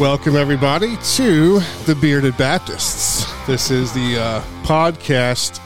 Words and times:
Welcome, 0.00 0.36
everybody, 0.36 0.96
to 1.14 1.60
the 1.86 1.94
Bearded 2.00 2.36
Baptists. 2.36 3.30
This 3.46 3.70
is 3.70 3.92
the 3.92 4.18
uh, 4.18 4.40
podcast 4.62 5.58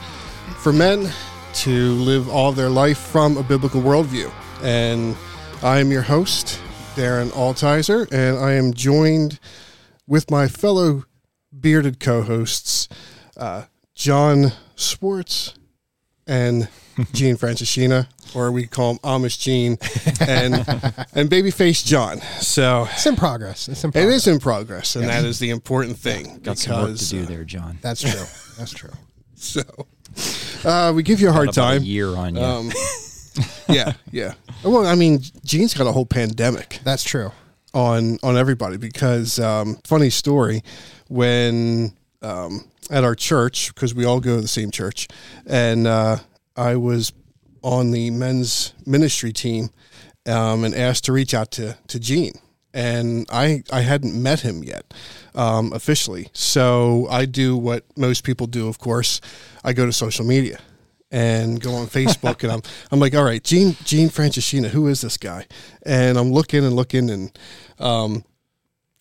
for 0.57 0.73
men 0.73 1.11
to 1.53 1.93
live 1.93 2.29
all 2.29 2.51
their 2.51 2.69
life 2.69 2.97
from 2.97 3.37
a 3.37 3.43
biblical 3.43 3.81
worldview. 3.81 4.31
And 4.61 5.15
I 5.63 5.79
am 5.79 5.91
your 5.91 6.01
host, 6.01 6.59
Darren 6.99 7.29
Altizer, 7.29 8.11
and 8.11 8.37
I 8.37 8.55
am 8.55 8.73
joined 8.73 9.39
with 10.05 10.29
my 10.29 10.49
fellow 10.49 11.05
bearded 11.57 11.97
co 12.01 12.23
hosts, 12.23 12.89
uh, 13.37 13.63
John 13.95 14.51
Swartz 14.75 15.53
and 16.27 16.67
Gene 17.13 17.37
Franciscina, 17.37 18.07
or 18.35 18.51
we 18.51 18.67
call 18.67 18.91
him 18.91 18.99
Amish 18.99 19.39
Gene, 19.39 19.77
and 20.27 20.55
and 21.15 21.29
Babyface 21.29 21.85
John. 21.85 22.19
So 22.41 22.89
It's 22.91 23.05
in 23.05 23.15
progress. 23.15 23.69
It's 23.69 23.81
in 23.85 23.91
it 23.91 23.93
progress. 23.93 24.15
is 24.15 24.27
in 24.27 24.39
progress, 24.39 24.95
and 24.97 25.07
that 25.07 25.23
is 25.23 25.39
the 25.39 25.51
important 25.51 25.97
thing. 25.97 26.39
Got 26.43 26.57
some 26.57 26.73
work 26.81 26.87
to 26.87 26.91
because, 26.95 27.09
do 27.09 27.23
uh, 27.23 27.25
there, 27.27 27.43
John. 27.45 27.79
That's 27.81 28.01
true. 28.01 28.25
That's 28.57 28.71
true. 28.73 28.91
So 29.41 29.61
uh, 30.65 30.91
we 30.93 31.01
give 31.01 31.21
you 31.21 31.29
a 31.29 31.31
hard 31.31 31.45
about 31.45 31.53
time. 31.53 31.81
A 31.81 31.85
year 31.85 32.09
on 32.09 32.35
you. 32.35 32.41
Um, 32.41 32.71
yeah, 33.69 33.93
yeah. 34.11 34.33
Well, 34.63 34.85
I 34.85 34.95
mean, 34.95 35.21
Gene's 35.43 35.73
got 35.73 35.87
a 35.87 35.91
whole 35.91 36.05
pandemic 36.05 36.79
That's 36.83 37.03
true. 37.03 37.31
on 37.73 38.17
on 38.23 38.37
everybody 38.37 38.77
because 38.77 39.39
um, 39.39 39.79
funny 39.83 40.09
story 40.09 40.63
when 41.07 41.93
um, 42.21 42.69
at 42.89 43.03
our 43.03 43.15
church 43.15 43.73
because 43.73 43.93
we 43.93 44.05
all 44.05 44.19
go 44.19 44.35
to 44.35 44.41
the 44.41 44.47
same 44.47 44.71
church, 44.71 45.07
and 45.45 45.87
uh, 45.87 46.17
I 46.55 46.75
was 46.75 47.13
on 47.61 47.91
the 47.91 48.09
men's 48.09 48.73
ministry 48.85 49.33
team 49.33 49.69
um, 50.25 50.63
and 50.63 50.73
asked 50.75 51.05
to 51.05 51.13
reach 51.13 51.33
out 51.33 51.51
to 51.51 51.77
to 51.87 51.99
Gene. 51.99 52.33
And 52.71 53.25
I, 53.31 53.63
I 53.71 53.81
hadn't 53.81 54.13
met 54.13 54.41
him 54.41 54.63
yet 54.63 54.93
um, 55.33 55.73
officially. 55.73 56.27
So 56.33 57.07
I 57.09 57.25
do 57.25 57.57
what 57.57 57.83
most 57.97 58.23
people 58.23 58.45
do, 58.45 58.67
of 58.67 58.77
course. 58.77 59.21
I 59.63 59.73
go 59.73 59.87
to 59.87 59.91
social 59.91 60.23
media 60.23 60.59
and 61.11 61.59
go 61.59 61.73
on 61.73 61.87
Facebook 61.87 62.43
and 62.43 62.51
I'm 62.51 62.61
I'm 62.91 62.99
like, 62.99 63.15
all 63.15 63.23
right, 63.23 63.43
Gene 63.43 63.75
Gene 63.83 64.09
Franciscina, 64.09 64.67
who 64.67 64.87
is 64.87 65.01
this 65.01 65.17
guy? 65.17 65.47
And 65.83 66.17
I'm 66.17 66.31
looking 66.31 66.63
and 66.65 66.75
looking 66.75 67.09
and 67.09 67.37
um, 67.79 68.23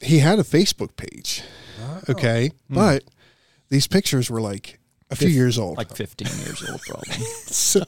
he 0.00 0.18
had 0.18 0.38
a 0.38 0.44
Facebook 0.44 0.96
page. 0.96 1.42
Okay. 2.08 2.52
But 2.70 3.04
these 3.68 3.86
pictures 3.86 4.30
were 4.30 4.40
like 4.40 4.78
a 5.10 5.16
few 5.16 5.28
years 5.28 5.58
old. 5.58 5.78
like 5.78 5.94
15 5.94 6.26
years 6.44 6.68
old, 6.68 6.80
probably. 6.82 7.14
so 7.46 7.82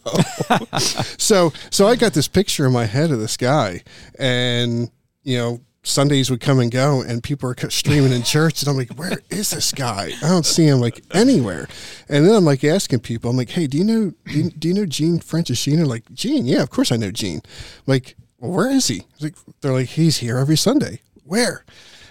so 1.19 1.53
so 1.71 1.87
I 1.87 1.97
got 1.97 2.13
this 2.15 2.29
picture 2.29 2.67
in 2.67 2.73
my 2.73 2.87
head 2.87 3.11
of 3.11 3.19
this 3.19 3.37
guy 3.37 3.83
and 4.19 4.91
you 5.23 5.39
know 5.39 5.61
Sundays 5.83 6.31
would 6.31 6.41
come 6.41 6.61
and 6.61 6.71
go 6.71 7.01
and 7.01 7.23
people 7.23 7.49
are 7.51 7.71
streaming 7.71 8.13
in 8.13 8.23
church 8.23 8.61
and 8.63 8.69
I'm 8.69 8.77
like 8.77 8.91
where 8.91 9.19
is 9.31 9.51
this 9.51 9.73
guy 9.73 10.13
I 10.23 10.29
don't 10.29 10.45
see 10.45 10.67
him 10.67 10.79
like 10.79 11.03
anywhere 11.13 11.69
and 12.09 12.27
then 12.27 12.35
I'm 12.35 12.45
like 12.45 12.63
asking 12.65 13.01
people 13.01 13.31
I'm 13.31 13.37
like 13.37 13.51
hey 13.51 13.67
do 13.67 13.79
you 13.79 13.85
know 13.85 14.13
do 14.27 14.39
you, 14.39 14.51
do 14.51 14.69
you 14.69 14.75
know 14.75 14.85
Gene 14.85 15.19
Franciscina 15.21 15.87
like 15.87 16.05
Gene 16.13 16.45
yeah 16.45 16.63
of 16.63 16.71
course 16.71 16.93
I 16.93 16.97
know 16.97 17.11
Gene 17.11 17.41
I'm 17.45 17.83
like 17.87 18.15
well, 18.39 18.53
where 18.53 18.71
is 18.71 18.89
he 18.89 19.05
like 19.21 19.35
they're 19.63 19.73
like 19.73 19.89
he's 19.89 20.19
here 20.19 20.37
every 20.37 20.57
Sunday 20.57 21.01
where 21.25 21.65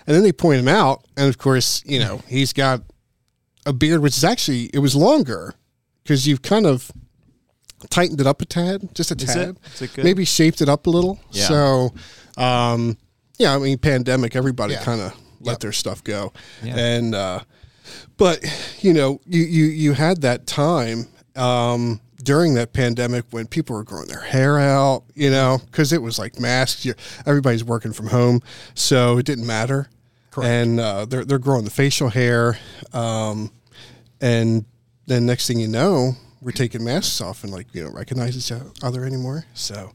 and 0.07 0.15
then 0.15 0.23
they 0.23 0.31
point 0.31 0.59
him 0.59 0.67
out 0.67 1.05
and 1.15 1.29
of 1.29 1.37
course 1.37 1.83
you 1.85 1.99
know 1.99 2.21
he's 2.27 2.53
got 2.53 2.81
a 3.67 3.73
beard 3.73 4.01
which 4.01 4.17
is 4.17 4.23
actually 4.23 4.71
it 4.73 4.79
was 4.79 4.95
longer 4.95 5.53
because 6.03 6.27
you've 6.27 6.41
kind 6.41 6.65
of 6.65 6.91
tightened 7.89 8.19
it 8.19 8.27
up 8.27 8.41
a 8.41 8.45
tad, 8.45 8.93
just 8.93 9.11
a 9.11 9.15
Is 9.15 9.25
tad. 9.33 9.49
it? 9.49 9.57
Is 9.73 9.81
it 9.83 9.93
good? 9.93 10.05
Maybe 10.05 10.25
shaped 10.25 10.61
it 10.61 10.69
up 10.69 10.87
a 10.87 10.89
little. 10.89 11.19
Yeah. 11.31 11.47
So, 11.47 11.93
um, 12.37 12.97
yeah, 13.39 13.55
I 13.55 13.57
mean, 13.57 13.77
pandemic, 13.79 14.35
everybody 14.35 14.73
Yeah. 14.73 14.83
kind 14.83 15.01
of 15.01 15.13
let 15.41 15.53
Yep. 15.53 15.59
their 15.61 15.71
stuff 15.71 16.03
go, 16.03 16.31
Yeah. 16.63 16.77
and 16.77 17.15
uh, 17.15 17.39
but 18.17 18.43
you 18.81 18.93
know, 18.93 19.19
you 19.25 19.41
you 19.43 19.65
you 19.65 19.93
had 19.93 20.21
that 20.21 20.45
time. 20.45 21.07
Um, 21.35 22.01
during 22.21 22.53
that 22.55 22.73
pandemic, 22.73 23.23
when 23.31 23.47
people 23.47 23.77
were 23.77 23.83
growing 23.85 24.07
their 24.09 24.19
hair 24.19 24.59
out, 24.59 25.03
you 25.15 25.31
know, 25.31 25.57
because 25.67 25.93
it 25.93 26.01
was 26.01 26.19
like 26.19 26.37
masks, 26.37 26.85
everybody's 27.25 27.63
working 27.63 27.93
from 27.93 28.07
home, 28.07 28.41
so 28.75 29.17
it 29.17 29.25
didn't 29.25 29.47
matter. 29.47 29.87
Correct. 30.29 30.49
And 30.49 30.79
uh, 30.81 31.05
they're 31.05 31.23
they're 31.23 31.39
growing 31.39 31.63
the 31.63 31.71
facial 31.71 32.09
hair, 32.09 32.59
um, 32.93 33.51
and 34.19 34.65
then 35.07 35.25
next 35.25 35.47
thing 35.47 35.59
you 35.59 35.69
know, 35.69 36.17
we're 36.41 36.51
taking 36.51 36.83
masks 36.83 37.21
off 37.21 37.45
and 37.45 37.53
like 37.53 37.73
you 37.73 37.83
don't 37.83 37.95
recognize 37.95 38.35
each 38.35 38.51
other 38.83 39.05
anymore. 39.05 39.45
So, 39.53 39.91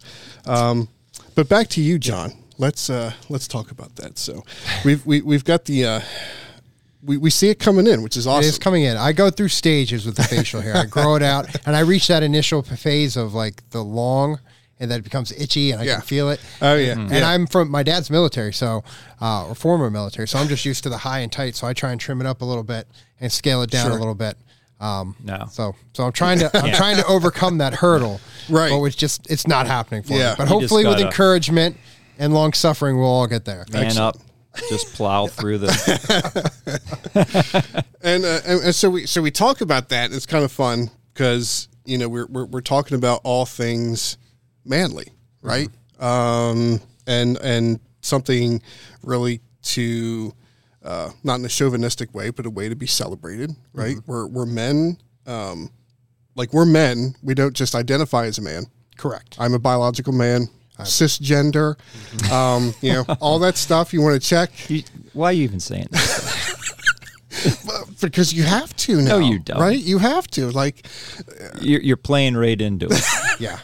um, 0.47 0.88
but 1.34 1.47
back 1.50 1.69
to 1.71 1.83
you, 1.83 1.99
John. 1.99 2.33
Let's 2.59 2.88
uh, 2.91 3.12
let's 3.28 3.48
talk 3.48 3.70
about 3.70 3.97
that. 3.97 4.19
So, 4.19 4.44
we've 4.84 5.04
we, 5.04 5.20
we've 5.22 5.44
got 5.44 5.65
the 5.65 5.84
uh, 5.87 6.00
we, 7.03 7.16
we 7.16 7.31
see 7.31 7.48
it 7.50 7.59
coming 7.59 7.87
in, 7.87 8.03
which 8.03 8.16
is 8.16 8.26
It 8.26 8.31
awesome. 8.31 8.48
is 8.48 8.59
coming 8.59 8.84
in. 8.84 8.97
I 8.97 9.12
go 9.12 9.28
through 9.31 9.48
stages 9.48 10.06
with 10.06 10.16
the 10.16 10.22
facial 10.22 10.60
hair. 10.60 10.76
I 10.76 10.84
grow 10.87 11.16
it 11.16 11.22
out, 11.22 11.48
and 11.66 11.75
I 11.76 11.81
reach 11.81 12.06
that 12.09 12.22
initial 12.22 12.62
phase 12.62 13.16
of 13.16 13.34
like 13.34 13.69
the 13.70 13.82
long, 13.82 14.38
and 14.78 14.91
then 14.91 15.00
it 15.00 15.03
becomes 15.03 15.32
itchy, 15.32 15.72
and 15.72 15.81
I 15.82 15.84
Yeah. 15.84 15.94
can 15.94 16.03
feel 16.03 16.31
it. 16.31 16.41
Oh 16.62 16.76
yeah, 16.76 16.92
And 16.92 17.10
yeah. 17.10 17.28
I'm 17.28 17.47
from 17.48 17.70
my 17.70 17.82
dad's 17.82 18.09
military, 18.09 18.53
so 18.53 18.84
uh, 19.21 19.48
or 19.48 19.54
former 19.54 19.91
military, 19.91 20.28
so 20.28 20.38
I'm 20.38 20.48
just 20.48 20.65
used 20.65 20.84
to 20.84 20.88
the 20.88 20.98
high 20.98 21.19
and 21.21 21.32
tight. 21.32 21.56
So 21.56 21.66
I 21.66 21.72
try 21.72 21.91
and 21.91 22.00
trim 22.00 22.21
it 22.21 22.26
up 22.26 22.41
a 22.41 22.44
little 22.44 22.62
bit 22.65 22.86
and 23.21 23.32
scale 23.32 23.62
it 23.62 23.71
down 23.71 23.86
Sure. 23.86 23.97
a 23.97 23.98
little 23.98 24.15
bit. 24.15 24.36
Um, 24.81 25.16
No. 25.22 25.47
So 25.50 25.75
so 25.92 26.04
I'm 26.04 26.12
trying 26.12 26.38
to 26.41 26.50
I'm 26.56 26.72
trying 26.72 26.97
to 26.98 27.06
overcome 27.06 27.59
that 27.59 27.75
hurdle. 27.75 28.21
Right. 28.50 28.71
But 28.71 28.82
it's 28.84 28.97
just 28.97 29.31
it's 29.31 29.47
not 29.47 29.66
happening 29.66 30.03
for 30.03 30.12
Yeah. 30.12 30.31
me. 30.31 30.34
But 30.38 30.42
You 30.44 30.48
hopefully 30.60 30.86
with 30.86 31.00
encouragement 31.00 31.78
and 32.19 32.32
long 32.34 32.52
suffering, 32.52 32.98
we'll 32.98 33.06
all 33.06 33.26
get 33.26 33.44
there. 33.44 33.64
Man 33.72 33.97
up. 33.98 34.16
Just 34.69 34.94
plow 34.94 35.26
through 35.26 35.58
this. 35.58 35.88
and, 38.02 38.25
uh, 38.25 38.41
and 38.47 38.60
and 38.62 38.75
so 38.75 38.88
we 38.88 39.04
so 39.06 39.20
we 39.20 39.32
talk 39.32 39.60
about 39.60 39.88
that. 39.88 40.12
It's 40.12 40.26
kind 40.26 40.44
of 40.44 40.53
fun 40.53 40.91
because 41.12 41.69
you 41.84 41.98
know 41.98 42.08
we're, 42.08 42.26
we're 42.26 42.44
we're 42.44 42.60
talking 42.60 42.97
about 42.97 43.20
all 43.24 43.47
things 43.47 44.16
manly, 44.64 45.08
right? 45.42 45.69
Um, 45.98 46.80
and 47.06 47.36
and 47.38 47.80
something 48.00 48.62
really 49.03 49.41
to 49.62 50.32
uh, 50.84 51.10
not 51.24 51.41
in 51.41 51.44
a 51.44 51.48
chauvinistic 51.48 52.14
way, 52.14 52.30
but 52.30 52.47
a 52.47 52.50
way 52.50 52.69
to 52.69 52.76
be 52.76 52.86
celebrated, 52.86 53.50
right? 53.72 53.97
We're 54.06 54.26
we're 54.26 54.47
men. 54.47 54.98
Um, 55.26 55.70
like 56.36 56.53
we're 56.53 56.66
men. 56.66 57.14
We 57.22 57.34
don't 57.34 57.54
just 57.54 57.74
identify 57.74 58.26
as 58.26 58.38
a 58.38 58.42
man. 58.42 58.66
Correct. 58.97 59.36
I'm 59.38 59.54
a 59.54 59.58
biological 59.58 60.12
man. 60.12 60.48
Cisgender, 60.80 61.76
um, 62.32 62.74
you 62.80 62.92
know, 62.92 63.04
all 63.20 63.38
that 63.40 63.56
stuff 63.56 63.92
you 63.92 64.02
want 64.02 64.20
to 64.20 64.28
check 64.28 64.68
You, 64.68 64.82
why 65.12 65.30
are 65.30 65.32
you 65.32 65.44
even 65.44 65.60
saying 65.60 65.88
that? 65.90 66.50
because 68.00 68.32
you 68.32 68.42
have 68.42 68.74
to 68.76 69.00
now. 69.00 69.18
No, 69.18 69.18
you 69.18 69.38
don't. 69.38 69.60
Right? 69.60 69.78
You 69.78 69.98
have 69.98 70.26
to. 70.28 70.50
Like, 70.50 70.86
You're, 71.60 71.80
you're 71.80 71.96
playing 71.96 72.36
right 72.36 72.60
into 72.60 72.86
it. 72.90 73.04
Yeah. 73.40 73.58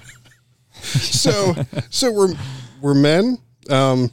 so 0.83 1.55
so 1.91 2.11
we're 2.13 2.35
we're 2.81 2.95
men. 2.95 3.39
Um, 3.69 4.11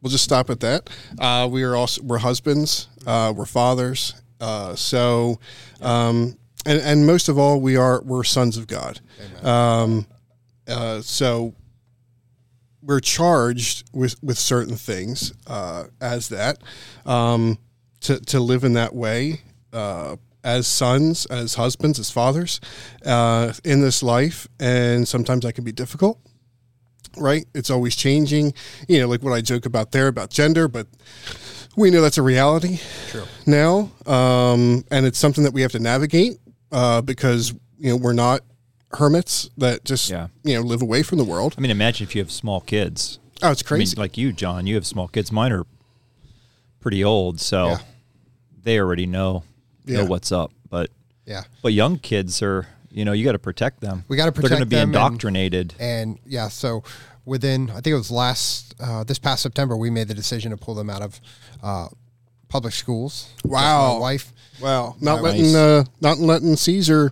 we'll 0.00 0.10
just 0.10 0.24
stop 0.24 0.50
at 0.50 0.60
that. 0.60 0.90
Uh, 1.18 1.48
we 1.50 1.62
are 1.62 1.74
also 1.74 2.02
we're 2.02 2.18
husbands. 2.18 2.88
Uh, 3.06 3.32
we're 3.36 3.46
fathers. 3.46 4.14
Uh, 4.40 4.74
so, 4.74 5.38
um, 5.80 6.36
and 6.66 6.80
and 6.80 7.06
most 7.06 7.28
of 7.28 7.38
all, 7.38 7.60
we 7.60 7.76
are 7.76 8.02
we're 8.02 8.24
sons 8.24 8.56
of 8.56 8.66
God. 8.66 9.00
Um, 9.42 10.06
uh, 10.68 11.00
so 11.00 11.54
we're 12.82 13.00
charged 13.00 13.88
with 13.92 14.22
with 14.22 14.38
certain 14.38 14.76
things 14.76 15.32
uh, 15.46 15.84
as 16.00 16.28
that 16.30 16.58
um, 17.06 17.58
to 18.00 18.20
to 18.20 18.40
live 18.40 18.64
in 18.64 18.74
that 18.74 18.94
way. 18.94 19.40
Uh, 19.72 20.16
as 20.44 20.66
sons, 20.66 21.24
as 21.26 21.54
husbands, 21.54 22.00
as 22.00 22.10
fathers, 22.10 22.60
uh, 23.06 23.52
in 23.62 23.80
this 23.80 24.02
life, 24.02 24.48
and 24.58 25.06
sometimes 25.06 25.44
that 25.44 25.52
can 25.52 25.62
be 25.62 25.70
difficult 25.70 26.18
right? 27.16 27.44
It's 27.54 27.70
always 27.70 27.96
changing. 27.96 28.54
You 28.88 29.00
know, 29.00 29.08
like 29.08 29.22
what 29.22 29.32
I 29.32 29.40
joke 29.40 29.66
about 29.66 29.92
there 29.92 30.08
about 30.08 30.30
gender, 30.30 30.68
but 30.68 30.86
we 31.76 31.90
know 31.90 32.02
that's 32.02 32.18
a 32.18 32.22
reality 32.22 32.80
True. 33.08 33.24
now, 33.46 33.90
um, 34.06 34.84
and 34.90 35.06
it's 35.06 35.18
something 35.18 35.44
that 35.44 35.52
we 35.52 35.62
have 35.62 35.72
to 35.72 35.78
navigate 35.78 36.38
uh, 36.70 37.00
because 37.00 37.52
you 37.78 37.90
know 37.90 37.96
we're 37.96 38.12
not 38.12 38.40
hermits 38.96 39.48
that 39.56 39.84
just 39.84 40.10
Yeah. 40.10 40.28
you 40.44 40.54
know 40.54 40.60
live 40.62 40.82
away 40.82 41.02
from 41.02 41.18
the 41.18 41.24
world. 41.24 41.54
I 41.56 41.60
mean, 41.60 41.70
imagine 41.70 42.06
if 42.06 42.14
you 42.14 42.20
have 42.20 42.30
small 42.30 42.60
kids. 42.60 43.18
Oh, 43.42 43.50
it's 43.50 43.62
I 43.62 43.74
mean, 43.74 43.80
crazy. 43.80 43.96
like 43.96 44.16
you, 44.18 44.32
John, 44.32 44.66
you 44.66 44.74
have 44.76 44.86
small 44.86 45.08
kids. 45.08 45.32
Mine 45.32 45.52
are 45.52 45.64
pretty 46.80 47.02
old, 47.02 47.40
so 47.40 47.68
Yeah. 47.68 47.78
they 48.62 48.78
already 48.78 49.06
know 49.06 49.44
Yeah. 49.84 49.98
know 49.98 50.04
what's 50.06 50.30
up. 50.32 50.52
But 50.70 50.90
Yeah. 51.26 51.44
but 51.62 51.72
young 51.72 51.98
kids 51.98 52.42
are 52.42 52.66
You 52.94 53.06
know, 53.06 53.12
you 53.12 53.24
got 53.24 53.32
to 53.32 53.38
protect 53.38 53.80
them. 53.80 54.04
We 54.08 54.18
gotta 54.18 54.32
protect. 54.32 54.50
They're 54.50 54.58
going 54.58 54.60
to 54.60 54.66
be 54.66 54.76
them 54.76 54.90
and- 54.90 54.94
indoctrinated. 54.96 55.72
And 55.80 56.18
yeah, 56.26 56.48
so 56.48 56.82
within 57.24 57.70
I 57.70 57.76
think 57.80 57.86
it 57.86 57.94
was 57.94 58.10
last 58.10 58.74
uh, 58.78 59.02
this 59.02 59.18
past 59.18 59.42
September, 59.42 59.78
we 59.78 59.88
made 59.88 60.08
the 60.08 60.14
decision 60.14 60.50
to 60.50 60.58
pull 60.58 60.74
them 60.74 60.90
out 60.90 61.00
of 61.00 61.18
uh, 61.62 61.88
public 62.50 62.74
schools. 62.74 63.28
Wow. 63.46 63.94
my 63.94 63.98
wife. 63.98 64.34
Wow, 64.60 64.96
not 65.00 65.22
Nice. 65.22 65.24
letting 65.24 65.56
uh, 65.56 65.84
not 66.02 66.18
letting 66.18 66.54
Caesar 66.54 67.10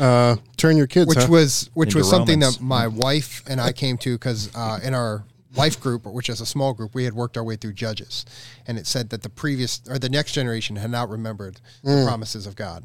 uh, 0.00 0.36
turn 0.56 0.76
your 0.76 0.86
kids. 0.86 1.08
which 1.08 1.24
huh? 1.24 1.26
was 1.30 1.70
which 1.74 1.88
Into 1.88 1.98
was 1.98 2.10
something 2.10 2.40
Romans. 2.40 2.58
that 2.58 2.64
my 2.64 2.86
wife 2.86 3.42
and 3.48 3.60
I 3.60 3.72
came 3.72 3.96
to 3.98 4.14
because 4.14 4.54
uh, 4.54 4.78
in 4.82 4.94
our 4.94 5.24
life 5.54 5.80
group, 5.80 6.04
which 6.06 6.28
is 6.28 6.40
a 6.40 6.46
small 6.46 6.74
group, 6.74 6.94
we 6.94 7.04
had 7.04 7.14
worked 7.14 7.36
our 7.36 7.44
way 7.44 7.56
through 7.56 7.72
Judges, 7.72 8.24
and 8.66 8.78
it 8.78 8.86
said 8.86 9.10
that 9.10 9.22
the 9.22 9.28
previous 9.28 9.80
or 9.88 9.98
the 9.98 10.08
next 10.08 10.32
generation 10.32 10.76
had 10.76 10.90
not 10.90 11.08
remembered 11.08 11.60
the 11.82 12.04
promises 12.06 12.46
of 12.46 12.56
God. 12.56 12.84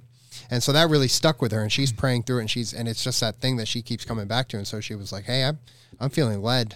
And 0.49 0.63
so 0.63 0.71
that 0.71 0.89
really 0.89 1.07
stuck 1.07 1.41
with 1.41 1.51
her, 1.51 1.61
and 1.61 1.71
she's 1.71 1.91
praying 1.91 2.23
through 2.23 2.37
it, 2.37 2.41
and 2.41 2.49
she's 2.49 2.73
and 2.73 2.87
it's 2.87 3.03
just 3.03 3.19
that 3.21 3.39
thing 3.41 3.57
that 3.57 3.67
she 3.67 3.81
keeps 3.81 4.05
coming 4.05 4.27
back 4.27 4.47
to. 4.49 4.57
And 4.57 4.67
so 4.67 4.79
she 4.79 4.95
was 4.95 5.11
like, 5.11 5.25
"Hey, 5.25 5.43
I'm 5.43 5.59
I'm 5.99 6.09
feeling 6.09 6.41
led 6.41 6.75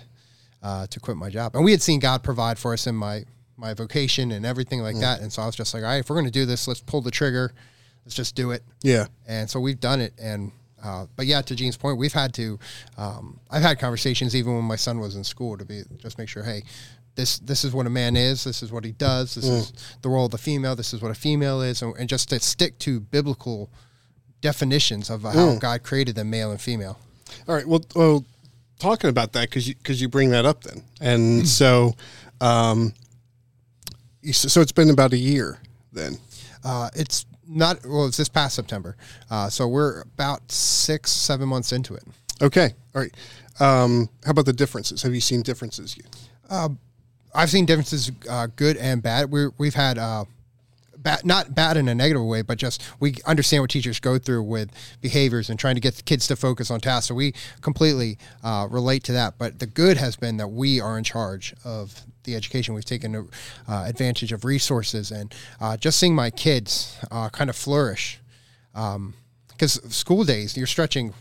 uh, 0.61 0.87
to 0.87 0.99
quit 0.99 1.17
my 1.17 1.29
job," 1.29 1.55
and 1.55 1.63
we 1.63 1.71
had 1.71 1.81
seen 1.81 1.99
God 1.99 2.23
provide 2.23 2.59
for 2.59 2.73
us 2.73 2.87
in 2.87 2.95
my 2.95 3.23
my 3.57 3.73
vocation 3.73 4.31
and 4.31 4.45
everything 4.45 4.81
like 4.81 4.99
that. 4.99 5.21
And 5.21 5.31
so 5.31 5.41
I 5.41 5.45
was 5.45 5.55
just 5.55 5.73
like, 5.73 5.83
"All 5.83 5.89
right, 5.89 5.99
if 5.99 6.09
we're 6.09 6.17
going 6.17 6.25
to 6.25 6.31
do 6.31 6.45
this, 6.45 6.67
let's 6.67 6.81
pull 6.81 7.01
the 7.01 7.11
trigger, 7.11 7.53
let's 8.05 8.15
just 8.15 8.35
do 8.35 8.51
it." 8.51 8.63
yeah, 8.83 9.07
and 9.27 9.49
so 9.49 9.59
we've 9.59 9.79
done 9.79 9.99
it 10.01 10.13
and 10.21 10.51
uh, 10.83 11.07
but 11.15 11.25
yeah 11.25 11.41
to 11.41 11.55
gene's 11.55 11.77
point 11.77 11.97
we've 11.97 12.13
had 12.13 12.31
to 12.33 12.59
um, 12.97 13.39
i've 13.49 13.63
had 13.63 13.79
conversations 13.79 14.35
even 14.35 14.53
when 14.53 14.63
my 14.63 14.75
son 14.75 14.99
was 14.99 15.15
in 15.15 15.23
school 15.23 15.57
to 15.57 15.65
be 15.65 15.81
just 15.97 16.17
make 16.19 16.29
sure 16.29 16.43
hey 16.43 16.61
this 17.15 17.39
this 17.39 17.63
is 17.65 17.73
what 17.73 17.87
a 17.87 17.89
man 17.89 18.15
is 18.15 18.43
this 18.43 18.61
is 18.61 18.71
what 18.71 18.83
he 18.83 18.91
does 18.91 19.33
this 19.33 19.45
is 19.45 19.73
the 20.03 20.09
role 20.09 20.25
of 20.25 20.31
the 20.31 20.37
female 20.37 20.75
this 20.75 20.93
is 20.93 21.01
what 21.01 21.09
a 21.09 21.15
female 21.15 21.61
is 21.61 21.81
and, 21.81 21.95
and 21.97 22.07
just 22.07 22.29
to 22.29 22.39
stick 22.39 22.77
to 22.77 22.99
biblical 22.99 23.69
definitions 24.41 25.09
of 25.09 25.23
how 25.23 25.57
god 25.59 25.81
created 25.81 26.13
them 26.15 26.29
male 26.29 26.51
and 26.51 26.61
female 26.61 26.99
All 27.47 27.55
right. 27.55 27.65
Well, 27.67 27.81
well 27.95 28.23
talking 28.79 29.09
about 29.09 29.33
that 29.33 29.49
because 29.49 29.67
you 29.67 29.75
because 29.75 29.99
you 30.01 30.07
bring 30.09 30.29
that 30.31 30.45
up 30.45 30.63
then, 30.63 30.83
and 31.01 31.47
so, 31.47 31.95
um, 32.41 32.93
so 34.31 34.61
it's 34.61 34.71
been 34.71 34.89
about 34.91 35.13
a 35.13 35.17
year 35.17 35.57
then. 35.91 36.17
uh, 36.63 36.89
it's 36.95 37.25
not 37.47 37.85
well 37.85 38.05
it's 38.07 38.17
this 38.17 38.29
past 38.29 38.55
september 38.55 38.95
uh, 39.29 39.49
so 39.49 39.67
we're 39.67 40.01
about 40.01 40.51
six 40.51 41.11
seven 41.11 41.47
months 41.47 41.71
into 41.71 41.93
it 41.93 42.03
Okay. 42.41 42.73
All 42.93 43.01
right. 43.01 43.13
Um, 43.59 44.09
how 44.25 44.31
about 44.31 44.45
the 44.45 44.53
differences? 44.53 45.03
Have 45.03 45.13
you 45.13 45.21
seen 45.21 45.41
differences? 45.41 45.97
I've 47.33 47.49
seen 47.49 47.65
differences, 47.65 48.11
uh, 48.29 48.47
good 48.55 48.77
and 48.77 49.01
bad. 49.01 49.31
we 49.31 49.47
we've 49.57 49.75
had 49.75 49.97
uh, 49.97 50.25
bad, 50.97 51.25
not 51.25 51.55
bad 51.55 51.77
in 51.77 51.87
a 51.87 51.95
negative 51.95 52.23
way, 52.23 52.41
but 52.41 52.57
just 52.57 52.83
we 52.99 53.15
understand 53.25 53.63
what 53.63 53.69
teachers 53.69 53.99
go 53.99 54.17
through 54.17 54.43
with 54.43 54.71
behaviors 55.01 55.49
and 55.49 55.59
trying 55.59 55.75
to 55.75 55.81
get 55.81 55.95
the 55.95 56.03
kids 56.03 56.27
to 56.27 56.35
focus 56.35 56.69
on 56.71 56.81
tasks. 56.81 57.07
So 57.07 57.15
we 57.15 57.33
completely 57.61 58.17
uh, 58.43 58.67
relate 58.69 59.03
to 59.05 59.13
that. 59.13 59.37
But 59.37 59.59
the 59.59 59.67
good 59.67 59.97
has 59.97 60.15
been 60.15 60.37
that 60.37 60.49
we 60.49 60.81
are 60.81 60.97
in 60.97 61.03
charge 61.03 61.53
of 61.63 62.03
the 62.25 62.35
education. 62.35 62.73
We've 62.73 62.85
taken 62.85 63.29
uh, 63.67 63.85
advantage 63.87 64.31
of 64.31 64.43
resources 64.45 65.11
and 65.11 65.33
uh, 65.61 65.77
just 65.77 65.99
seeing 65.99 66.15
my 66.15 66.29
kids 66.29 66.97
uh, 67.11 67.29
kind 67.29 67.49
of 67.49 67.55
flourish. 67.55 68.19
Because 68.73 69.81
school 69.95 70.23
days, 70.25 70.57
you're 70.57 70.67
stretching 70.67 71.13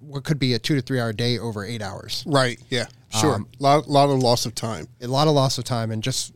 what 0.00 0.24
could 0.24 0.38
be 0.38 0.54
a 0.54 0.58
two 0.58 0.74
to 0.74 0.80
three 0.80 1.00
hour 1.00 1.12
day 1.12 1.38
over 1.38 1.64
eight 1.64 1.82
hours. 1.82 2.24
Right. 2.26 2.60
Yeah. 2.68 2.86
Sure. 3.10 3.34
Um, 3.34 3.48
lot 3.58 3.88
lot 3.88 4.10
of 4.10 4.18
loss 4.18 4.46
of 4.46 4.54
time. 4.54 4.88
a 5.00 5.06
lot 5.06 5.28
of 5.28 5.34
loss 5.34 5.58
of 5.58 5.64
time 5.64 5.90
and 5.90 6.02
just 6.02 6.32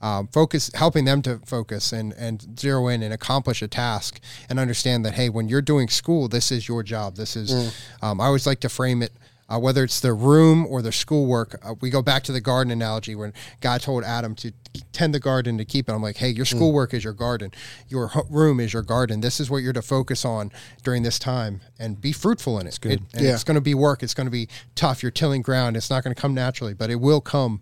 um, 0.00 0.28
focus 0.28 0.70
helping 0.74 1.04
them 1.04 1.22
to 1.22 1.38
focus 1.46 1.92
and 1.92 2.12
and 2.14 2.58
zero 2.58 2.88
in 2.88 3.02
and 3.02 3.12
accomplish 3.12 3.62
a 3.62 3.68
task 3.68 4.20
and 4.48 4.58
understand 4.58 5.04
that 5.04 5.14
hey 5.14 5.28
when 5.28 5.48
you're 5.48 5.62
doing 5.62 5.88
school 5.88 6.28
this 6.28 6.52
is 6.52 6.68
your 6.68 6.82
job 6.82 7.16
this 7.16 7.34
is 7.34 7.74
um, 8.02 8.20
i 8.20 8.26
always 8.26 8.46
like 8.46 8.60
to 8.60 8.68
frame 8.68 9.02
it 9.02 9.12
uh, 9.48 9.58
whether 9.58 9.84
it's 9.84 10.00
their 10.00 10.14
room 10.14 10.66
or 10.66 10.82
their 10.82 10.92
schoolwork 10.92 11.58
uh, 11.64 11.74
we 11.80 11.88
go 11.90 12.02
back 12.02 12.22
to 12.24 12.32
the 12.32 12.40
garden 12.40 12.70
analogy 12.72 13.14
when 13.14 13.32
god 13.60 13.80
told 13.80 14.02
adam 14.04 14.34
to 14.34 14.52
tend 14.92 15.14
the 15.14 15.20
garden 15.20 15.56
to 15.58 15.64
keep 15.64 15.88
it 15.88 15.92
i'm 15.92 16.02
like 16.02 16.16
hey 16.16 16.28
your 16.28 16.44
schoolwork 16.44 16.92
is 16.92 17.04
your 17.04 17.12
garden 17.12 17.50
your 17.88 18.10
room 18.28 18.58
is 18.60 18.72
your 18.72 18.82
garden 18.82 19.20
this 19.20 19.38
is 19.40 19.48
what 19.50 19.58
you're 19.58 19.72
to 19.72 19.82
focus 19.82 20.24
on 20.24 20.50
during 20.82 21.02
this 21.02 21.18
time 21.18 21.60
and 21.78 22.00
be 22.00 22.12
fruitful 22.12 22.58
in 22.58 22.66
it, 22.66 22.70
It's 22.70 22.78
good. 22.78 22.92
It- 22.92 23.00
and 23.14 23.22
Yeah. 23.24 23.32
it's 23.34 23.44
going 23.44 23.54
to 23.54 23.60
be 23.60 23.74
work 23.74 24.02
it's 24.02 24.14
going 24.14 24.26
to 24.26 24.30
be 24.30 24.48
tough 24.74 25.02
you're 25.02 25.12
tilling 25.12 25.42
ground 25.42 25.76
it's 25.76 25.90
not 25.90 26.02
going 26.02 26.14
to 26.14 26.20
come 26.20 26.34
naturally 26.34 26.74
but 26.74 26.90
it 26.90 26.96
will 27.00 27.20
come 27.20 27.60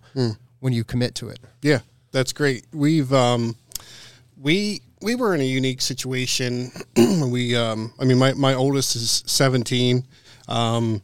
when 0.60 0.72
you 0.72 0.84
commit 0.84 1.14
to 1.16 1.28
it 1.28 1.38
Yeah, 1.62 1.80
that's 2.12 2.32
great. 2.32 2.64
We've 2.72 3.12
um, 3.12 3.56
we 4.40 4.80
we 5.02 5.14
were 5.14 5.34
in 5.34 5.40
a 5.40 5.44
unique 5.46 5.82
situation. 5.82 6.70
we 6.96 7.54
um, 7.56 7.92
I 8.00 8.04
mean, 8.04 8.18
my 8.18 8.32
my 8.34 8.54
oldest 8.54 8.96
is 8.96 9.22
seventeen. 9.26 10.04
Um, 10.48 11.02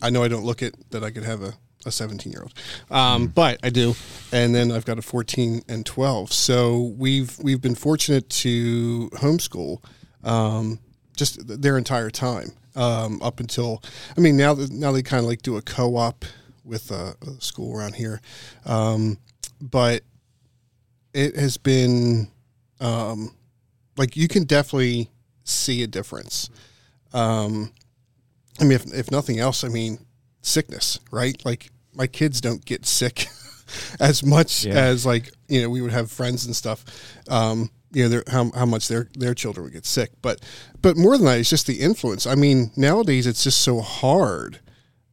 I 0.00 0.10
know 0.10 0.22
I 0.22 0.28
don't 0.28 0.44
look 0.44 0.62
it 0.62 0.74
that 0.90 1.02
I 1.02 1.10
could 1.10 1.24
have 1.24 1.42
a. 1.42 1.54
A 1.86 1.92
17 1.92 2.32
year 2.32 2.42
old, 2.42 2.52
um, 2.90 3.28
but 3.28 3.60
I 3.62 3.70
do, 3.70 3.94
and 4.32 4.52
then 4.52 4.72
I've 4.72 4.84
got 4.84 4.98
a 4.98 5.02
14 5.02 5.62
and 5.68 5.86
12. 5.86 6.32
So 6.32 6.92
we've 6.98 7.38
we've 7.38 7.60
been 7.60 7.76
fortunate 7.76 8.28
to 8.30 9.08
homeschool 9.14 9.78
um, 10.24 10.80
just 11.16 11.38
their 11.46 11.78
entire 11.78 12.10
time 12.10 12.50
um, 12.74 13.22
up 13.22 13.38
until 13.38 13.80
I 14.16 14.20
mean 14.20 14.36
now 14.36 14.54
that 14.54 14.70
now 14.72 14.90
they 14.90 15.02
kind 15.02 15.22
of 15.22 15.28
like 15.28 15.42
do 15.42 15.56
a 15.56 15.62
co 15.62 15.96
op 15.96 16.24
with 16.64 16.90
a, 16.90 17.14
a 17.22 17.40
school 17.40 17.76
around 17.76 17.94
here, 17.94 18.20
um, 18.66 19.18
but 19.60 20.02
it 21.14 21.36
has 21.36 21.56
been 21.56 22.28
um, 22.80 23.34
like 23.96 24.16
you 24.16 24.28
can 24.28 24.44
definitely 24.44 25.10
see 25.44 25.82
a 25.82 25.86
difference. 25.86 26.50
Um, 27.12 27.72
I 28.60 28.64
mean, 28.64 28.72
if, 28.72 28.86
if 28.92 29.10
nothing 29.10 29.38
else, 29.38 29.64
I 29.64 29.68
mean, 29.68 29.98
sickness, 30.42 30.98
right? 31.10 31.40
Like 31.44 31.70
my 31.94 32.06
kids 32.06 32.40
don't 32.40 32.64
get 32.64 32.86
sick 32.86 33.26
as 34.00 34.24
much 34.24 34.64
Yeah. 34.64 34.74
as 34.74 35.04
like 35.06 35.30
you 35.48 35.62
know 35.62 35.70
we 35.70 35.80
would 35.82 35.92
have 35.92 36.10
friends 36.10 36.46
and 36.46 36.54
stuff. 36.56 36.84
Um, 37.28 37.70
you 37.92 38.06
know, 38.08 38.22
how 38.28 38.50
how 38.54 38.66
much 38.66 38.88
their 38.88 39.08
their 39.14 39.34
children 39.34 39.64
would 39.64 39.72
get 39.72 39.86
sick, 39.86 40.10
but 40.20 40.40
but 40.82 40.96
more 40.96 41.16
than 41.16 41.26
that, 41.26 41.38
it's 41.38 41.48
just 41.50 41.66
the 41.66 41.80
influence. 41.80 42.26
I 42.26 42.34
mean, 42.34 42.70
nowadays 42.76 43.26
it's 43.26 43.42
just 43.44 43.62
so 43.62 43.80
hard 43.80 44.60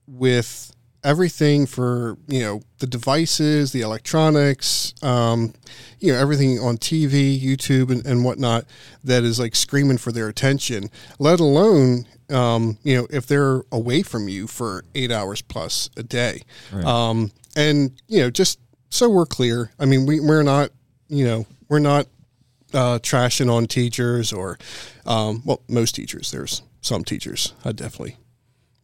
with 0.08 0.75
everything 1.06 1.66
for 1.66 2.18
you 2.28 2.42
know 2.42 2.62
the 2.80 2.88
devices, 2.88 3.72
the 3.72 3.82
electronics, 3.82 4.94
um, 5.02 5.54
you 6.00 6.12
know 6.12 6.20
everything 6.20 6.60
on 6.60 6.78
TV, 6.78 7.40
YouTube, 7.40 7.92
and, 7.92 8.06
and 8.06 8.26
whatnot 8.26 8.66
that 9.04 9.24
is 9.24 9.40
like 9.40 9.56
screaming 9.56 9.98
for 9.98 10.12
their 10.12 10.28
attention. 10.28 10.90
Let 11.20 11.40
alone 11.40 12.06
um, 12.30 12.78
you 12.84 12.98
know 12.98 13.08
if 13.10 13.28
they're 13.28 13.64
away 13.72 14.02
from 14.02 14.28
you 14.28 14.48
for 14.48 14.84
eight 14.96 15.12
hours 15.12 15.42
plus 15.42 15.90
a 15.96 16.04
day, 16.04 16.42
um, 16.86 17.32
and 17.56 17.92
you 18.08 18.20
know 18.20 18.30
just 18.30 18.60
so 18.90 19.10
we're 19.10 19.26
clear. 19.26 19.72
I 19.80 19.86
mean 19.86 20.06
we 20.06 20.20
we're 20.20 20.44
not 20.44 20.72
you 21.08 21.24
know 21.24 21.46
we're 21.70 21.80
not 21.80 22.08
uh, 22.74 23.00
trashing 23.00 23.52
on 23.52 23.68
teachers 23.68 24.34
or 24.34 24.58
um, 25.06 25.44
well 25.46 25.62
most 25.70 25.96
teachers. 25.96 26.32
There's 26.32 26.64
some 26.82 27.04
teachers 27.04 27.54
I 27.64 27.72
definitely 27.72 28.18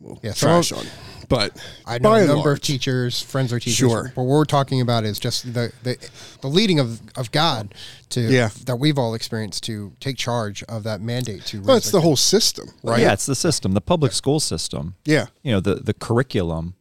will 0.02 0.20
Yeah, 0.24 0.34
some 0.34 0.50
trash 0.50 0.72
of- 0.72 0.80
on, 0.80 0.86
but 1.30 1.58
I 1.86 1.98
know 2.00 2.10
by 2.10 2.20
a 2.20 2.22
and 2.24 2.30
number 2.34 2.52
of 2.52 2.60
teachers, 2.62 3.22
friends 3.22 3.54
or 3.54 3.60
teachers. 3.60 3.76
Sure. 3.78 4.12
What 4.16 4.24
we're 4.26 4.46
talking 4.46 4.82
about 4.82 5.06
is 5.06 5.20
just 5.20 5.54
the, 5.54 5.72
the 5.84 5.98
the 6.42 6.48
leading 6.48 6.80
of, 6.80 7.00
of 7.16 7.32
God 7.32 7.74
to 8.10 8.22
Yeah. 8.22 8.50
that 8.66 8.78
we've 8.78 8.98
all 8.98 9.14
experienced 9.14 9.64
to 9.66 9.94
take 10.00 10.18
charge 10.18 10.64
of 10.64 10.84
that 10.84 11.00
mandate 11.02 11.46
to. 11.48 11.62
Well, 11.62 11.78
it's 11.78 11.88
our 11.88 12.00
the 12.00 12.02
whole 12.02 12.16
system, 12.18 12.70
right? 12.84 13.00
Yeah, 13.02 13.14
it's 13.14 13.26
the 13.26 13.36
system, 13.36 13.74
the 13.74 13.82
public 13.82 14.12
school 14.12 14.40
system. 14.40 14.96
Yeah. 15.06 15.28
You 15.44 15.52
know, 15.54 15.60
the 15.60 15.76
the 15.76 15.94
curriculum 15.94 16.74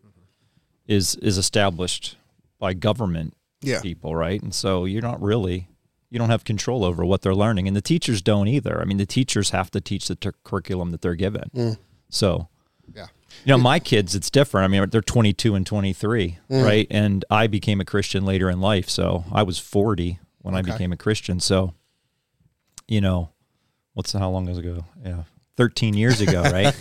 is 0.87 1.15
is 1.17 1.39
established 1.39 2.17
by 2.59 2.75
government 2.75 3.35
Yeah. 3.63 3.81
people, 3.81 4.17
right? 4.17 4.43
And 4.43 4.55
so 4.55 4.85
you're 4.85 5.03
not 5.03 5.21
really 5.23 5.69
you 6.13 6.19
don't 6.19 6.31
have 6.31 6.43
control 6.43 6.85
over 6.85 7.05
what 7.05 7.23
they're 7.23 7.37
learning, 7.37 7.69
and 7.69 7.77
the 7.77 7.81
teachers 7.81 8.21
don't 8.21 8.49
either. 8.49 8.81
I 8.81 8.85
mean, 8.85 8.97
the 8.97 9.07
teachers 9.07 9.51
have 9.51 9.71
to 9.71 9.81
teach 9.81 10.09
the 10.09 10.17
ter- 10.17 10.33
curriculum 10.43 10.91
that 10.91 11.03
they're 11.03 11.15
given. 11.15 11.51
Mm. 11.55 11.79
So, 12.09 12.49
Yeah. 12.95 13.07
you 13.45 13.51
know, 13.53 13.59
my 13.59 13.79
kids, 13.79 14.15
it's 14.15 14.31
different. 14.31 14.65
I 14.65 14.69
mean, 14.69 14.89
they're 14.91 15.01
22 15.01 15.55
and 15.55 15.67
23, 15.67 16.39
Mm. 16.51 16.65
right? 16.65 16.87
And 16.91 17.25
I 17.31 17.47
became 17.47 17.81
a 17.81 17.85
Christian 17.85 18.25
later 18.25 18.51
in 18.51 18.61
life, 18.61 18.89
so 18.89 19.25
I 19.33 19.43
was 19.43 19.59
40 19.59 20.19
when 20.43 20.55
I 20.55 20.63
became 20.63 20.93
a 20.93 20.97
Christian. 20.97 21.39
So, 21.41 21.75
you 22.89 23.01
know, 23.01 23.31
what's 23.95 24.13
how 24.13 24.31
long 24.31 24.49
ago? 24.49 24.85
Yeah, 25.05 25.23
13 25.57 25.95
years 25.95 26.21
ago, 26.21 26.43
right? 26.53 26.75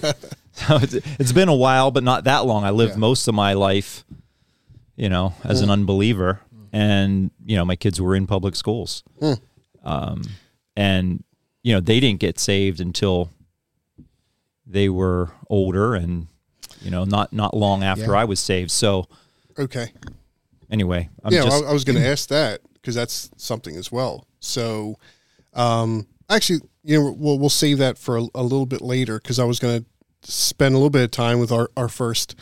so 0.54 0.78
it's, 0.78 0.94
it's 1.20 1.32
been 1.32 1.50
a 1.50 1.56
while, 1.56 1.92
but 1.92 2.04
not 2.04 2.24
that 2.26 2.46
long. 2.46 2.64
I 2.64 2.72
lived 2.72 2.94
Yeah. 2.94 3.00
most 3.00 3.28
of 3.28 3.36
my 3.36 3.54
life, 3.54 4.04
you 4.96 5.10
know, 5.10 5.34
as 5.44 5.62
an 5.62 5.70
unbeliever, 5.70 6.40
and 6.74 7.32
you 7.46 7.56
know, 7.56 7.66
my 7.66 7.76
kids 7.76 8.00
were 8.02 8.16
in 8.16 8.28
public 8.28 8.56
schools, 8.56 9.04
um, 9.84 10.22
and 10.76 11.24
you 11.64 11.74
know, 11.74 11.80
they 11.80 12.00
didn't 12.00 12.20
get 12.20 12.40
saved 12.40 12.80
until 12.80 13.30
they 14.70 14.88
were 14.88 15.32
older, 15.50 15.96
and 15.96 16.28
you 16.82 16.92
know, 16.92 17.04
not 17.04 17.34
not 17.34 17.56
long 17.56 17.84
after 17.84 18.12
Yeah. 18.12 18.20
I 18.20 18.26
was 18.26 18.40
saved. 18.40 18.72
So 18.72 19.08
Okay. 19.58 19.92
anyway, 20.72 21.10
I'm 21.24 21.34
yeah, 21.34 21.44
just 21.44 21.66
I, 21.66 21.74
was 21.74 21.84
going 21.84 21.98
to 21.98 22.08
ask 22.08 22.30
that 22.30 22.62
because 22.76 22.96
that's 22.96 23.30
something 23.36 23.76
as 23.76 23.92
well. 23.92 24.26
So, 24.40 24.96
um, 25.54 26.08
actually, 26.30 26.62
you 26.84 26.98
know, 27.00 27.16
we'll 27.18 27.38
we'll 27.40 27.50
save 27.50 27.80
that 27.80 27.98
for 27.98 28.18
a, 28.18 28.22
a 28.36 28.44
little 28.44 28.66
bit 28.66 28.82
later 28.82 29.20
because 29.20 29.40
I 29.40 29.44
was 29.44 29.60
going 29.60 29.82
to 29.84 30.32
spend 30.32 30.76
a 30.76 30.78
little 30.78 30.90
bit 30.90 31.04
of 31.04 31.12
time 31.12 31.40
with 31.40 31.52
our 31.52 31.70
our 31.76 31.90
first 31.90 32.36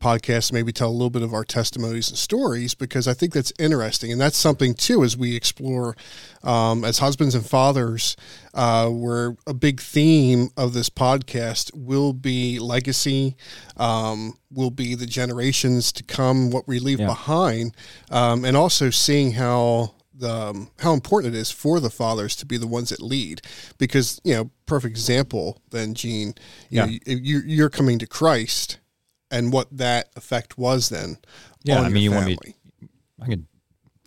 podcast, 0.00 0.52
maybe 0.52 0.72
tell 0.72 0.88
a 0.88 0.92
little 0.92 1.10
bit 1.10 1.22
of 1.22 1.32
our 1.34 1.44
testimonies 1.44 2.08
and 2.08 2.18
stories 2.18 2.74
because 2.74 3.06
I 3.06 3.14
think 3.14 3.32
that's 3.32 3.52
interesting, 3.58 4.10
and 4.10 4.20
that's 4.20 4.36
something 4.36 4.74
too 4.74 5.04
as 5.04 5.16
we 5.16 5.36
explore 5.36 5.94
um, 6.42 6.84
as 6.84 6.98
husbands 6.98 7.34
and 7.34 7.44
fathers. 7.46 8.16
Uh, 8.52 8.88
where 8.88 9.36
a 9.46 9.54
big 9.54 9.80
theme 9.80 10.48
of 10.56 10.72
this 10.72 10.90
podcast 10.90 11.70
will 11.72 12.12
be 12.12 12.58
legacy, 12.58 13.36
um, 13.76 14.36
will 14.50 14.70
be 14.72 14.94
the 14.96 15.06
generations 15.06 15.92
to 15.92 16.02
come, 16.02 16.50
what 16.50 16.66
we 16.66 16.80
leave 16.80 16.98
Yeah. 16.98 17.06
behind, 17.06 17.76
um, 18.10 18.44
and 18.44 18.56
also 18.56 18.90
seeing 18.90 19.32
how 19.32 19.94
the, 20.12 20.30
um, 20.34 20.70
how 20.80 20.92
important 20.92 21.34
it 21.34 21.38
is 21.38 21.50
for 21.50 21.78
the 21.80 21.90
fathers 21.90 22.34
to 22.36 22.44
be 22.44 22.56
the 22.58 22.66
ones 22.66 22.90
that 22.90 23.00
lead 23.00 23.40
because 23.78 24.20
you 24.22 24.34
know 24.34 24.50
perfect 24.66 24.90
example 24.90 25.62
then 25.70 25.94
gene 25.94 26.34
you 26.68 26.78
know, 26.80 26.84
Yeah. 26.84 26.98
you, 27.14 27.40
you're 27.46 27.70
coming 27.70 27.98
to 28.00 28.06
christ 28.06 28.76
and 29.30 29.52
what 29.52 29.68
that 29.76 30.10
effect 30.16 30.58
was 30.58 30.88
then 30.88 31.18
Yeah, 31.64 31.78
on 31.78 31.86
I 31.86 31.88
mean, 31.88 32.02
you 32.02 32.12
want 32.12 32.26
me- 32.26 32.38
I 33.20 33.26
can 33.26 33.46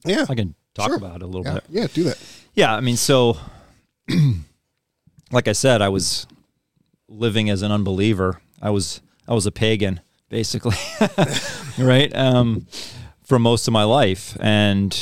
yeah 0.05 0.25
I 0.29 0.35
can 0.35 0.55
talk 0.73 0.87
Sure. 0.87 0.97
about 0.97 1.17
it 1.17 1.23
a 1.23 1.27
little 1.27 1.45
Yeah. 1.45 1.53
bit. 1.55 1.63
yeah 1.69 1.87
do 1.93 2.03
that 2.05 2.17
Yeah, 2.55 2.75
I 2.75 2.81
mean, 2.81 2.97
so 2.97 3.37
like 5.31 5.47
I 5.47 5.53
said, 5.53 5.81
I 5.81 5.89
was 5.89 6.27
living 7.07 7.49
as 7.49 7.61
an 7.61 7.71
unbeliever. 7.71 8.41
I 8.61 8.69
was 8.69 9.01
I 9.27 9.33
was 9.33 9.45
a 9.45 9.51
pagan, 9.51 10.01
basically, 10.29 10.75
right? 11.77 12.13
Um, 12.15 12.67
for 13.23 13.39
most 13.39 13.67
of 13.67 13.71
my 13.73 13.83
life, 13.85 14.37
and 14.39 14.95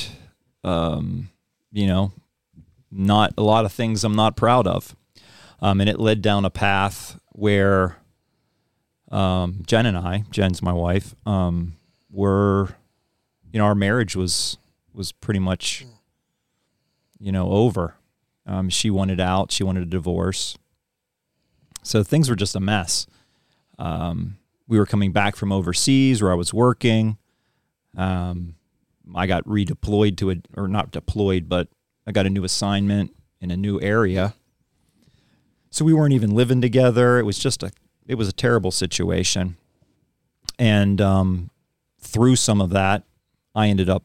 um, 0.63 1.29
you 1.71 1.87
know, 1.87 2.11
not 2.91 3.33
a 3.37 3.41
lot 3.43 3.65
of 3.65 3.71
things 3.73 4.03
I'm 4.03 4.15
not 4.15 4.35
proud 4.37 4.67
of, 4.67 4.95
um, 5.61 5.81
and 5.81 5.89
it 5.89 5.99
led 5.99 6.21
down 6.21 6.45
a 6.45 6.49
path 6.51 7.19
where 7.33 7.97
um, 9.11 9.63
Jen 9.67 9.85
and 9.85 9.97
I, 9.97 10.23
Jen's 10.31 10.61
my 10.61 10.73
wife, 10.73 11.15
um, 11.25 11.75
were, 12.09 12.69
you 13.51 13.59
know, 13.59 13.65
our 13.65 13.75
marriage 13.75 14.15
was 14.15 14.57
was 14.93 15.11
pretty 15.11 15.39
much, 15.39 15.85
you 17.19 17.31
know, 17.31 17.51
over. 17.51 17.95
Um, 18.45 18.69
she 18.69 18.89
wanted 18.89 19.19
out. 19.19 19.51
She 19.51 19.63
wanted 19.63 19.83
a 19.83 19.85
divorce. 19.85 20.57
So 21.83 22.03
things 22.03 22.29
were 22.29 22.35
just 22.35 22.55
a 22.55 22.59
mess. 22.59 23.07
Um, 23.79 24.37
we 24.67 24.77
were 24.77 24.85
coming 24.85 25.11
back 25.11 25.35
from 25.35 25.51
overseas 25.51 26.21
where 26.21 26.31
I 26.31 26.35
was 26.35 26.53
working. 26.53 27.17
Um, 27.95 28.55
I 29.15 29.27
got 29.27 29.45
redeployed 29.45 30.17
to 30.17 30.31
a, 30.31 30.35
or 30.55 30.67
not 30.67 30.91
deployed, 30.91 31.49
but 31.49 31.67
I 32.05 32.11
got 32.11 32.25
a 32.25 32.29
new 32.29 32.43
assignment 32.43 33.15
in 33.39 33.51
a 33.51 33.57
new 33.57 33.81
area. 33.81 34.33
So 35.69 35.85
we 35.85 35.93
weren't 35.93 36.13
even 36.13 36.31
living 36.31 36.61
together. 36.61 37.19
It 37.19 37.25
was 37.25 37.39
just 37.39 37.63
a, 37.63 37.71
it 38.07 38.15
was 38.15 38.27
a 38.27 38.33
terrible 38.33 38.71
situation. 38.71 39.57
And 40.59 41.01
um, 41.01 41.49
through 41.99 42.35
some 42.35 42.61
of 42.61 42.71
that, 42.71 43.03
I 43.55 43.67
ended 43.67 43.89
up 43.89 44.03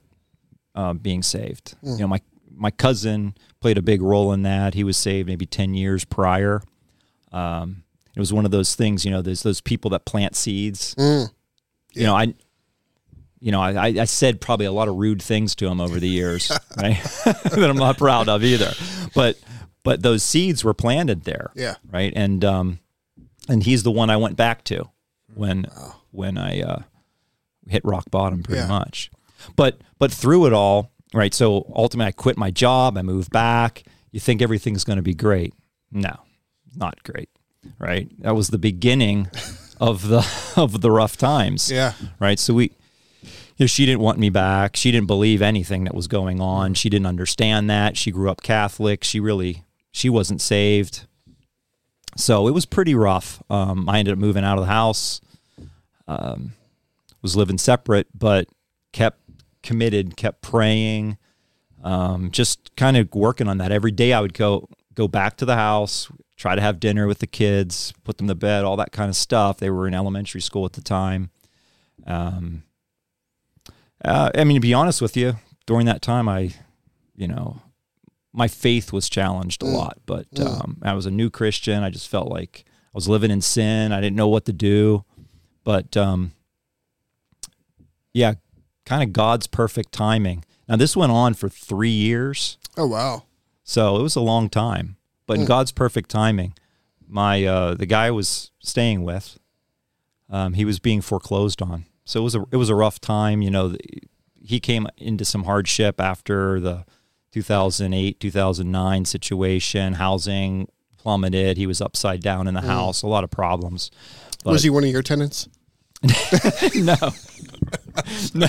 uh, 0.74 0.92
being 0.92 1.22
saved. 1.22 1.74
You 1.96 1.98
know, 1.98 2.08
my 2.08 2.20
my 2.54 2.70
cousin 2.70 3.34
played 3.60 3.76
a 3.76 3.82
big 3.82 4.00
role 4.00 4.32
in 4.32 4.42
that. 4.42 4.74
He 4.74 4.84
was 4.84 4.96
saved 4.96 5.28
maybe 5.28 5.46
ten 5.46 5.74
years 5.74 6.04
prior. 6.04 6.62
Um, 7.32 7.84
it 8.14 8.20
was 8.20 8.32
one 8.32 8.44
of 8.44 8.50
those 8.50 8.74
things. 8.74 9.04
You 9.04 9.10
know, 9.10 9.22
there's 9.22 9.42
those 9.42 9.60
people 9.60 9.90
that 9.90 10.04
plant 10.04 10.36
seeds. 10.36 10.94
Mm. 10.96 11.30
You 11.92 12.04
know, 12.04 12.14
I. 12.14 12.34
You 13.38 13.52
know, 13.52 13.60
I, 13.60 13.88
I 13.88 14.04
said 14.06 14.40
probably 14.40 14.64
a 14.64 14.72
lot 14.72 14.88
of 14.88 14.96
rude 14.96 15.20
things 15.20 15.54
to 15.56 15.66
him 15.66 15.78
over 15.78 16.00
the 16.00 16.08
years, 16.08 16.50
right? 16.78 16.96
that 17.24 17.66
I'm 17.68 17.76
not 17.76 17.98
proud 17.98 18.30
of 18.30 18.42
either. 18.42 18.72
But 19.14 19.38
but 19.82 20.02
those 20.02 20.22
seeds 20.22 20.64
were 20.64 20.72
planted 20.74 21.24
there, 21.24 21.52
yeah 21.54 21.74
right? 21.92 22.12
And 22.16 22.44
um, 22.44 22.80
and 23.48 23.62
he's 23.62 23.82
the 23.82 23.90
one 23.90 24.10
I 24.10 24.16
went 24.16 24.36
back 24.36 24.64
to 24.64 24.90
when 25.34 25.66
when 26.10 26.38
I 26.38 26.60
uh, 26.62 26.82
hit 27.68 27.84
rock 27.84 28.10
bottom, 28.10 28.42
pretty 28.42 28.60
Yeah. 28.62 28.68
much. 28.68 29.10
But 29.54 29.80
but 29.98 30.12
through 30.12 30.46
it 30.46 30.52
all, 30.52 30.90
right? 31.14 31.32
So 31.34 31.70
ultimately, 31.74 32.08
I 32.08 32.12
quit 32.12 32.36
my 32.36 32.50
job. 32.50 32.96
I 32.96 33.02
moved 33.02 33.30
back. 33.30 33.82
You 34.12 34.20
think 34.20 34.40
everything's 34.42 34.84
going 34.84 34.96
to 34.96 35.02
be 35.02 35.14
great? 35.14 35.52
No, 35.92 36.16
not 36.74 37.02
great, 37.02 37.28
right? 37.78 38.08
That 38.22 38.34
was 38.34 38.48
the 38.48 38.58
beginning 38.58 39.28
of 39.80 40.08
the 40.08 40.26
of 40.56 40.80
the 40.80 40.90
rough 40.90 41.16
times, 41.16 41.70
yeah 41.70 41.92
right? 42.18 42.38
So 42.38 42.54
we. 42.54 42.72
You 43.58 43.62
know, 43.64 43.68
she 43.68 43.86
didn't 43.86 44.02
want 44.02 44.18
me 44.18 44.28
back. 44.28 44.76
She 44.76 44.90
didn't 44.92 45.06
believe 45.06 45.40
anything 45.40 45.84
that 45.84 45.94
was 45.94 46.08
going 46.08 46.42
on. 46.42 46.74
She 46.74 46.90
didn't 46.90 47.06
understand 47.06 47.70
that. 47.70 47.96
She 47.96 48.10
grew 48.10 48.28
up 48.30 48.42
Catholic. 48.42 49.02
She 49.02 49.18
really 49.18 49.64
she 49.92 50.10
wasn't 50.10 50.42
saved. 50.42 51.06
So 52.16 52.48
it 52.48 52.52
was 52.52 52.66
pretty 52.66 52.94
rough. 52.94 53.42
Um, 53.50 53.88
I 53.88 53.98
ended 53.98 54.12
up 54.12 54.18
moving 54.18 54.44
out 54.44 54.58
of 54.58 54.64
the 54.64 54.72
house. 54.72 55.20
Um, 56.08 56.52
was 57.26 57.36
living 57.36 57.58
separate, 57.58 58.06
but 58.16 58.48
kept 58.92 59.18
committed, 59.64 60.16
kept 60.16 60.42
praying, 60.42 61.18
um, 61.82 62.30
just 62.30 62.74
kind 62.76 62.96
of 62.96 63.12
working 63.12 63.48
on 63.48 63.58
that. 63.58 63.72
Every 63.72 63.90
day 63.90 64.12
I 64.12 64.20
would 64.20 64.32
go 64.32 64.68
go 64.94 65.08
back 65.08 65.36
to 65.38 65.44
the 65.44 65.56
house, 65.56 66.08
try 66.36 66.54
to 66.54 66.60
have 66.60 66.78
dinner 66.78 67.08
with 67.08 67.18
the 67.18 67.26
kids, 67.26 67.92
put 68.04 68.18
them 68.18 68.28
to 68.28 68.34
bed, 68.36 68.64
all 68.64 68.76
that 68.76 68.92
kind 68.92 69.08
of 69.08 69.16
stuff. 69.16 69.58
They 69.58 69.70
were 69.70 69.88
in 69.88 69.94
elementary 69.94 70.40
school 70.40 70.64
at 70.64 70.74
the 70.74 70.80
time. 70.80 71.30
Um, 72.06 72.62
uh, 74.04 74.30
I 74.34 74.44
mean, 74.44 74.54
to 74.54 74.60
be 74.60 74.72
honest 74.72 75.02
with 75.02 75.16
you, 75.16 75.34
during 75.66 75.86
that 75.86 76.02
time, 76.02 76.28
I, 76.28 76.54
you 77.16 77.26
know, 77.26 77.60
my 78.36 78.48
faith 78.48 78.92
was 78.92 79.08
challenged 79.08 79.62
a 79.62 79.66
lot, 79.66 79.98
but 80.06 80.26
um, 80.38 80.78
I 80.82 80.92
was 80.92 81.06
a 81.06 81.10
new 81.10 81.30
Christian. 81.30 81.82
I 81.82 81.90
just 81.90 82.08
felt 82.08 82.28
like 82.28 82.64
I 82.68 82.92
was 82.92 83.08
living 83.08 83.30
in 83.30 83.40
sin. 83.40 83.92
I 83.92 84.00
didn't 84.00 84.16
know 84.16 84.28
what 84.28 84.44
to 84.44 84.52
do, 84.52 85.04
but 85.64 85.96
um, 85.96 86.32
yeah, 88.12 88.34
kind 88.84 89.02
of 89.02 89.12
God's 89.12 89.46
perfect 89.46 89.92
timing. 89.92 90.44
Now 90.68 90.76
this 90.76 90.96
went 90.96 91.12
on 91.12 91.34
for 91.34 91.48
three 91.48 91.90
years, 91.90 92.58
oh 92.76 92.86
wow 92.86 93.24
so 93.68 93.96
it 93.96 94.02
was 94.02 94.14
a 94.14 94.20
long 94.20 94.48
time. 94.48 94.96
But 95.26 95.38
in 95.38 95.44
God's 95.44 95.72
perfect 95.72 96.08
timing, 96.08 96.54
my 97.08 97.44
uh, 97.44 97.74
the 97.74 97.84
guy 97.84 98.06
I 98.06 98.10
was 98.12 98.52
staying 98.60 99.02
with, 99.02 99.38
um, 100.30 100.54
he 100.54 100.64
was 100.64 100.78
being 100.78 101.00
foreclosed 101.00 101.60
on. 101.60 101.86
So 102.04 102.20
it 102.20 102.22
was 102.22 102.36
a 102.36 102.44
it 102.52 102.56
was 102.56 102.70
a 102.70 102.76
rough 102.76 103.00
time. 103.00 103.42
You 103.42 103.50
know, 103.50 103.76
he 104.40 104.60
came 104.60 104.86
into 104.96 105.24
some 105.24 105.42
hardship 105.42 106.00
after 106.00 106.60
the 106.60 106.86
2008 107.32 108.20
2009 108.20 109.04
situation. 109.04 109.94
Housing 109.94 110.68
plummeted. 110.96 111.56
He 111.56 111.66
was 111.66 111.80
upside 111.80 112.20
down 112.20 112.48
in 112.48 112.54
the 112.54 112.62
house. 112.62 113.02
A 113.02 113.06
lot 113.06 113.24
of 113.24 113.30
problems. 113.30 113.90
But 114.44 114.52
was 114.52 114.62
he 114.62 114.70
one 114.70 114.84
of 114.84 114.90
your 114.90 115.02
tenants 115.02 115.48
no, 116.74 116.94
no. 118.34 118.48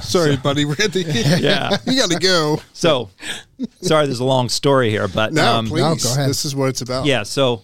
sorry 0.00 0.36
buddy 0.36 0.64
we're 0.64 0.74
at 0.74 0.92
the 0.92 1.02
Yeah. 1.40 1.76
you 1.86 1.98
gotta 1.98 2.18
go 2.18 2.60
So 2.72 3.10
sorry, 3.80 4.06
there's 4.06 4.20
a 4.20 4.24
long 4.24 4.48
story 4.48 4.88
here, 4.88 5.08
but 5.08 5.32
no 5.32 5.58
um, 5.58 5.66
please 5.66 5.80
no, 5.80 5.96
go 5.96 6.12
ahead. 6.12 6.30
this 6.30 6.44
is 6.44 6.54
what 6.54 6.68
it's 6.68 6.80
about 6.80 7.06
Yeah. 7.06 7.24
So, 7.24 7.62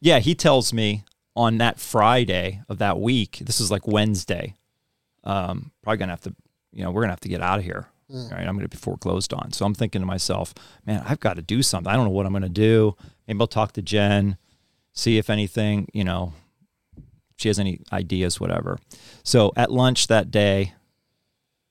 yeah, 0.00 0.18
he 0.18 0.34
tells 0.34 0.72
me 0.72 1.04
on 1.34 1.58
that 1.58 1.80
Friday 1.80 2.62
of 2.68 2.78
that 2.78 3.00
week, 3.00 3.38
this 3.40 3.60
is 3.60 3.70
like 3.70 3.86
Wednesday, 3.86 4.54
um, 5.24 5.70
probably 5.82 5.98
going 5.98 6.08
to 6.08 6.12
have 6.12 6.20
to, 6.22 6.34
you 6.72 6.82
know, 6.82 6.90
we're 6.90 7.02
going 7.02 7.08
to 7.08 7.12
have 7.12 7.20
to 7.20 7.28
get 7.28 7.40
out 7.40 7.58
of 7.58 7.64
here. 7.64 7.88
Mm. 8.12 8.30
Right. 8.30 8.46
I'm 8.46 8.54
going 8.54 8.64
to 8.64 8.68
be 8.68 8.76
foreclosed 8.76 9.32
on. 9.32 9.52
So 9.52 9.66
I'm 9.66 9.74
thinking 9.74 10.00
to 10.00 10.06
myself, 10.06 10.54
man, 10.86 11.02
I've 11.06 11.20
got 11.20 11.36
to 11.36 11.42
do 11.42 11.62
something. 11.62 11.90
I 11.92 11.96
don't 11.96 12.04
know 12.04 12.10
what 12.12 12.26
I'm 12.26 12.32
going 12.32 12.42
to 12.42 12.48
do. 12.48 12.96
Maybe 13.26 13.40
I'll 13.40 13.46
talk 13.48 13.72
to 13.72 13.82
Jen, 13.82 14.36
see 14.92 15.18
if 15.18 15.28
anything, 15.28 15.88
you 15.92 16.04
know, 16.04 16.32
she 17.36 17.48
has 17.48 17.58
any 17.58 17.80
ideas, 17.92 18.40
whatever. 18.40 18.78
So 19.22 19.52
at 19.56 19.70
lunch 19.70 20.06
that 20.06 20.30
day, 20.30 20.72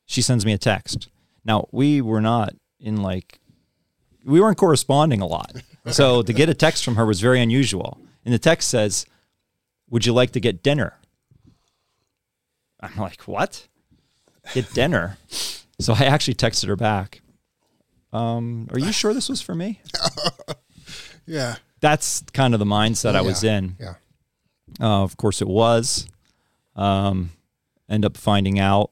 she 0.06 0.22
sends 0.22 0.46
me 0.46 0.54
a 0.54 0.58
text. 0.58 1.08
Now, 1.44 1.68
we 1.72 2.02
were 2.02 2.22
not 2.22 2.54
in 2.80 3.02
like, 3.02 3.40
we 4.24 4.40
weren't 4.42 4.58
corresponding 4.58 5.22
a 5.22 5.26
lot. 5.26 5.56
So 5.92 6.24
to 6.24 6.34
get 6.34 6.50
a 6.50 6.54
text 6.56 6.84
from 6.84 6.96
her 6.96 7.06
was 7.06 7.22
very 7.22 7.40
unusual. 7.42 8.00
And 8.26 8.34
the 8.34 8.40
text 8.40 8.70
says, 8.70 9.06
Would 9.92 10.06
you 10.06 10.14
like 10.14 10.32
to 10.32 10.40
get 10.40 10.64
dinner? 10.64 10.96
I'm 12.80 12.96
like, 12.98 13.22
What? 13.24 13.68
Get 14.54 14.74
dinner? 14.74 15.18
So 15.80 15.94
I 15.94 16.06
actually 16.06 16.36
texted 16.36 16.68
her 16.68 16.76
back. 16.76 17.22
Um, 18.14 18.68
are 18.72 18.80
you 18.80 18.92
sure 18.94 19.14
this 19.14 19.28
was 19.30 19.42
for 19.42 19.54
me? 19.56 19.82
yeah 21.26 21.56
That's 21.82 22.24
kind 22.34 22.54
of 22.54 22.60
the 22.60 22.66
mindset 22.66 23.16
I 23.16 23.22
was 23.22 23.44
Yeah. 23.44 23.58
in. 23.58 23.76
Yeah. 23.80 23.94
Uh, 24.80 25.04
of 25.04 25.18
course, 25.18 25.42
it 25.42 25.48
was. 25.48 26.08
Um, 26.76 27.32
end 27.90 28.06
up 28.06 28.16
finding 28.18 28.60
out. 28.60 28.92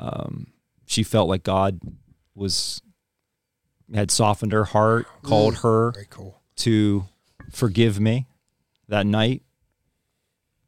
Um, 0.00 0.48
she 0.86 1.02
felt 1.02 1.28
like 1.28 1.42
God 1.42 1.80
was 2.34 2.80
had 3.94 4.10
softened 4.10 4.52
her 4.52 4.64
heart, 4.64 5.06
called 5.22 5.58
her 5.58 5.92
Very 5.92 6.06
cool. 6.10 6.40
to 6.56 7.04
forgive 7.50 7.98
me 8.00 8.26
that 8.88 9.06
night. 9.06 9.42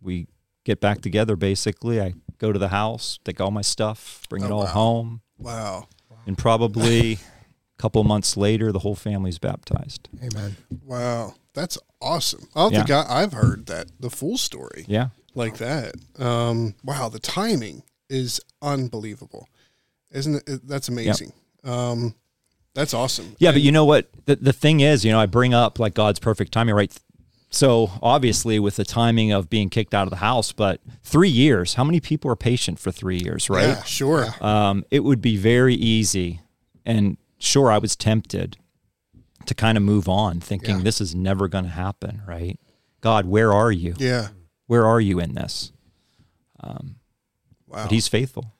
We 0.00 0.26
get 0.64 0.80
back 0.80 1.00
together. 1.00 1.37
Basically, 1.37 2.00
I 2.00 2.14
go 2.40 2.52
to 2.52 2.59
the 2.59 2.68
house, 2.68 3.20
take 3.25 3.40
all 3.40 3.52
my 3.52 3.62
stuff, 3.62 4.26
bring 4.28 4.42
it 4.42 4.50
Oh, 4.50 4.54
all 4.56 4.64
wow. 4.64 4.66
home, 4.73 5.20
wow 5.38 5.87
and 6.26 6.37
probably 6.37 7.12
a 7.14 7.18
couple 7.78 8.02
months 8.04 8.37
later, 8.37 8.73
the 8.73 8.80
whole 8.80 8.94
family's 8.94 9.38
baptized. 9.38 10.09
Amen. 10.23 10.56
Wow, 10.85 11.35
that's 11.54 11.78
awesome. 12.02 12.49
I 12.54 12.61
don't 12.62 12.73
Yeah. 12.73 12.78
think 12.85 12.90
I, 12.90 13.23
I've 13.23 13.32
heard 13.32 13.66
that 13.66 13.87
the 14.00 14.11
full 14.11 14.37
story 14.38 14.85
Yeah. 14.88 15.09
like 15.35 15.56
that. 15.59 15.94
Um, 16.18 16.75
wow, 16.85 17.09
the 17.09 17.18
timing 17.20 17.82
is 18.09 18.40
unbelievable, 18.61 19.49
isn't 20.11 20.35
it? 20.37 20.42
It- 20.47 20.68
That's 20.68 20.88
amazing. 20.88 21.32
Um, 21.64 22.14
that's 22.75 22.94
awesome. 22.94 23.35
Yeah, 23.38 23.52
but 23.52 23.62
you 23.62 23.73
know 23.73 23.85
what? 23.85 24.09
The, 24.26 24.37
the 24.37 24.52
thing 24.52 24.80
is, 24.80 25.04
you 25.04 25.11
know, 25.11 25.18
I 25.20 25.26
bring 25.26 25.54
up 25.54 25.78
like 25.78 25.94
God's 25.94 26.18
perfect 26.20 26.52
timing, 26.52 26.75
right? 26.75 26.92
So 27.52 27.90
obviously, 28.00 28.61
with 28.61 28.76
the 28.76 28.85
timing 28.85 29.33
of 29.33 29.50
being 29.50 29.71
kicked 29.71 29.92
out 29.92 30.04
of 30.04 30.11
the 30.11 30.16
house, 30.16 30.52
but 30.52 30.80
three 31.02 31.28
years, 31.28 31.75
how 31.75 31.83
many 31.85 31.99
people 32.00 32.30
are 32.30 32.37
patient 32.37 32.78
for 32.78 32.92
three 32.92 33.19
years, 33.19 33.50
right? 33.50 33.69
Yeah, 33.69 33.83
sure. 33.83 34.28
um, 34.40 34.85
it 34.90 35.00
would 35.00 35.21
be 35.21 35.37
very 35.37 35.75
easy. 35.75 36.40
And 36.87 37.16
sure, 37.38 37.71
I 37.73 37.78
was 37.78 37.97
tempted 37.97 38.57
to 39.47 39.54
kind 39.54 39.76
of 39.76 39.83
move 39.83 40.09
on, 40.09 40.38
thinking 40.40 40.76
Yeah. 40.76 40.83
this 40.83 41.00
is 41.00 41.14
never 41.14 41.49
going 41.49 41.64
to 41.64 41.71
happen, 41.71 42.23
right? 42.26 42.59
God, 43.00 43.26
where 43.26 43.52
are 43.52 43.73
you? 43.73 43.95
Yeah. 43.99 44.28
Where 44.66 44.87
are 44.87 45.00
you 45.00 45.19
in 45.19 45.35
this? 45.35 45.73
Um, 46.61 46.97
wow. 47.66 47.85
But 47.85 47.90
He's 47.90 48.07
faithful. 48.07 48.52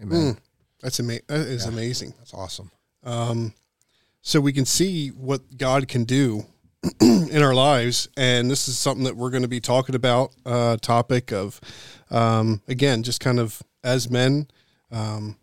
Amen. 0.00 0.32
Hmm. 0.32 0.38
That's 0.80 0.98
ama- 0.98 1.20
That 1.26 1.40
is 1.40 1.66
amazing. 1.66 2.14
That's 2.16 2.32
awesome. 2.32 2.70
Um, 3.04 3.52
so 4.22 4.40
we 4.40 4.52
can 4.54 4.64
see 4.64 5.08
what 5.08 5.58
God 5.58 5.88
can 5.88 6.04
do 6.04 6.46
in 7.00 7.42
our 7.42 7.54
lives. 7.54 8.08
And 8.16 8.50
this 8.50 8.68
is 8.68 8.78
something 8.78 9.04
that 9.04 9.16
we're 9.16 9.30
going 9.30 9.42
to 9.42 9.48
be 9.48 9.60
talking 9.60 9.94
about. 9.94 10.32
Uh, 10.46 10.76
topic 10.78 11.32
of, 11.32 11.60
um, 12.10 12.62
again, 12.68 13.02
just 13.02 13.20
kind 13.20 13.38
of 13.38 13.62
as 13.84 14.10
men, 14.10 14.48
um, 14.90 15.36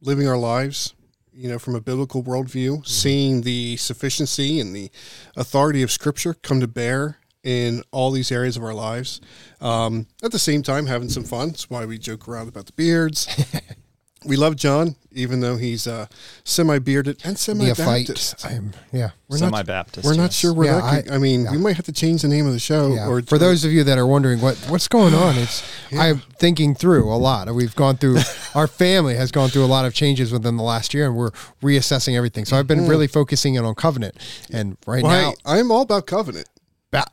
living 0.00 0.28
our 0.28 0.36
lives, 0.36 0.94
you 1.32 1.48
know, 1.48 1.58
from 1.58 1.74
a 1.74 1.80
biblical 1.80 2.22
worldview, 2.22 2.86
seeing 2.86 3.42
the 3.42 3.76
sufficiency 3.76 4.60
and 4.60 4.74
the 4.74 4.90
authority 5.36 5.82
of 5.82 5.90
Scripture 5.90 6.34
come 6.34 6.60
to 6.60 6.68
bear 6.68 7.18
in 7.44 7.82
all 7.92 8.10
these 8.10 8.32
areas 8.32 8.56
of 8.56 8.64
our 8.64 8.74
lives. 8.74 9.20
Um, 9.60 10.06
at 10.22 10.32
the 10.32 10.38
same 10.38 10.62
time, 10.62 10.86
having 10.86 11.08
some 11.08 11.24
fun. 11.24 11.48
That's 11.48 11.70
why 11.70 11.86
we 11.86 11.98
joke 11.98 12.28
around 12.28 12.48
about 12.48 12.66
the 12.66 12.72
beards. 12.72 13.28
we 14.24 14.36
love 14.36 14.56
John, 14.56 14.96
even 15.12 15.40
though 15.40 15.56
he's 15.56 15.86
uh, 15.86 16.06
semi-bearded 16.44 17.20
and 17.24 17.38
semi-Baptist. 17.38 18.44
I'm, 18.44 18.72
yeah. 18.92 19.10
We're 19.28 19.38
not- 19.38 19.50
Semi-Baptist. 19.50 20.04
We're 20.06 20.14
not 20.16 20.22
yes. 20.24 20.34
sure 20.34 20.52
where 20.52 20.66
Yeah, 20.66 20.80
that. 20.80 21.04
Could, 21.04 21.12
I, 21.12 21.18
mean, 21.18 21.46
we 21.50 21.58
might 21.58 21.76
have 21.76 21.84
to 21.86 21.92
change 21.92 22.22
the 22.22 22.28
name 22.28 22.46
of 22.46 22.52
the 22.52 22.58
show. 22.58 22.92
Yeah. 22.94 23.08
Or 23.08 23.22
For 23.22 23.38
those 23.38 23.64
of 23.64 23.72
you 23.72 23.84
that 23.84 23.98
are 23.98 24.06
wondering 24.06 24.40
what 24.40 24.56
what's 24.68 24.88
going 24.88 25.14
on, 25.14 25.36
it's 25.36 25.62
I'm 25.92 26.18
thinking 26.38 26.74
through 26.74 27.12
a 27.12 27.16
lot. 27.16 27.52
We've 27.54 27.74
gone 27.76 27.96
through 27.96 28.18
our 28.54 28.66
family 28.66 29.14
has 29.14 29.30
gone 29.30 29.50
through 29.50 29.64
a 29.64 29.66
lot 29.66 29.84
of 29.84 29.94
changes 29.94 30.32
within 30.32 30.56
the 30.56 30.62
last 30.62 30.94
year, 30.94 31.06
and 31.06 31.16
we're 31.16 31.30
reassessing 31.62 32.16
everything. 32.16 32.44
So 32.44 32.56
I've 32.56 32.66
been 32.66 32.88
really 32.88 33.06
focusing 33.06 33.54
in 33.54 33.64
on 33.64 33.74
covenant, 33.74 34.16
and 34.50 34.76
right 34.86 35.02
well, 35.02 35.12
now, 35.12 35.52
hey, 35.52 35.60
I'm 35.60 35.70
all 35.70 35.82
about 35.82 36.06
covenant. 36.06 36.48
ba- 36.90 37.06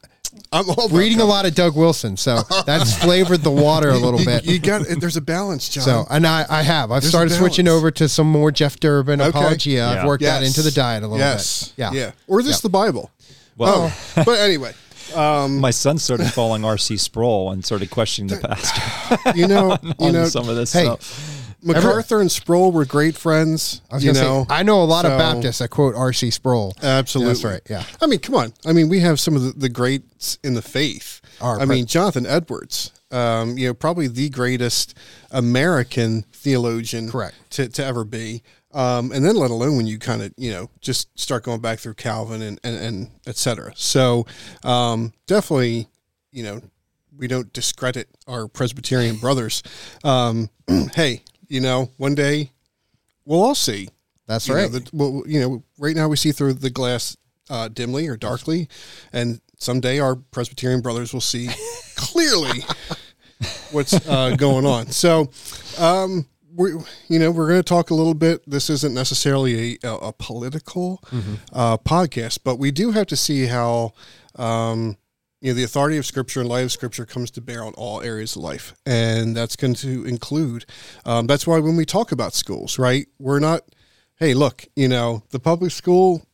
I'm 0.52 0.70
all 0.70 0.86
about 0.86 0.98
reading 0.98 1.20
a 1.20 1.26
lot 1.26 1.46
of 1.46 1.54
Doug 1.56 1.76
Wilson. 1.76 2.18
So 2.18 2.42
that's 2.66 2.98
flavored 3.04 3.42
the 3.42 3.52
water 3.52 3.90
a 3.90 3.98
little 3.98 4.24
bit. 4.24 4.46
You 4.46 4.60
got 4.60 4.86
there's 5.00 5.18
a 5.18 5.22
balance, 5.22 5.68
John. 5.70 5.84
So, 5.84 6.06
and 6.10 6.26
I, 6.26 6.46
I 6.50 6.62
have. 6.64 6.92
I've 6.92 7.02
There's 7.02 7.10
started 7.12 7.32
switching 7.34 7.68
over 7.68 7.92
to 7.92 8.08
some 8.08 8.28
more 8.30 8.52
Jeff 8.52 8.80
Durbin 8.80 9.20
Okay. 9.22 9.30
apologia. 9.30 9.74
Yeah. 9.74 9.90
I've 9.90 10.06
worked 10.06 10.24
that 10.24 10.44
into 10.44 10.62
the 10.62 10.72
diet 10.72 11.04
a 11.04 11.08
little 11.08 11.20
yes. 11.20 11.70
bit. 11.70 11.74
Yeah. 11.78 11.92
Yeah. 11.92 12.12
Or 12.28 12.42
this 12.42 12.58
Yeah. 12.58 12.62
the 12.64 12.70
Bible. 12.70 13.12
Well, 13.58 13.92
Oh, 14.18 14.24
but 14.26 14.40
anyway, 14.40 14.74
um, 15.16 15.58
my 15.62 15.72
son 15.72 15.98
started 15.98 16.28
following 16.32 16.66
R.C. 16.66 16.98
Sproul 16.98 17.52
and 17.52 17.64
started 17.66 17.90
questioning 17.90 18.28
the 18.36 18.48
pastor 18.48 19.38
you 19.38 19.48
know, 19.48 19.78
you 19.82 19.94
on 20.00 20.14
know, 20.14 20.26
some 20.26 20.50
of 20.50 20.56
this 20.56 20.74
hey, 20.74 20.84
stuff. 20.86 21.35
MacArthur 21.66 22.22
and 22.22 22.32
Sproul 22.32 22.72
were 22.72 22.86
great 22.86 23.16
friends. 23.16 23.82
I 23.92 23.98
you 23.98 24.14
know, 24.14 24.46
say, 24.48 24.56
I 24.56 24.64
know 24.64 24.82
a 24.82 24.86
lot 24.86 25.06
so- 25.06 25.12
of 25.12 25.18
Baptists 25.18 25.60
that 25.60 25.70
quote 25.70 25.96
R.C. 25.96 26.32
Sproul. 26.32 26.76
Absolutely, 26.82 27.34
That's 27.34 27.44
right. 27.44 27.62
Yeah. 27.70 27.84
I 28.02 28.06
mean, 28.08 28.20
come 28.20 28.36
on. 28.36 28.54
I 28.66 28.74
mean, 28.74 28.88
we 28.90 29.00
have 29.00 29.20
some 29.20 29.36
of 29.36 29.44
the, 29.44 29.52
the 29.52 29.70
greats 29.70 30.38
in 30.44 30.54
the 30.54 30.62
faith. 30.62 31.22
Our 31.42 31.60
I 31.60 31.66
pre- 31.66 31.76
mean, 31.76 31.86
Jonathan 31.86 32.26
Edwards. 32.26 32.92
Um, 33.12 33.58
you 33.58 33.68
know, 33.68 33.74
probably 33.74 34.08
the 34.08 34.30
greatest 34.30 34.98
American 35.32 36.24
theologian, 36.34 37.10
Correct. 37.10 37.36
to, 37.52 37.70
to 37.70 37.86
ever 37.86 38.04
be. 38.04 38.44
Um, 38.74 39.12
and 39.14 39.24
then 39.26 39.36
let 39.38 39.52
alone 39.52 39.78
when 39.78 39.88
you 39.88 39.98
kind 39.98 40.22
of 40.22 40.34
you 40.38 40.52
know 40.52 40.70
just 40.82 41.18
start 41.18 41.44
going 41.44 41.62
back 41.62 41.80
through 41.80 41.94
Calvin 41.94 42.42
and 42.42 42.60
and, 42.64 42.76
and 42.76 43.12
et 43.26 43.38
cetera. 43.38 43.72
So 43.76 44.26
um, 44.64 45.14
definitely, 45.28 45.88
you 46.32 46.44
know, 46.44 46.62
we 47.16 47.28
don't 47.28 47.54
discredit 47.54 48.10
our 48.28 48.50
Presbyterian 48.50 49.16
brothers. 49.16 49.64
Um, 50.04 50.50
hey, 50.96 51.24
you 51.48 51.62
know, 51.62 51.92
one 51.98 52.16
day 52.16 52.52
we'll 53.26 53.44
all 53.44 53.56
see. 53.56 53.90
That's 54.28 54.48
You 54.48 54.56
know, 54.56 54.62
right. 54.62 54.72
the, 54.72 54.90
well, 54.94 55.24
you 55.28 55.40
know, 55.40 55.64
right 55.78 55.96
now 55.96 56.08
we 56.08 56.16
see 56.16 56.32
through 56.32 56.54
the 56.54 56.70
glass 56.70 57.16
uh, 57.50 57.68
dimly 57.68 58.08
or 58.08 58.18
darkly, 58.18 58.68
and 59.14 59.40
someday 59.58 60.00
our 60.00 60.16
Presbyterian 60.16 60.82
brothers 60.82 61.14
will 61.14 61.22
see 61.22 61.50
clearly 61.96 62.64
what's 63.72 63.94
uh, 64.08 64.36
going 64.36 64.66
on. 64.66 64.88
So, 64.88 65.30
um, 65.78 66.28
we, 66.56 66.72
you 67.08 67.20
know, 67.20 67.32
we're 67.32 67.50
going 67.50 67.60
to 67.60 67.64
talk 67.64 67.90
a 67.92 67.94
little 67.94 68.14
bit. 68.14 68.42
This 68.50 68.70
isn't 68.70 68.94
necessarily 68.94 69.78
a, 69.84 69.88
a, 69.88 69.96
a 69.96 70.14
political 70.14 71.04
uh, 71.54 71.78
podcast, 71.78 72.40
but 72.44 72.58
we 72.58 72.72
do 72.72 72.92
have 72.92 73.08
to 73.08 73.16
see 73.16 73.46
how. 73.46 73.94
Um, 74.36 74.98
you 75.42 75.52
know, 75.52 75.56
the 75.56 75.64
authority 75.64 75.98
of 75.98 76.06
Scripture 76.06 76.40
and 76.40 76.50
light 76.50 76.64
of 76.64 76.72
Scripture 76.72 77.06
comes 77.06 77.30
to 77.32 77.42
bear 77.42 77.64
on 77.64 77.74
all 77.74 78.02
areas 78.02 78.36
of 78.36 78.42
life, 78.42 78.74
and 78.86 79.36
that's 79.36 79.56
going 79.56 79.76
to 79.76 80.06
include. 80.06 80.66
Um, 81.06 81.28
that's 81.28 81.46
why 81.46 81.60
when 81.60 81.76
we 81.76 81.86
talk 81.86 82.12
about 82.12 82.34
schools, 82.34 82.80
right, 82.80 83.08
we're 83.20 83.40
not. 83.40 83.62
Hey, 84.18 84.34
look, 84.34 84.66
you 84.76 84.88
know, 84.88 85.24
the 85.32 85.40
public 85.40 85.72
school, 85.72 86.26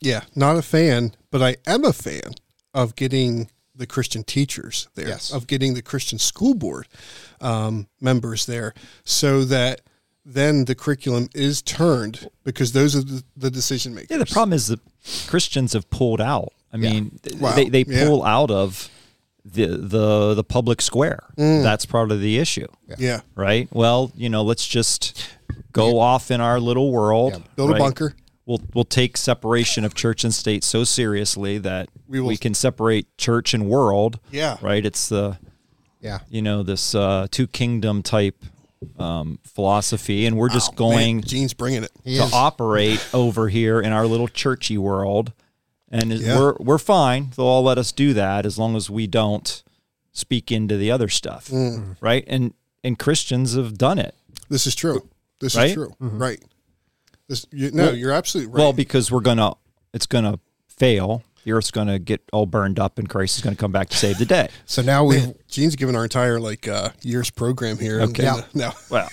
yeah, 0.00 0.24
not 0.36 0.56
a 0.56 0.62
fan, 0.62 1.14
but 1.30 1.42
I 1.42 1.56
am 1.66 1.84
a 1.84 1.92
fan 1.92 2.34
of 2.74 2.94
getting 2.96 3.50
the 3.74 3.86
Christian 3.86 4.22
teachers 4.24 4.88
there, 4.94 5.08
Yes. 5.08 5.32
of 5.32 5.46
getting 5.46 5.74
the 5.74 5.82
Christian 5.82 6.18
school 6.18 6.54
board 6.54 6.86
um, 7.40 7.88
members 8.00 8.44
there, 8.46 8.74
so 9.04 9.42
that 9.44 9.80
then 10.24 10.66
the 10.66 10.74
curriculum 10.74 11.28
is 11.34 11.60
turned 11.62 12.28
because 12.44 12.72
those 12.72 12.94
are 12.94 13.02
the, 13.02 13.24
the 13.36 13.50
decision 13.50 13.94
makers. 13.94 14.10
Yeah, 14.10 14.18
the 14.18 14.26
problem 14.26 14.52
is 14.52 14.68
that 14.68 14.80
Christians 15.26 15.72
have 15.72 15.88
pulled 15.90 16.20
out. 16.20 16.52
I 16.74 16.76
mean, 16.76 17.18
th- 17.22 17.40
Wow. 17.40 17.54
they, 17.54 17.68
they 17.68 17.84
Yeah. 17.86 18.06
pull 18.06 18.24
out 18.24 18.50
of 18.50 18.90
the 19.44 19.66
the 19.66 20.34
the 20.34 20.44
public 20.44 20.80
square. 20.82 21.20
Mm. 21.38 21.62
That's 21.62 21.86
part 21.86 22.10
of 22.10 22.20
the 22.20 22.38
issue, 22.38 22.66
Yeah, 22.98 23.20
right? 23.34 23.68
Well, 23.72 24.10
you 24.16 24.28
know, 24.28 24.42
let's 24.42 24.66
just 24.66 25.22
go 25.72 26.00
off 26.00 26.30
in 26.30 26.40
our 26.40 26.58
little 26.58 26.90
world. 26.90 27.32
Yeah, 27.34 27.38
build 27.56 27.70
a 27.72 27.74
bunker. 27.78 28.14
We'll 28.46 28.60
we'll 28.74 28.84
take 28.84 29.16
separation 29.16 29.84
of 29.84 29.94
church 29.94 30.24
and 30.24 30.34
state 30.34 30.64
so 30.64 30.82
seriously 30.84 31.58
that 31.58 31.88
We 32.08 32.20
we, 32.20 32.36
can 32.36 32.54
separate 32.54 33.06
church 33.18 33.54
and 33.54 33.68
world. 33.68 34.18
Yeah. 34.30 34.56
Right. 34.60 34.84
It's 34.84 35.08
the 35.08 35.38
yeah. 36.00 36.18
you 36.28 36.42
know 36.42 36.62
this 36.62 36.94
uh, 36.94 37.26
two 37.30 37.46
kingdom 37.46 38.02
type 38.02 38.42
um, 38.98 39.38
philosophy, 39.44 40.26
and 40.26 40.36
we're 40.36 40.50
just 40.50 40.72
Oh, 40.72 40.76
going 40.76 41.16
man, 41.16 41.24
Gene's 41.24 41.54
bringing 41.54 41.84
it. 41.84 41.90
He 42.04 42.16
to 42.18 42.24
is. 42.24 42.32
operate 42.34 43.00
over 43.14 43.48
here 43.48 43.80
in 43.80 43.92
our 43.92 44.06
little 44.06 44.28
churchy 44.28 44.76
world, 44.76 45.32
and 45.94 46.12
Yeah. 46.12 46.38
we're 46.38 46.54
we're 46.60 46.78
fine. 46.78 47.32
They'll 47.36 47.46
all 47.46 47.62
let 47.62 47.78
us 47.78 47.92
do 47.92 48.12
that 48.14 48.44
as 48.44 48.58
long 48.58 48.76
as 48.76 48.90
we 48.90 49.06
don't 49.06 49.62
speak 50.12 50.52
into 50.52 50.76
the 50.76 50.90
other 50.90 51.08
stuff, 51.08 51.48
Mm. 51.48 51.96
right? 52.00 52.24
And 52.26 52.52
and 52.82 52.98
Christians 52.98 53.54
have 53.54 53.78
done 53.78 53.98
it. 53.98 54.14
This 54.50 54.66
is 54.66 54.74
true. 54.74 55.08
This 55.40 55.56
Right? 55.56 55.68
is 55.68 55.74
true. 55.74 55.94
Right. 56.00 56.42
This, 57.28 57.46
you, 57.50 57.70
no, 57.70 57.84
Well- 57.86 57.96
you're 57.96 58.12
absolutely 58.12 58.52
right. 58.52 58.58
Well, 58.60 58.72
because 58.74 59.10
we're 59.10 59.20
gonna, 59.20 59.52
it's 59.94 60.04
gonna 60.06 60.38
fail. 60.68 61.22
The 61.44 61.52
earth's 61.52 61.70
gonna 61.70 61.98
get 61.98 62.20
all 62.32 62.44
burned 62.46 62.78
up, 62.78 62.98
and 62.98 63.08
Christ 63.08 63.36
is 63.38 63.42
gonna 63.42 63.56
come 63.56 63.72
back 63.72 63.88
to 63.90 63.96
save 63.96 64.18
the 64.18 64.26
day. 64.26 64.48
So 64.66 64.82
now 64.82 65.04
we 65.04 65.22
Gene's 65.48 65.76
given 65.76 65.96
our 65.96 66.04
entire 66.04 66.38
like 66.38 66.68
uh, 66.68 66.90
year's 67.02 67.30
program 67.30 67.78
here. 67.78 68.00
and- 68.00 68.10
Okay. 68.10 68.26
and, 68.26 68.44
Yeah. 68.52 68.72
Well, 68.90 68.90
no, 68.90 68.98
all 68.98 69.08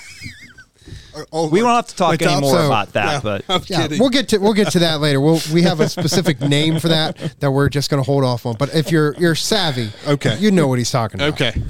we 1.33 1.61
won't 1.63 1.75
have 1.75 1.87
to 1.87 1.95
talk 1.95 2.21
anymore 2.21 2.51
so- 2.55 2.65
about 2.65 2.93
that, 2.93 3.13
Yeah, 3.13 3.19
but 3.21 3.45
I'm 3.49 3.61
yeah, 3.67 3.81
kidding. 3.83 3.99
we'll 3.99 4.09
get 4.09 4.29
to 4.29 4.37
we'll 4.37 4.53
get 4.53 4.71
to 4.71 4.79
that 4.79 4.99
later. 5.01 5.19
We'll 5.21 5.41
we 5.53 5.61
have 5.63 5.79
a 5.79 5.89
specific 5.89 6.39
name 6.41 6.79
for 6.79 6.87
that 6.89 7.17
that 7.39 7.51
we're 7.51 7.69
just 7.69 7.89
going 7.89 8.01
to 8.01 8.05
hold 8.05 8.23
off 8.23 8.45
on. 8.45 8.55
But 8.57 8.73
if 8.75 8.91
you're 8.91 9.13
you're 9.15 9.35
savvy, 9.35 9.89
Okay. 10.07 10.37
you 10.37 10.51
know 10.51 10.67
what 10.67 10.77
he's 10.77 10.91
talking 10.91 11.19
about. 11.19 11.33
okay. 11.33 11.61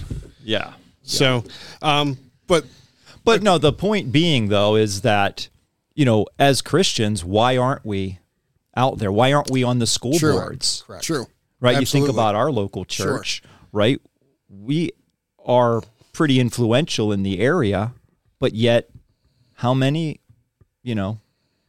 yeah. 0.44 0.74
So, 1.04 1.44
um, 1.82 2.18
but 2.48 2.66
But 3.24 3.42
no, 3.44 3.58
the 3.58 3.74
point 3.74 4.12
being 4.12 4.50
though 4.50 4.76
is 4.76 5.02
that 5.02 5.50
you 5.94 6.06
know, 6.06 6.26
as 6.40 6.62
Christians, 6.62 7.24
why 7.26 7.58
aren't 7.58 7.86
we 7.86 8.20
out 8.76 8.98
there? 9.00 9.12
Why 9.12 9.34
aren't 9.34 9.52
we 9.52 9.64
on 9.64 9.80
the 9.80 9.88
school 9.88 10.18
True. 10.18 10.34
boards? 10.34 10.84
Correct. 10.88 11.04
true. 11.04 11.26
Right? 11.60 11.80
You 11.80 11.86
think 11.86 12.08
about 12.10 12.34
our 12.36 12.52
local 12.52 12.86
church, 12.86 13.44
right? 13.72 14.00
We 14.50 14.92
are 15.46 15.82
pretty 16.14 16.40
influential 16.40 17.12
in 17.12 17.24
the 17.24 17.40
area, 17.40 17.94
but 18.40 18.54
yet 18.54 18.90
how 19.62 19.74
many, 19.76 20.20
you 20.82 20.96
know, 20.96 21.20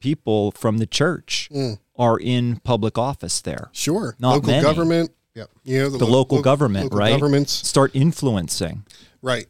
people 0.00 0.50
from 0.52 0.78
the 0.78 0.86
church 0.86 1.50
are 1.96 2.18
in 2.18 2.56
public 2.60 2.96
office 2.96 3.40
there? 3.42 3.68
Sure. 3.72 4.16
Not 4.18 4.32
local 4.36 4.50
many. 4.50 4.62
government. 4.62 5.10
Yep. 5.34 5.50
You 5.64 5.78
know, 5.78 5.88
The 5.90 6.04
lo- 6.06 6.10
local 6.18 6.36
lo- 6.38 6.42
government, 6.42 6.84
local 6.86 6.98
right? 6.98 7.10
Governments. 7.12 7.52
Start 7.52 7.90
influencing. 7.94 8.84
Right. 9.20 9.46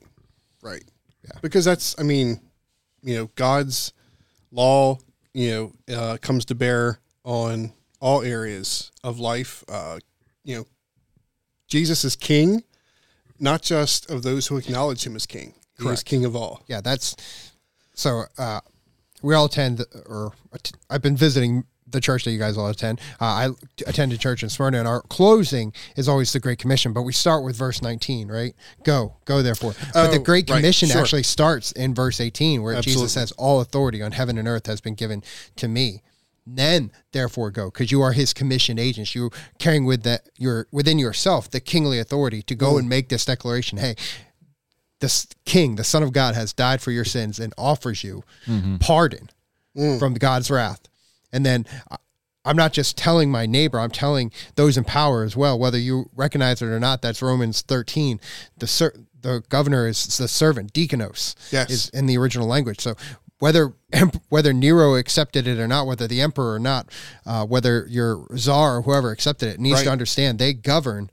Right. 0.61 0.83
Yeah. 1.25 1.39
Because 1.41 1.65
that's, 1.65 1.95
I 1.99 2.03
mean, 2.03 2.41
you 3.03 3.17
know, 3.17 3.31
God's 3.37 3.93
law, 4.51 4.99
you 5.35 5.73
know 5.89 5.97
uh, 5.97 6.17
comes 6.21 6.45
to 6.47 6.55
bear 6.55 6.99
on 7.25 7.73
all 8.01 8.23
areas 8.23 8.91
of 9.05 9.19
life. 9.21 9.65
Uh, 9.69 9.99
you 10.45 10.57
know, 10.57 10.67
Jesus 11.69 12.05
is 12.05 12.17
King, 12.17 12.65
not 13.39 13.63
just 13.63 14.11
of 14.11 14.23
those 14.25 14.49
who 14.49 14.57
acknowledge 14.57 15.07
Him 15.07 15.15
as 15.17 15.27
King. 15.27 15.55
He 15.81 15.89
is 15.89 16.03
King 16.03 16.25
of 16.25 16.37
all. 16.37 16.63
yeah, 16.69 16.81
that's 16.81 17.17
so. 18.03 18.25
Uh, 18.39 18.61
we 19.23 19.35
all 19.37 19.45
attend, 19.45 19.85
or 20.07 20.33
I've 20.91 21.01
been 21.03 21.17
visiting 21.17 21.65
the 21.87 22.01
church 22.01 22.25
that 22.25 22.33
you 22.33 22.39
guys 22.39 22.57
all 22.59 22.67
attend. 22.69 23.01
Uh, 23.21 23.25
I 23.25 23.49
attended 23.87 24.19
church 24.19 24.43
in 24.43 24.49
Smyrna, 24.49 24.79
and 24.81 24.89
our 24.89 25.03
closing 25.03 25.73
is 25.95 26.09
always 26.09 26.33
the 26.33 26.41
Great 26.41 26.59
Commission. 26.59 26.93
But 26.93 27.03
we 27.03 27.13
start 27.13 27.45
with 27.45 27.55
verse 27.55 27.83
19, 27.83 28.27
right? 28.29 28.55
Go, 28.83 29.15
go, 29.25 29.41
therefore. 29.43 29.75
but 29.95 30.11
the 30.11 30.17
Oh, 30.17 30.23
Great 30.23 30.51
right, 30.51 30.57
Commission 30.57 30.89
sure. 30.89 31.01
actually 31.03 31.23
starts 31.23 31.71
in 31.73 31.95
verse 31.95 32.21
18, 32.21 32.63
where 32.63 32.75
Absolutely. 32.75 33.03
Jesus 33.03 33.13
says, 33.13 33.31
"All 33.33 33.61
authority 33.61 34.03
on 34.03 34.11
heaven 34.13 34.39
and 34.39 34.49
earth 34.49 34.67
has 34.67 34.81
been 34.81 34.95
given 34.95 35.23
to 35.57 35.69
me." 35.69 36.03
Then, 36.45 36.91
therefore, 37.13 37.53
go, 37.53 37.67
because 37.67 37.93
you 37.93 38.03
are 38.03 38.11
His 38.13 38.33
commissioned 38.33 38.81
agents. 38.81 39.15
You're 39.15 39.31
carrying 39.61 39.85
with 39.85 40.03
that 40.03 40.29
your 40.37 40.67
within 40.73 40.99
yourself 40.99 41.49
the 41.49 41.61
kingly 41.61 42.01
authority 42.01 42.43
to 42.43 42.55
Mm. 42.57 42.59
go 42.59 42.79
and 42.79 42.89
make 42.89 43.09
this 43.11 43.25
declaration. 43.25 43.79
Hey, 43.79 43.95
this 45.03 45.27
king, 45.45 45.77
the 45.77 45.85
Son 45.85 46.03
of 46.03 46.15
God, 46.15 46.35
has 46.35 46.55
died 46.55 46.81
for 46.81 46.91
your 46.91 47.05
sins 47.05 47.39
and 47.39 47.53
offers 47.59 48.03
you 48.03 48.23
mm-hmm. 48.47 48.77
pardon 48.77 49.29
mm. 49.77 49.99
from 49.99 50.15
God's 50.15 50.51
wrath. 50.51 50.81
And 51.31 51.45
then 51.45 51.67
I- 51.91 51.97
I'm 52.45 52.57
not 52.57 52.73
just 52.73 52.97
telling 52.97 53.31
my 53.31 53.47
neighbor, 53.47 53.79
I'm 53.79 53.91
telling 53.91 54.33
those 54.57 54.77
in 54.77 54.85
power 54.85 55.23
as 55.23 55.37
well, 55.37 55.59
whether 55.59 55.79
you 55.79 56.11
recognize 56.15 56.61
it 56.61 56.67
or 56.67 56.81
not. 56.81 57.03
That's 57.03 57.23
Romans 57.23 57.63
13. 57.63 58.19
The 58.59 58.67
ser- 58.67 58.97
the 59.21 59.45
governor 59.49 59.87
is 59.87 60.17
the 60.17 60.27
servant, 60.27 60.73
diakonos, 60.73 61.37
Yes. 61.53 61.71
is 61.71 61.89
in 61.91 62.07
the 62.07 62.19
original 62.19 62.49
language. 62.49 62.81
So 62.81 62.97
whether 63.39 63.75
whether 64.29 64.53
Nero 64.53 64.95
accepted 64.95 65.47
it 65.47 65.59
or 65.59 65.69
not, 65.69 65.87
whether 65.87 66.09
the 66.09 66.21
emperor 66.21 66.55
or 66.55 66.59
not, 66.59 66.89
uh, 67.27 67.47
whether 67.47 67.87
your 67.89 68.27
czar 68.37 68.79
or 68.79 68.83
whoever 68.83 69.11
accepted 69.11 69.49
it 69.49 69.61
needs 69.61 69.77
Right. 69.77 69.85
to 69.85 69.91
understand 69.91 70.39
they 70.39 70.53
govern 70.53 71.11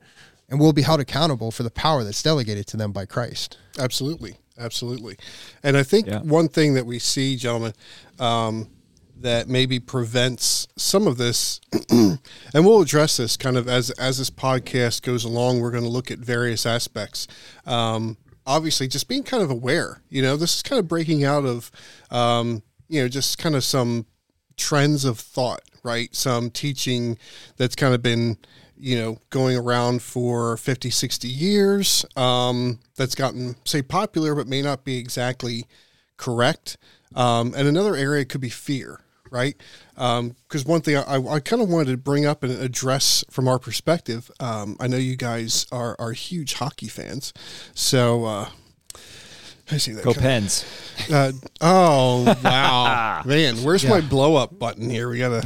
and 0.50 0.58
will 0.60 0.72
be 0.72 0.82
held 0.82 1.00
accountable 1.00 1.50
for 1.50 1.62
the 1.62 1.70
power 1.70 2.04
that's 2.04 2.22
delegated 2.22 2.66
to 2.68 2.76
them 2.76 2.92
by 2.92 3.06
Christ. 3.06 3.56
Absolutely, 3.78 4.36
absolutely. 4.58 5.16
And 5.62 5.76
I 5.76 5.82
think 5.82 6.06
Yeah. 6.08 6.20
one 6.20 6.48
thing 6.48 6.74
that 6.74 6.84
we 6.86 6.98
see, 6.98 7.36
gentlemen, 7.36 7.72
um, 8.18 8.68
that 9.16 9.48
maybe 9.48 9.78
prevents 9.78 10.66
some 10.76 11.06
of 11.06 11.18
this, 11.18 11.60
and 11.90 12.18
we'll 12.54 12.80
address 12.80 13.18
this 13.18 13.36
kind 13.36 13.56
of 13.58 13.68
as 13.68 13.90
as 13.90 14.16
this 14.18 14.30
podcast 14.30 15.02
goes 15.02 15.24
along. 15.24 15.60
We're 15.60 15.70
going 15.70 15.82
to 15.84 15.90
look 15.90 16.10
at 16.10 16.18
various 16.18 16.64
aspects. 16.64 17.26
Um, 17.66 18.16
obviously, 18.46 18.88
just 18.88 19.08
being 19.08 19.22
kind 19.22 19.42
of 19.42 19.50
aware. 19.50 20.00
You 20.08 20.22
know, 20.22 20.36
this 20.38 20.56
is 20.56 20.62
kind 20.62 20.78
of 20.78 20.88
breaking 20.88 21.22
out 21.24 21.44
of, 21.44 21.70
um, 22.10 22.62
you 22.88 23.02
know, 23.02 23.08
just 23.08 23.36
kind 23.38 23.54
of 23.54 23.62
some 23.62 24.06
trends 24.56 25.04
of 25.04 25.18
thought, 25.18 25.60
right? 25.82 26.14
Some 26.16 26.50
teaching 26.50 27.18
that's 27.58 27.76
kind 27.76 27.94
of 27.94 28.00
been, 28.02 28.38
you 28.80 28.96
know, 28.98 29.18
going 29.30 29.56
around 29.56 30.02
for 30.02 30.56
50, 30.56 30.90
60 30.90 31.28
years, 31.28 32.04
um, 32.16 32.80
that's 32.96 33.14
gotten, 33.14 33.56
say, 33.64 33.82
popular, 33.82 34.34
but 34.34 34.46
may 34.46 34.62
not 34.62 34.84
be 34.84 34.98
exactly 34.98 35.66
correct. 36.16 36.76
Um, 37.14 37.54
and 37.56 37.68
another 37.68 37.94
area 37.94 38.24
could 38.24 38.40
be 38.40 38.48
fear, 38.48 39.00
right? 39.30 39.56
Because 39.94 40.64
one 40.64 40.80
thing 40.80 40.96
I, 40.96 41.16
I 41.16 41.40
kind 41.40 41.60
of 41.60 41.68
wanted 41.68 41.90
to 41.90 41.96
bring 41.96 42.24
up 42.24 42.42
and 42.42 42.52
address 42.52 43.24
from 43.30 43.48
our 43.48 43.58
perspective, 43.58 44.30
um, 44.40 44.76
I 44.80 44.86
know 44.86 44.96
you 44.96 45.16
guys 45.16 45.66
are, 45.70 45.96
are 45.98 46.12
huge 46.12 46.54
hockey 46.54 46.88
fans. 46.88 47.32
So, 47.74 48.24
uh, 48.24 48.48
I 49.72 49.76
see 49.78 49.92
that. 49.92 50.04
Go 50.04 50.12
kind 50.12 50.16
of- 50.16 50.22
Pens. 50.22 50.64
uh, 51.12 51.32
oh 51.60 52.36
wow, 52.44 53.22
man! 53.26 53.56
Where's 53.58 53.84
my 53.86 54.00
blow 54.00 54.36
up 54.36 54.58
button 54.58 54.90
here? 54.90 55.08
We 55.08 55.18
gotta. 55.18 55.42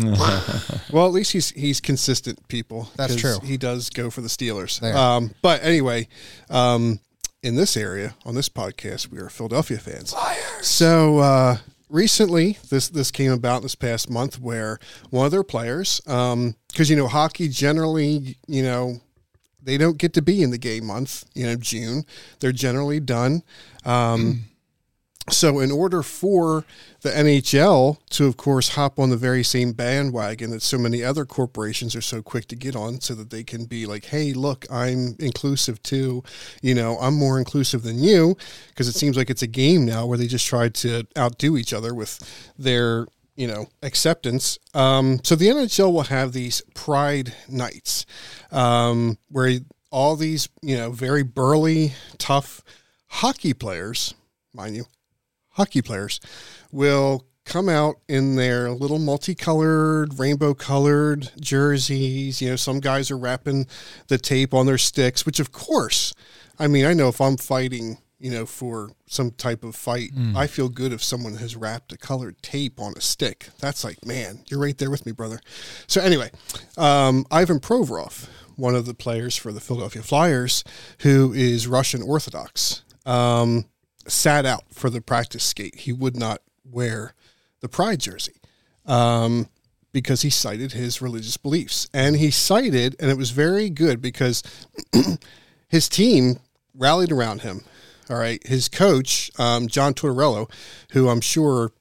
well, 0.93 1.07
at 1.07 1.13
least 1.13 1.33
he's 1.33 1.51
he's 1.51 1.81
consistent, 1.81 2.47
people. 2.49 2.89
That's 2.97 3.17
true. 3.17 3.39
He 3.45 3.57
does 3.57 3.91
go 3.91 4.11
for 4.11 4.21
the 4.21 4.29
Steelers. 4.29 4.83
Um, 4.95 5.33
but 5.43 5.63
anyway, 5.63 6.09
um, 6.51 7.01
in 7.43 7.55
this 7.57 7.77
area 7.77 8.15
on 8.25 8.35
this 8.35 8.49
podcast, 8.49 9.09
we 9.11 9.19
are 9.19 9.29
Philadelphia 9.29 9.79
fans. 9.79 10.15
So 10.63 11.19
uh, 11.19 11.57
recently, 11.91 12.59
this 12.71 12.89
this 12.89 13.11
came 13.11 13.33
about 13.33 13.63
this 13.63 13.75
past 13.75 14.11
month, 14.11 14.41
where 14.41 14.79
one 15.11 15.27
of 15.27 15.33
their 15.33 15.45
players, 15.45 16.01
because 16.05 16.89
you 16.91 16.97
know 16.97 17.07
hockey 17.09 17.49
generally, 17.49 18.37
you 18.47 18.63
know, 18.63 19.01
they 19.65 19.79
don't 19.79 19.99
get 19.99 20.13
to 20.15 20.23
be 20.23 20.43
in 20.43 20.51
the 20.51 20.59
gay 20.59 20.81
month, 20.81 21.25
you 21.35 21.47
know, 21.47 21.57
June. 21.57 22.05
They're 22.41 22.53
generally 22.53 23.01
done. 23.01 23.43
Um, 23.85 24.45
so, 25.31 25.61
in 25.61 25.71
order 25.71 26.03
for 26.03 26.67
the 27.01 27.09
NHL 27.09 27.97
to, 28.11 28.27
of 28.27 28.37
course, 28.37 28.71
hop 28.71 28.99
on 28.99 29.09
the 29.09 29.17
very 29.17 29.43
same 29.43 29.73
bandwagon 29.73 30.51
that 30.51 30.61
so 30.61 30.77
many 30.77 31.03
other 31.03 31.25
corporations 31.25 31.97
are 31.97 32.03
so 32.03 32.21
quick 32.21 32.47
to 32.49 32.57
get 32.57 32.77
on, 32.77 33.01
so 33.01 33.15
that 33.15 33.31
they 33.31 33.43
can 33.43 33.65
be 33.65 33.87
like, 33.87 34.05
hey, 34.05 34.35
look, 34.35 34.67
I'm 34.71 35.17
inclusive 35.19 35.83
too. 35.83 36.23
You 36.61 36.75
know, 36.75 36.99
I'm 36.99 37.15
more 37.15 37.39
inclusive 37.39 37.85
than 37.85 38.01
you, 38.01 38.37
because 38.69 38.87
it 38.87 38.97
seems 38.97 39.17
like 39.17 39.31
it's 39.31 39.41
a 39.41 39.47
game 39.47 39.87
now 39.87 40.05
where 40.05 40.19
they 40.19 40.27
just 40.27 40.47
try 40.47 40.69
to 40.69 41.07
outdo 41.17 41.57
each 41.57 41.73
other 41.73 41.95
with 41.95 42.53
their, 42.59 43.07
you 43.37 43.47
know, 43.47 43.67
acceptance. 43.83 44.59
Um, 44.75 45.21
so, 45.25 45.35
the 45.35 45.49
NHL 45.49 45.93
will 45.93 46.03
have 46.03 46.33
these 46.33 46.63
pride 46.75 47.35
nights 47.49 48.07
um, 48.53 49.19
where 49.29 49.59
all 49.91 50.17
these, 50.17 50.49
you 50.63 50.77
know, 50.77 50.91
very 50.91 51.23
burly, 51.23 51.93
tough 52.19 52.63
hockey 53.07 53.55
players, 53.55 54.15
mind 54.53 54.77
you, 54.77 54.87
hockey 55.51 55.83
players 55.83 56.21
will 56.73 57.25
come 57.45 57.69
out 57.69 57.97
in 58.09 58.37
their 58.37 58.71
little 58.71 58.99
multicolored, 58.99 60.19
rainbow 60.19 60.55
colored 60.55 61.31
jerseys. 61.41 62.41
You 62.41 62.51
know, 62.51 62.57
some 62.57 62.81
guys 62.81 63.11
are 63.11 63.19
wrapping 63.19 63.67
the 64.09 64.19
tape 64.19 64.55
on 64.55 64.67
their 64.67 64.79
sticks, 64.79 65.27
which 65.27 65.41
of 65.41 65.53
course, 65.53 66.15
I 66.59 66.67
mean, 66.67 66.85
I 66.87 66.95
know 66.95 67.09
if 67.09 67.21
I'm 67.21 67.37
fighting, 67.37 67.99
you 68.25 68.31
know, 68.31 68.47
for 68.47 68.91
some 69.07 69.31
type 69.33 69.63
of 69.65 69.77
fight, 69.77 70.11
I 70.35 70.47
feel 70.47 70.71
good 70.71 70.95
if 70.95 71.05
someone 71.05 71.35
has 71.35 71.57
wrapped 71.57 71.93
a 71.93 71.99
colored 71.99 72.41
tape 72.41 72.81
on 72.81 72.95
a 72.97 73.01
stick. 73.03 73.49
That's 73.61 73.85
like, 73.85 74.03
man, 74.07 74.41
you're 74.49 74.59
right 74.59 74.79
there 74.79 74.91
with 74.91 75.05
me, 75.05 75.13
brother. 75.13 75.39
So 75.87 76.01
anyway, 76.01 76.31
um, 76.79 77.27
Ivan 77.31 77.61
Provorov, 77.61 78.27
one 78.57 78.75
of 78.75 78.87
the 78.87 78.95
players 78.95 79.37
for 79.37 79.53
the 79.53 79.61
Philadelphia 79.61 80.01
Flyers, 80.01 80.65
who 81.01 81.35
is 81.35 81.69
Russian 81.69 82.01
Orthodox, 82.01 82.83
um, 83.05 83.67
sat 84.09 84.47
out 84.47 84.63
for 84.73 84.89
the 84.89 85.03
practice 85.03 85.45
skate. 85.45 85.81
He 85.81 85.93
would 85.93 86.17
not 86.17 86.41
wear 86.65 87.13
the 87.61 87.69
pride 87.69 88.01
jersey 88.01 88.37
um, 88.87 89.51
because 89.93 90.23
he 90.23 90.31
cited 90.31 90.73
his 90.73 91.03
religious 91.03 91.37
beliefs. 91.37 91.91
And 91.93 92.17
he 92.17 92.31
cited, 92.31 92.97
and 92.99 93.11
it 93.11 93.19
was 93.19 93.33
very 93.33 93.69
good 93.69 94.01
because 94.01 94.43
his 95.69 95.91
team 95.91 96.39
rallied 96.75 97.13
around 97.13 97.43
him. 97.43 97.61
All 98.11 98.17
right. 98.17 98.45
His 98.47 98.69
coach, 98.69 99.31
um, 99.39 99.69
John 99.69 99.95
Tortorella, 99.95 100.51
who 100.93 101.09
I'm 101.09 101.21
sure 101.21 101.73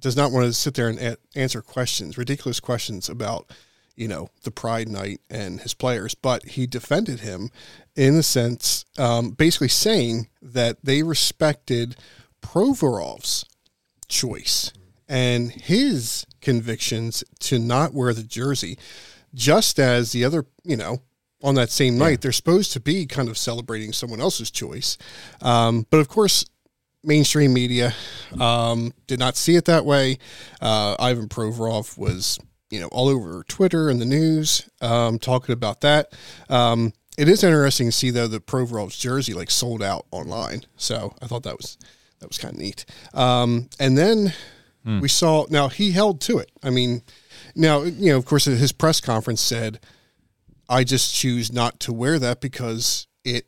does 0.00 0.16
not 0.16 0.32
want 0.32 0.46
to 0.46 0.52
sit 0.52 0.74
there 0.74 0.88
and 0.88 0.98
a- 0.98 1.16
answer 1.36 1.62
questions, 1.62 2.18
ridiculous 2.18 2.58
questions 2.58 3.08
about, 3.08 3.50
you 3.94 4.08
know, 4.08 4.28
the 4.42 4.50
Pride 4.50 4.88
Night 4.88 5.20
and 5.30 5.60
his 5.60 5.74
players, 5.74 6.14
but 6.14 6.44
he 6.44 6.66
defended 6.66 7.20
him 7.20 7.50
in 7.94 8.16
the 8.16 8.22
sense, 8.22 8.84
um, 8.98 9.30
basically 9.30 9.68
saying 9.68 10.28
that 10.40 10.78
they 10.82 11.04
respected 11.04 11.96
Provorov's 12.40 13.44
choice 14.08 14.72
and 15.08 15.52
his 15.52 16.26
convictions 16.40 17.22
to 17.38 17.58
not 17.58 17.94
wear 17.94 18.12
the 18.12 18.22
jersey, 18.24 18.78
just 19.34 19.78
as 19.78 20.12
the 20.12 20.24
other, 20.24 20.46
you 20.64 20.76
know, 20.76 21.02
on 21.42 21.54
that 21.56 21.70
same 21.70 21.98
night, 21.98 22.20
they're 22.20 22.32
supposed 22.32 22.72
to 22.72 22.80
be 22.80 23.06
kind 23.06 23.28
of 23.28 23.36
celebrating 23.36 23.92
someone 23.92 24.20
else's 24.20 24.50
choice. 24.50 24.96
Um, 25.40 25.86
but 25.90 25.98
of 25.98 26.08
course, 26.08 26.44
mainstream 27.04 27.52
media 27.52 27.94
um, 28.40 28.92
did 29.06 29.18
not 29.18 29.36
see 29.36 29.56
it 29.56 29.64
that 29.64 29.84
way. 29.84 30.18
Uh, 30.60 30.96
Ivan 30.98 31.28
Provorov 31.28 31.98
was, 31.98 32.38
you 32.70 32.80
know, 32.80 32.88
all 32.88 33.08
over 33.08 33.44
Twitter 33.48 33.88
and 33.88 34.00
the 34.00 34.06
news 34.06 34.68
um, 34.80 35.18
talking 35.18 35.52
about 35.52 35.80
that. 35.80 36.12
Um, 36.48 36.92
it 37.18 37.28
is 37.28 37.44
interesting 37.44 37.88
to 37.88 37.92
see 37.92 38.10
though 38.10 38.28
that 38.28 38.46
Provorov's 38.46 38.96
jersey 38.96 39.34
like 39.34 39.50
sold 39.50 39.82
out 39.82 40.06
online. 40.10 40.62
So 40.76 41.14
I 41.20 41.26
thought 41.26 41.42
that 41.42 41.56
was 41.56 41.76
that 42.20 42.28
was 42.28 42.38
kind 42.38 42.54
of 42.54 42.60
neat. 42.60 42.84
Um, 43.12 43.68
and 43.78 43.98
then 43.98 44.32
we 45.00 45.08
saw 45.08 45.46
now 45.50 45.68
he 45.68 45.92
held 45.92 46.20
to 46.22 46.38
it. 46.38 46.50
I 46.62 46.70
mean, 46.70 47.02
now 47.54 47.82
you 47.82 48.12
know, 48.12 48.16
of 48.16 48.24
course, 48.24 48.46
his 48.46 48.72
press 48.72 49.00
conference 49.00 49.40
said, 49.40 49.78
"I 50.72 50.84
just 50.84 51.14
choose 51.14 51.52
not 51.52 51.78
to 51.80 51.92
wear 51.92 52.18
that 52.18 52.40
because 52.40 53.06
it 53.24 53.44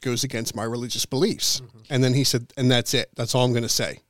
goes 0.00 0.24
against 0.24 0.54
my 0.54 0.64
religious 0.64 1.04
beliefs." 1.06 1.60
And 1.90 2.02
then 2.04 2.14
he 2.14 2.24
said, 2.24 2.52
"And 2.56 2.70
that's 2.70 2.94
it. 2.94 3.10
That's 3.16 3.34
all 3.34 3.44
I'm 3.44 3.52
going 3.52 3.62
to 3.64 3.68
say." 3.68 4.00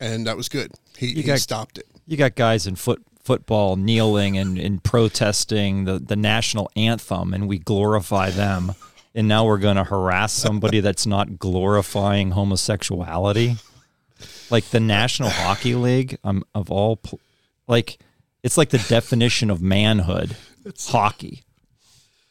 And 0.00 0.26
that 0.26 0.36
was 0.36 0.48
good. 0.48 0.72
He, 0.98 1.14
he 1.14 1.22
got- 1.22 1.40
stopped 1.40 1.78
it. 1.78 1.86
You 2.06 2.16
got 2.16 2.34
guys 2.34 2.66
in 2.66 2.76
foot 2.76 3.02
football 3.22 3.74
kneeling 3.76 4.38
and, 4.38 4.56
and 4.56 4.82
protesting 4.84 5.84
the, 5.84 5.98
the 5.98 6.14
national 6.14 6.70
anthem, 6.76 7.34
and 7.34 7.48
we 7.48 7.58
glorify 7.58 8.30
them. 8.30 8.72
And 9.16 9.26
now 9.26 9.44
we're 9.46 9.58
going 9.58 9.76
to 9.76 9.82
harass 9.84 10.32
somebody 10.32 10.78
that's 10.80 11.06
not 11.06 11.38
glorifying 11.38 12.30
homosexuality. 12.32 13.56
Like 14.50 14.66
the 14.66 14.78
National 14.80 15.30
Hockey 15.30 15.74
League, 15.74 16.18
um, 16.22 16.44
of 16.54 16.70
all 16.70 16.96
pl- 16.96 17.18
Like 17.66 17.98
it's 18.44 18.56
like 18.56 18.70
the 18.70 18.78
definition 18.88 19.50
of 19.50 19.60
manhood, 19.60 20.36
it's, 20.64 20.88
hockey, 20.90 21.42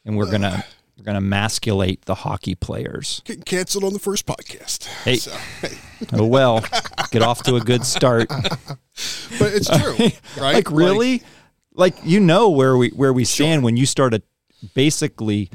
and 0.05 0.15
we're 0.17 0.29
gonna 0.31 0.63
we're 0.97 1.03
gonna 1.03 1.21
masculate 1.21 2.05
the 2.05 2.15
hockey 2.15 2.55
players. 2.55 3.21
Getting 3.25 3.43
canceled 3.43 3.83
on 3.83 3.93
the 3.93 3.99
first 3.99 4.25
podcast. 4.25 4.85
Hey. 5.03 5.17
So, 5.17 5.31
hey. 5.61 5.77
Oh 6.13 6.25
well, 6.25 6.63
get 7.11 7.21
off 7.21 7.43
to 7.43 7.55
a 7.55 7.61
good 7.61 7.85
start. 7.85 8.29
But 9.37 9.53
it's 9.53 9.67
true, 9.67 9.95
right? 10.41 10.53
like 10.55 10.71
really 10.71 11.21
like, 11.73 11.95
you 12.05 12.21
know 12.21 12.49
where 12.49 12.77
we 12.77 12.89
where 12.89 13.11
we 13.11 13.25
stand 13.25 13.61
when 13.63 13.75
you 13.75 13.85
started 13.85 14.23
basically 14.73 15.49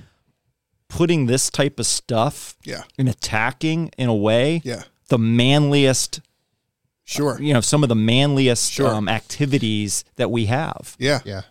putting 0.88 1.24
this 1.24 1.48
type 1.48 1.80
of 1.80 1.86
stuff 1.86 2.56
Yeah. 2.64 2.82
and 2.98 3.08
attacking 3.08 3.92
in 3.96 4.10
a 4.10 4.14
way 4.14 4.60
Yeah. 4.64 4.82
the 5.08 5.18
manliest 5.18 6.20
Sure. 7.04 7.40
you 7.40 7.54
know 7.54 7.62
some 7.62 7.82
of 7.82 7.88
the 7.88 7.94
manliest 7.96 8.70
Sure. 8.72 8.88
um, 8.88 9.08
activities 9.08 10.04
that 10.16 10.30
we 10.30 10.46
have 10.46 10.96
Yeah. 10.98 11.20
Yeah. 11.24 11.42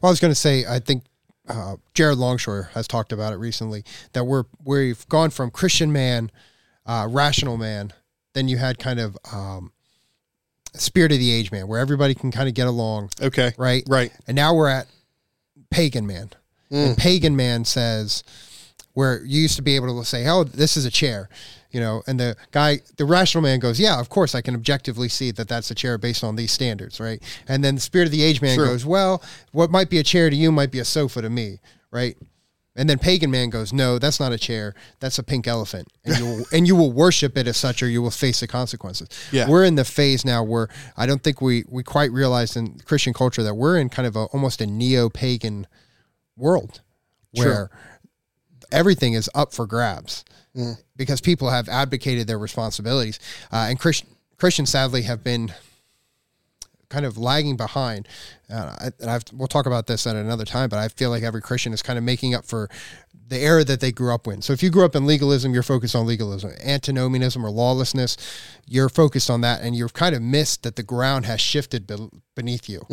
Well, 0.00 0.10
I 0.10 0.12
was 0.12 0.20
going 0.20 0.30
to 0.30 0.36
say, 0.40 0.66
I 0.68 0.78
think 0.78 1.02
uh, 1.48 1.76
Jared 1.94 2.18
Longshore 2.18 2.70
has 2.74 2.86
talked 2.86 3.12
about 3.12 3.32
it 3.32 3.36
recently 3.36 3.84
that 4.12 4.24
we're 4.24 4.44
we've 4.64 5.08
gone 5.08 5.30
from 5.30 5.50
Christian 5.50 5.92
man, 5.92 6.30
uh, 6.86 7.06
rational 7.10 7.56
man, 7.56 7.92
then 8.34 8.48
you 8.48 8.58
had 8.58 8.78
kind 8.78 9.00
of 9.00 9.16
um, 9.32 9.72
spirit 10.74 11.12
of 11.12 11.18
the 11.18 11.30
age 11.32 11.50
man, 11.50 11.66
where 11.68 11.80
everybody 11.80 12.14
can 12.14 12.30
kind 12.30 12.48
of 12.48 12.54
get 12.54 12.66
along, 12.66 13.10
Okay. 13.20 13.52
right? 13.56 13.82
Right. 13.88 14.12
And 14.26 14.34
now 14.36 14.54
we're 14.54 14.68
at 14.68 14.86
pagan 15.70 16.06
man, 16.06 16.30
and 16.70 16.96
pagan 16.96 17.34
man 17.36 17.64
says 17.64 18.22
where 18.94 19.22
you 19.24 19.40
used 19.42 19.56
to 19.56 19.62
be 19.62 19.76
able 19.76 19.98
to 20.00 20.04
say, 20.04 20.26
"Oh, 20.26 20.44
this 20.44 20.76
is 20.76 20.84
a 20.84 20.90
chair," 20.90 21.28
you 21.70 21.80
know, 21.80 22.02
and 22.06 22.18
the 22.18 22.36
guy, 22.50 22.80
the 22.96 23.04
rational 23.04 23.42
man 23.42 23.58
goes, 23.58 23.78
"Yeah, 23.78 24.00
of 24.00 24.08
course, 24.08 24.34
I 24.34 24.40
can 24.40 24.54
objectively 24.54 25.08
see 25.08 25.30
that 25.32 25.48
that's 25.48 25.70
a 25.70 25.74
chair 25.74 25.98
based 25.98 26.24
on 26.24 26.36
these 26.36 26.52
standards, 26.52 26.98
right?" 26.98 27.22
And 27.46 27.62
then 27.62 27.74
the 27.74 27.80
spirit 27.80 28.06
of 28.06 28.12
the 28.12 28.22
age 28.22 28.40
man 28.40 28.56
True. 28.56 28.66
goes, 28.66 28.86
"Well, 28.86 29.22
what 29.52 29.70
might 29.70 29.90
be 29.90 29.98
a 29.98 30.02
chair 30.02 30.30
to 30.30 30.36
you 30.36 30.50
might 30.50 30.70
be 30.70 30.78
a 30.78 30.84
sofa 30.84 31.22
to 31.22 31.30
me, 31.30 31.60
right?" 31.90 32.16
And 32.74 32.88
then 32.88 32.98
pagan 32.98 33.30
man 33.30 33.50
goes, 33.50 33.72
"No, 33.72 33.98
that's 33.98 34.20
not 34.20 34.32
a 34.32 34.38
chair. 34.38 34.74
That's 35.00 35.18
a 35.18 35.22
pink 35.22 35.46
elephant, 35.46 35.88
and 36.04 36.16
you 36.16 36.24
will, 36.24 36.46
and 36.52 36.66
you 36.66 36.76
will 36.76 36.92
worship 36.92 37.36
it 37.36 37.46
as 37.46 37.56
such, 37.56 37.82
or 37.82 37.88
you 37.88 38.00
will 38.00 38.10
face 38.10 38.40
the 38.40 38.46
consequences." 38.46 39.08
Yeah. 39.30 39.48
we're 39.48 39.64
in 39.64 39.74
the 39.74 39.84
phase 39.84 40.24
now 40.24 40.42
where 40.42 40.68
I 40.96 41.04
don't 41.04 41.22
think 41.22 41.42
we 41.42 41.64
we 41.68 41.82
quite 41.82 42.12
realize 42.12 42.56
in 42.56 42.78
Christian 42.84 43.12
culture 43.12 43.42
that 43.42 43.54
we're 43.54 43.76
in 43.78 43.88
kind 43.90 44.06
of 44.06 44.16
a 44.16 44.24
almost 44.26 44.60
a 44.62 44.66
neo 44.66 45.10
pagan 45.10 45.66
world 46.36 46.80
where 47.32 47.68
everything 48.70 49.12
is 49.12 49.28
up 49.34 49.52
for 49.52 49.66
grabs 49.66 50.24
because 50.96 51.20
people 51.20 51.50
have 51.50 51.68
abdicated 51.68 52.26
their 52.26 52.38
responsibilities, 52.38 53.18
uh, 53.52 53.66
and 53.68 53.78
Christian 53.78 54.08
Christians 54.38 54.70
sadly 54.70 55.02
have 55.02 55.22
been 55.24 55.52
kind 56.88 57.04
of 57.04 57.18
lagging 57.18 57.56
behind. 57.56 58.08
Uh, 58.50 58.74
I- 59.02 59.06
I've, 59.14 59.24
we'll 59.32 59.48
talk 59.48 59.66
about 59.66 59.86
this 59.86 60.06
at 60.06 60.16
another 60.16 60.44
time, 60.46 60.68
but 60.70 60.78
I 60.78 60.88
feel 60.88 61.10
like 61.10 61.22
every 61.22 61.42
Christian 61.42 61.72
is 61.72 61.82
kind 61.82 61.98
of 61.98 62.04
making 62.04 62.34
up 62.34 62.44
for 62.46 62.70
the 63.28 63.36
era 63.38 63.62
that 63.64 63.80
they 63.80 63.92
grew 63.92 64.14
up 64.14 64.26
in. 64.26 64.40
So 64.40 64.54
if 64.54 64.62
you 64.62 64.70
grew 64.70 64.86
up 64.86 64.96
in 64.96 65.04
legalism, 65.04 65.52
you're 65.52 65.62
focused 65.62 65.94
on 65.94 66.06
legalism. 66.06 66.52
Antinomianism 66.64 67.44
or 67.44 67.50
lawlessness, 67.50 68.16
you're 68.66 68.88
focused 68.88 69.28
on 69.28 69.42
that, 69.42 69.60
and 69.60 69.76
you've 69.76 69.92
kind 69.92 70.14
of 70.14 70.22
missed 70.22 70.62
that 70.62 70.76
the 70.76 70.82
ground 70.82 71.26
has 71.26 71.40
shifted 71.42 71.86
be- 71.86 72.08
beneath 72.34 72.70
you. 72.70 72.86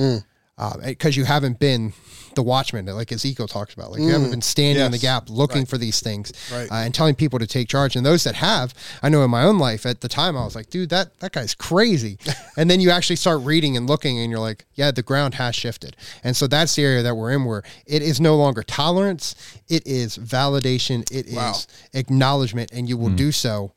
Because 0.86 1.18
you 1.18 1.26
haven't 1.26 1.60
been 1.60 1.94
the 2.36 2.44
watchman, 2.44 2.86
like 2.88 3.12
Ezekiel 3.14 3.48
talks 3.48 3.74
about. 3.74 3.92
Like 3.92 4.02
you 4.02 4.12
haven't 4.12 4.30
been 4.30 4.42
standing 4.42 4.84
in 4.86 4.92
the 4.92 4.98
gap 4.98 5.30
looking 5.30 5.66
for 5.66 5.78
these 5.78 6.02
things 6.02 6.34
Right. 6.52 6.70
uh, 6.70 6.76
and 6.84 6.94
telling 6.94 7.16
people 7.16 7.40
to 7.40 7.48
take 7.48 7.68
charge. 7.70 7.96
And 7.96 8.06
those 8.06 8.24
that 8.26 8.36
have, 8.36 8.74
I 9.02 9.08
know 9.10 9.24
in 9.24 9.32
my 9.32 9.44
own 9.44 9.58
life 9.58 9.86
at 9.86 10.02
the 10.02 10.10
time, 10.10 10.36
I 10.36 10.44
was 10.44 10.54
like, 10.56 10.70
dude, 10.70 10.90
that, 10.90 11.18
that 11.20 11.32
guy's 11.32 11.56
crazy. 11.56 12.18
and 12.58 12.70
then 12.70 12.80
you 12.82 12.90
actually 12.90 13.16
start 13.16 13.42
reading 13.44 13.78
and 13.78 13.88
looking 13.88 14.20
and 14.20 14.30
you're 14.30 14.40
like, 14.42 14.66
yeah, 14.74 14.92
the 14.92 15.02
ground 15.04 15.36
has 15.36 15.56
shifted. 15.56 15.96
And 16.26 16.36
so 16.36 16.46
that's 16.48 16.76
the 16.76 16.84
area 16.84 17.04
that 17.04 17.16
we're 17.16 17.32
in 17.32 17.46
where 17.46 17.64
it 17.86 18.02
is 18.02 18.20
no 18.20 18.36
longer 18.36 18.64
tolerance, 18.64 19.36
it 19.70 19.86
is 19.88 20.18
validation, 20.18 21.10
It 21.12 21.28
is 21.28 21.36
Wow. 21.36 21.54
acknowledgement, 21.94 22.72
and 22.74 22.90
you 22.90 22.98
will 22.98 23.10
do 23.12 23.32
so 23.32 23.72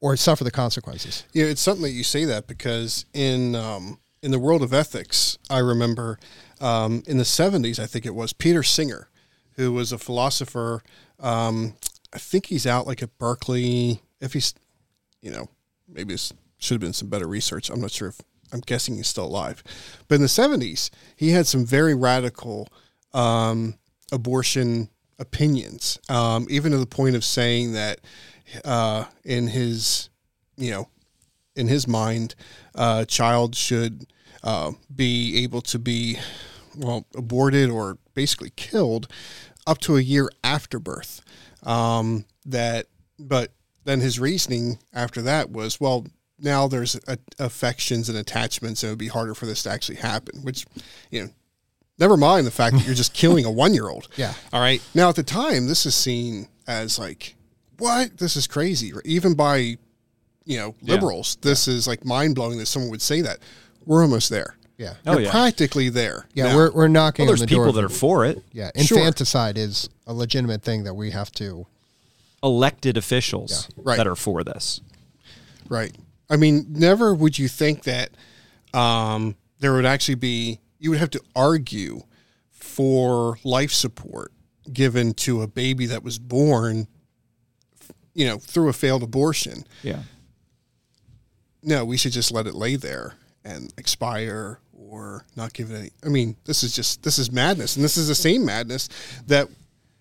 or 0.00 0.16
suffer 0.16 0.44
the 0.44 0.50
consequences. 0.50 1.24
Yeah, 1.32 1.44
it's 1.46 1.60
something 1.60 1.82
that 1.84 1.90
you 1.90 2.04
say 2.04 2.24
that 2.24 2.46
because 2.46 3.06
in 3.14 3.54
um, 3.54 3.98
in 4.26 4.32
the 4.32 4.40
world 4.40 4.60
of 4.60 4.74
ethics, 4.74 5.38
I 5.48 5.60
remember 5.60 6.18
um, 6.60 7.04
in 7.06 7.16
the 7.16 7.24
seventies, 7.24 7.78
I 7.78 7.86
think 7.86 8.04
it 8.04 8.14
was 8.14 8.32
Peter 8.32 8.64
Singer, 8.64 9.08
who 9.52 9.72
was 9.72 9.92
a 9.92 9.98
philosopher. 9.98 10.82
Um, 11.20 11.76
I 12.12 12.18
think 12.18 12.46
he's 12.46 12.66
out 12.66 12.88
like 12.88 13.04
at 13.04 13.16
Berkeley. 13.18 14.02
If 14.20 14.32
he's, 14.32 14.52
you 15.22 15.30
know, 15.30 15.46
maybe 15.88 16.14
this 16.14 16.32
should 16.58 16.74
have 16.74 16.80
been 16.80 16.92
some 16.92 17.08
better 17.08 17.28
research. 17.28 17.70
I'm 17.70 17.80
not 17.80 17.92
sure 17.92 18.08
if 18.08 18.20
I'm 18.52 18.62
guessing 18.66 18.96
he's 18.96 19.06
still 19.06 19.26
alive, 19.26 19.62
but 20.08 20.16
in 20.16 20.22
the 20.22 20.28
seventies, 20.28 20.90
he 21.14 21.30
had 21.30 21.46
some 21.46 21.64
very 21.64 21.94
radical 21.94 22.66
um, 23.14 23.78
abortion 24.10 24.88
opinions, 25.20 26.00
um, 26.08 26.48
even 26.50 26.72
to 26.72 26.78
the 26.78 26.86
point 26.86 27.14
of 27.14 27.24
saying 27.24 27.74
that 27.74 28.00
uh, 28.64 29.04
in 29.24 29.46
his, 29.46 30.10
you 30.56 30.72
know, 30.72 30.88
in 31.54 31.68
his 31.68 31.86
mind, 31.86 32.34
uh, 32.74 33.02
a 33.02 33.06
child 33.06 33.54
should 33.54 34.04
uh, 34.46 34.70
be 34.94 35.42
able 35.42 35.60
to 35.60 35.78
be, 35.78 36.16
well, 36.78 37.04
aborted 37.16 37.68
or 37.68 37.98
basically 38.14 38.50
killed 38.56 39.10
up 39.66 39.78
to 39.78 39.96
a 39.96 40.00
year 40.00 40.30
after 40.44 40.78
birth. 40.78 41.20
Um, 41.64 42.24
that, 42.46 42.86
but 43.18 43.52
then 43.84 44.00
his 44.00 44.20
reasoning 44.20 44.78
after 44.94 45.20
that 45.22 45.50
was, 45.50 45.80
well, 45.80 46.06
now 46.38 46.68
there's 46.68 46.94
a, 47.08 47.18
affections 47.40 48.08
and 48.08 48.16
attachments, 48.16 48.82
and 48.82 48.88
it 48.88 48.92
would 48.92 48.98
be 48.98 49.08
harder 49.08 49.34
for 49.34 49.46
this 49.46 49.62
to 49.64 49.70
actually 49.70 49.96
happen. 49.96 50.42
Which, 50.42 50.64
you 51.10 51.22
know, 51.24 51.30
never 51.98 52.16
mind 52.16 52.46
the 52.46 52.50
fact 52.52 52.76
that 52.76 52.84
you're 52.86 52.94
just 52.94 53.14
killing 53.22 53.44
a 53.44 53.50
one 53.50 53.74
year 53.74 53.88
old. 53.88 54.06
Yeah. 54.16 54.34
All 54.52 54.60
right. 54.60 54.80
Now 54.94 55.08
at 55.08 55.16
the 55.16 55.22
time, 55.24 55.66
this 55.66 55.86
is 55.86 55.94
seen 55.96 56.46
as 56.68 56.98
like, 56.98 57.34
what? 57.78 58.18
This 58.18 58.36
is 58.36 58.46
crazy. 58.46 58.92
Even 59.04 59.34
by, 59.34 59.76
you 60.44 60.58
know, 60.58 60.74
Yeah. 60.82 60.94
liberals, 60.94 61.36
this 61.40 61.66
is 61.66 61.88
like 61.88 62.04
mind 62.04 62.34
blowing 62.36 62.58
that 62.58 62.66
someone 62.66 62.90
would 62.92 63.02
say 63.02 63.22
that. 63.22 63.38
We're 63.86 64.02
almost 64.02 64.28
there. 64.30 64.56
Yeah. 64.76 64.94
Oh, 65.06 65.14
We're 65.14 65.22
yeah. 65.22 65.30
practically 65.30 65.88
there. 65.88 66.26
Yeah, 66.34 66.48
now. 66.48 66.56
we're, 66.56 66.70
we're 66.72 66.88
knocking 66.88 67.24
well, 67.24 67.32
on 67.32 67.38
there's 67.38 67.40
the 67.48 67.54
door. 67.54 67.64
people 67.64 67.72
that 67.80 67.84
are 67.84 67.88
for 67.88 68.26
it 68.26 68.42
yeah, 68.52 68.70
Sure. 68.76 68.98
infanticide 68.98 69.56
is 69.56 69.88
a 70.06 70.12
legitimate 70.12 70.62
thing 70.62 70.84
that 70.84 70.92
we 70.94 71.12
have 71.12 71.30
to. 71.32 71.66
elected 72.42 72.98
officials 72.98 73.68
Right. 73.76 73.96
that 73.96 74.06
are 74.06 74.14
for 74.16 74.44
this 74.44 74.80
Right. 75.70 75.96
I 76.28 76.36
mean, 76.36 76.66
never 76.68 77.14
would 77.14 77.38
you 77.38 77.48
think 77.48 77.84
that 77.84 78.10
um, 78.74 79.34
there 79.60 79.72
would 79.72 79.86
actually 79.86 80.16
be, 80.16 80.60
you 80.78 80.90
would 80.90 80.98
have 80.98 81.10
to 81.10 81.20
argue 81.34 82.02
for 82.50 83.38
life 83.44 83.72
support 83.72 84.32
given 84.72 85.14
to 85.14 85.40
a 85.42 85.46
baby 85.46 85.86
that 85.86 86.02
was 86.02 86.18
born, 86.18 86.86
you 88.14 88.26
know, 88.26 88.36
through 88.38 88.68
a 88.68 88.72
failed 88.74 89.02
abortion. 89.02 89.64
yeah 89.82 90.02
No, 91.62 91.84
we 91.84 91.96
should 91.96 92.12
just 92.12 92.30
let 92.32 92.46
it 92.46 92.54
lay 92.54 92.76
there 92.76 93.14
and 93.46 93.72
expire 93.78 94.58
or 94.76 95.24
not 95.36 95.52
give 95.52 95.70
it 95.70 95.76
any. 95.78 95.90
I 96.04 96.08
mean, 96.08 96.36
this 96.44 96.62
is 96.62 96.74
just, 96.74 97.02
this 97.02 97.18
is 97.18 97.30
madness. 97.32 97.76
And 97.76 97.84
this 97.84 97.96
is 97.96 98.08
the 98.08 98.14
same 98.14 98.44
madness 98.44 98.88
that 99.26 99.48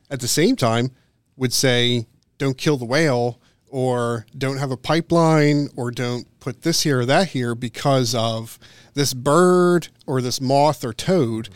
at 0.10 0.19
the 0.19 0.27
same 0.27 0.55
time 0.55 0.91
would 1.38 1.53
say, 1.53 2.05
don't 2.38 2.58
kill 2.58 2.77
the 2.77 2.86
whale 2.86 3.39
or 3.67 4.25
don't 4.38 4.58
have 4.58 4.71
a 4.71 4.77
pipeline 4.77 5.69
or 5.75 5.91
don't 5.91 6.27
put 6.39 6.62
this 6.63 6.84
here 6.84 7.01
or 7.01 7.05
that 7.05 7.29
here 7.29 7.55
because 7.55 8.13
of 8.15 8.60
this 8.93 9.13
bird 9.13 9.88
or 10.05 10.21
this 10.21 10.39
moth 10.41 10.84
or 10.84 10.93
toad 10.93 11.49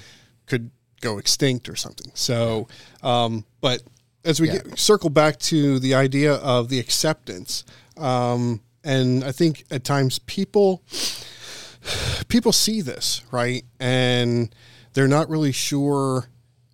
could 0.45 0.71
go 1.01 1.17
extinct 1.17 1.69
or 1.69 1.75
something. 1.75 2.11
So, 2.13 2.67
um, 3.03 3.45
but 3.61 3.81
as 4.25 4.41
we 4.41 4.47
Yeah. 4.47 4.59
get, 4.59 4.79
circle 4.79 5.09
back 5.09 5.39
to 5.39 5.79
the 5.79 5.93
idea 5.95 6.33
of 6.35 6.69
the 6.69 6.79
acceptance, 6.79 7.63
um, 7.97 8.61
and 8.83 9.23
I 9.23 9.31
think 9.31 9.65
at 9.71 9.83
times 9.83 10.19
people 10.19 10.81
people 12.27 12.51
see 12.51 12.81
this 12.81 13.21
right, 13.31 13.63
and 13.79 14.53
they're 14.93 15.07
not 15.07 15.29
really 15.29 15.51
sure 15.51 16.29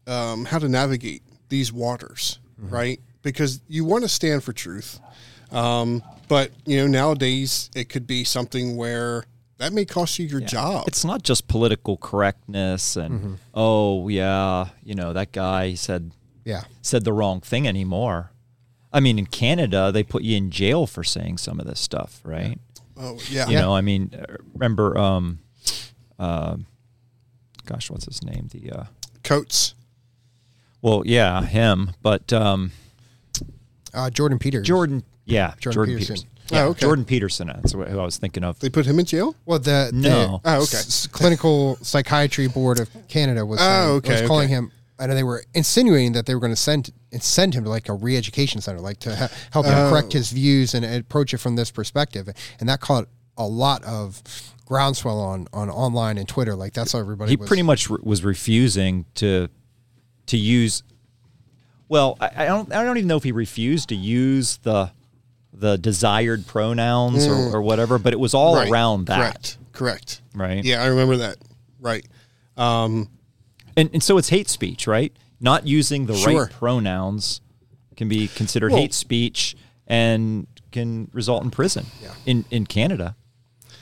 um, 0.08 0.46
how 0.46 0.60
to 0.60 0.70
navigate 0.70 1.22
these 1.50 1.72
waters, 1.72 2.40
right? 2.60 3.00
Because 3.22 3.62
you 3.68 3.86
want 3.86 4.04
to 4.04 4.10
stand 4.10 4.44
for 4.44 4.54
truth, 4.54 5.00
um, 5.52 6.04
but 6.28 6.52
you 6.66 6.78
know 6.78 6.88
nowadays 6.88 7.70
it 7.76 7.90
could 7.90 8.08
be 8.08 8.24
something 8.24 8.76
where 8.78 9.26
that 9.58 9.72
may 9.74 9.86
cost 9.86 10.20
you 10.20 10.26
your 10.26 10.42
job. 10.42 10.84
it's 10.88 11.06
not 11.06 11.24
just 11.24 11.48
political 11.48 11.96
correctness 11.98 12.96
and 12.98 13.40
oh 13.54 14.08
yeah 14.10 14.68
you 14.84 14.94
know 14.96 15.14
that 15.14 15.32
guy 15.32 15.74
said 15.76 16.12
Yeah. 16.44 16.64
said 16.82 17.04
the 17.06 17.14
wrong 17.14 17.40
thing 17.42 17.68
anymore. 17.68 18.32
I 18.92 19.00
mean 19.00 19.18
in 19.20 19.26
canada 19.28 19.92
they 19.92 20.04
put 20.04 20.24
you 20.24 20.36
in 20.38 20.52
jail 20.52 20.86
for 20.88 21.04
saying 21.04 21.38
some 21.38 21.60
of 21.60 21.66
this 21.68 21.80
stuff 21.80 22.22
right 22.24 22.60
oh 22.98 23.18
yeah, 23.30 23.48
you 23.48 23.56
know 23.56 23.76
i 23.76 23.82
mean 23.82 24.12
uh, 24.18 24.36
remember 24.54 24.98
um 24.98 25.40
uh, 26.20 26.56
gosh 27.66 27.90
what's 27.90 28.06
his 28.06 28.24
name 28.24 28.48
the 28.52 28.72
uh 28.72 28.84
coats. 29.24 29.74
well 30.82 31.04
yeah 31.06 31.42
him 31.44 31.92
but 32.02 32.32
um 32.34 32.72
Uh, 33.94 34.10
Jordan 34.10 34.40
Peters. 34.40 34.66
jordan 34.68 35.04
Yeah, 35.26 35.54
Jordan 35.60 35.74
Jordan, 35.74 35.94
Peterson. 35.98 36.16
Peterson. 36.16 36.30
Oh, 36.52 36.56
Yeah, 36.56 36.66
okay. 36.66 36.80
Jordan 36.82 37.06
Peterson. 37.06 37.48
That's 37.48 37.72
who 37.72 37.82
I 37.84 38.04
was 38.06 38.18
thinking 38.18 38.44
of. 38.44 38.60
They 38.60 38.70
put 38.70 38.86
him 38.86 39.00
in 39.00 39.06
jail. 39.06 39.34
Well, 39.48 39.58
the, 39.58 39.90
No. 39.94 40.42
Oh, 40.46 40.58
okay. 40.58 40.78
s- 40.78 41.08
clinical 41.08 41.78
psychiatry 41.82 42.48
board 42.48 42.80
of 42.80 42.88
Canada 43.08 43.44
was, 43.46 43.60
Oh, 43.60 43.64
saying- 43.64 43.90
okay, 43.98 44.22
was 44.22 44.28
calling 44.28 44.46
okay. 44.54 44.54
Him, 45.00 45.10
and 45.10 45.18
they 45.18 45.24
were 45.24 45.44
insinuating 45.54 46.14
that 46.14 46.26
they 46.26 46.34
were 46.34 46.40
going 46.42 46.52
to 46.54 46.56
send 46.56 46.92
send 47.20 47.54
him 47.54 47.64
to 47.64 47.70
like 47.70 47.88
a 47.90 47.94
re-education 47.94 48.62
center, 48.62 48.80
like 48.80 49.00
to 49.00 49.16
ha- 49.16 49.30
help 49.52 49.66
him 49.66 49.74
Oh. 49.76 49.90
correct 49.90 50.14
his 50.14 50.32
views 50.32 50.74
and 50.74 50.86
approach 50.86 51.34
it 51.34 51.38
from 51.38 51.56
this 51.56 51.72
perspective. 51.72 52.28
And 52.60 52.68
that 52.70 52.80
caught 52.82 53.08
a 53.38 53.46
lot 53.48 53.84
of 53.84 54.22
groundswell 54.66 55.20
on 55.20 55.48
on 55.54 55.70
online 55.70 56.18
and 56.18 56.28
Twitter. 56.28 56.56
Like 56.56 56.74
that's 56.74 56.92
how 56.94 57.00
everybody. 57.00 57.32
he 57.32 57.36
was, 57.38 57.48
pretty 57.48 57.64
much 57.64 57.90
re- 57.90 57.98
was 58.04 58.24
refusing 58.24 59.06
to 59.16 59.50
to 60.28 60.38
use. 60.38 60.84
Well, 61.88 62.18
I, 62.20 62.32
I 62.38 62.46
don't. 62.46 62.74
I 62.74 62.84
don't 62.84 62.98
even 62.98 63.08
know 63.08 63.18
if 63.18 63.24
he 63.24 63.32
refused 63.32 63.90
to 63.90 63.96
use 63.96 64.58
the 64.58 64.92
the 65.54 65.78
desired 65.78 66.46
pronouns 66.48 67.26
or, 67.28 67.56
or 67.58 67.62
whatever, 67.62 67.98
but 67.98 68.12
it 68.12 68.20
was 68.20 68.34
all 68.34 68.56
Mm. 68.56 68.70
Around 68.72 69.06
that, 69.06 69.20
Correct. 69.20 69.58
Correct. 69.72 70.22
right? 70.34 70.64
Yeah, 70.66 70.84
I 70.84 70.88
remember 70.88 71.18
that. 71.18 71.38
Right. 71.80 72.06
Um, 72.58 73.10
And 73.78 73.90
and 73.94 74.02
so 74.04 74.18
it's 74.18 74.30
hate 74.30 74.50
speech, 74.50 74.88
right? 74.88 75.12
Not 75.40 75.68
using 75.68 76.06
the 76.06 76.16
Sure. 76.16 76.44
right 76.44 76.52
pronouns 76.52 77.42
can 77.98 78.08
be 78.10 78.28
considered 78.28 78.72
Well- 78.72 78.82
hate 78.82 78.94
speech 78.94 79.56
and 79.88 80.48
can 80.72 81.10
result 81.14 81.44
in 81.44 81.52
prison. 81.52 81.86
yeah. 82.02 82.14
In 82.26 82.46
in 82.52 82.66
Canada, 82.66 83.16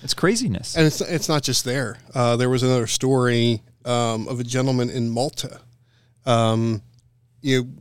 it's 0.04 0.14
craziness. 0.14 0.76
and 0.76 0.86
it's 0.86 1.02
it's 1.02 1.30
not 1.30 1.44
just 1.44 1.64
there. 1.66 1.98
Uh, 2.14 2.36
there 2.36 2.50
was 2.50 2.64
another 2.64 2.88
story 2.88 3.62
um, 3.86 4.28
of 4.28 4.40
a 4.40 4.44
gentleman 4.44 4.90
in 4.90 5.10
Malta. 5.10 5.60
Um, 6.26 6.82
you, 7.42 7.74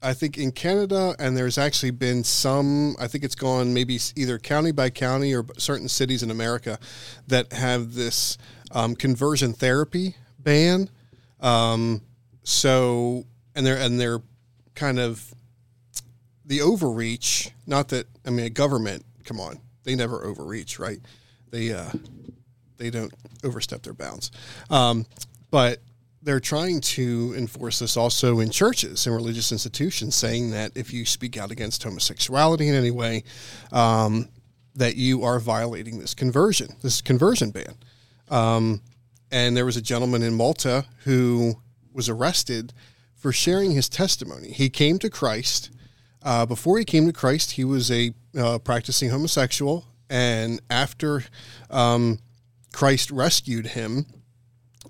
I 0.00 0.14
think 0.14 0.38
in 0.38 0.50
Canada, 0.52 1.14
and 1.18 1.36
there's 1.36 1.58
actually 1.58 1.90
been 1.92 2.24
some. 2.24 2.96
I 2.98 3.06
think 3.06 3.22
it's 3.22 3.34
gone 3.34 3.72
maybe 3.74 4.00
either 4.16 4.38
county 4.38 4.72
by 4.72 4.90
county 4.90 5.34
or 5.34 5.44
certain 5.58 5.88
cities 5.88 6.22
in 6.22 6.30
America 6.30 6.78
that 7.28 7.52
have 7.52 7.94
this 7.94 8.36
um, 8.72 8.94
conversion 8.96 9.52
therapy 9.52 10.16
ban. 10.38 10.88
Um, 11.42 12.00
so 12.44 13.24
and 13.54 13.66
they're 13.66 13.76
and 13.76 14.00
they're 14.00 14.22
kind 14.74 14.98
of 14.98 15.34
the 16.46 16.60
overreach. 16.60 17.50
Not 17.66 17.88
that 17.88 18.06
I 18.26 18.30
mean, 18.30 18.46
a 18.46 18.50
government. 18.50 19.04
Come 19.24 19.40
on, 19.40 19.60
they 19.84 19.94
never 19.94 20.24
overreach, 20.24 20.78
right? 20.78 21.00
They 21.50 21.72
uh, 21.72 21.90
they 22.78 22.90
don't 22.90 23.12
overstep 23.44 23.82
their 23.82 23.92
bounds. 23.92 24.30
Um, 24.70 25.06
but 25.50 25.80
they're 26.22 26.40
trying 26.40 26.80
to 26.80 27.34
enforce 27.36 27.80
this 27.80 27.96
also 27.96 28.40
in 28.40 28.50
churches 28.50 29.06
and 29.06 29.14
religious 29.14 29.52
institutions, 29.52 30.14
saying 30.14 30.52
that 30.52 30.72
if 30.76 30.92
you 30.92 31.04
speak 31.04 31.36
out 31.36 31.50
against 31.50 31.82
homosexuality 31.82 32.68
in 32.68 32.74
any 32.74 32.92
way, 32.92 33.24
um, 33.72 34.28
that 34.76 34.96
you 34.96 35.24
are 35.24 35.40
violating 35.40 35.98
this 35.98 36.14
conversion, 36.14 36.68
this 36.82 37.00
conversion 37.00 37.50
ban. 37.50 37.74
Um, 38.30 38.80
and 39.32 39.56
there 39.56 39.64
was 39.64 39.78
a 39.78 39.82
gentleman 39.82 40.22
in 40.22 40.34
Malta 40.34 40.84
who 41.04 41.54
was 41.92 42.08
arrested 42.08 42.74
for 43.14 43.32
sharing 43.32 43.72
his 43.72 43.88
testimony. 43.88 44.52
He 44.52 44.68
came 44.68 44.98
to 44.98 45.08
Christ. 45.08 45.70
Uh, 46.22 46.44
before 46.44 46.78
he 46.78 46.84
came 46.84 47.06
to 47.06 47.12
Christ, 47.12 47.52
he 47.52 47.64
was 47.64 47.90
a 47.90 48.12
uh, 48.38 48.58
practicing 48.58 49.08
homosexual, 49.10 49.86
and 50.10 50.60
after 50.68 51.24
um, 51.70 52.18
Christ 52.72 53.10
rescued 53.10 53.68
him 53.68 54.06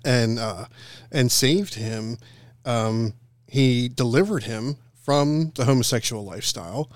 and 0.03 0.37
uh, 0.37 0.65
and 1.11 1.31
saved 1.31 1.75
him, 1.75 2.17
um, 2.65 3.13
he 3.47 3.87
delivered 3.87 4.43
him 4.43 4.77
from 5.01 5.51
the 5.55 5.65
homosexual 5.65 6.23
lifestyle, 6.23 6.91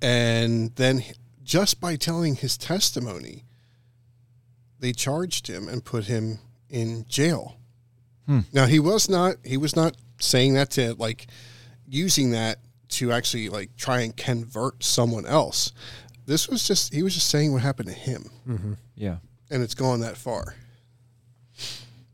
and 0.00 0.74
then 0.76 1.02
just 1.42 1.80
by 1.80 1.96
telling 1.96 2.36
his 2.36 2.56
testimony, 2.56 3.44
they 4.78 4.92
charged 4.92 5.48
him 5.48 5.68
and 5.68 5.84
put 5.84 6.04
him 6.04 6.38
in 6.72 7.04
jail. 7.08 7.56
Now 8.52 8.66
he 8.66 8.80
was 8.80 9.08
not 9.08 9.36
he 9.44 9.56
was 9.56 9.76
not 9.76 9.96
saying 10.18 10.54
that 10.54 10.70
to 10.72 10.94
like 10.94 11.26
using 11.86 12.30
that 12.30 12.58
to 12.88 13.12
actually 13.12 13.48
like 13.48 13.76
try 13.76 14.00
and 14.00 14.16
convert 14.16 14.82
someone 14.82 15.26
else. 15.26 15.72
This 16.26 16.48
was 16.48 16.66
just 16.66 16.94
he 16.94 17.02
was 17.02 17.14
just 17.14 17.28
saying 17.28 17.52
what 17.52 17.62
happened 17.62 17.88
to 17.88 17.94
him, 17.94 18.30
yeah. 18.94 19.16
and 19.50 19.62
it's 19.62 19.74
gone 19.74 20.00
that 20.00 20.16
far. 20.16 20.54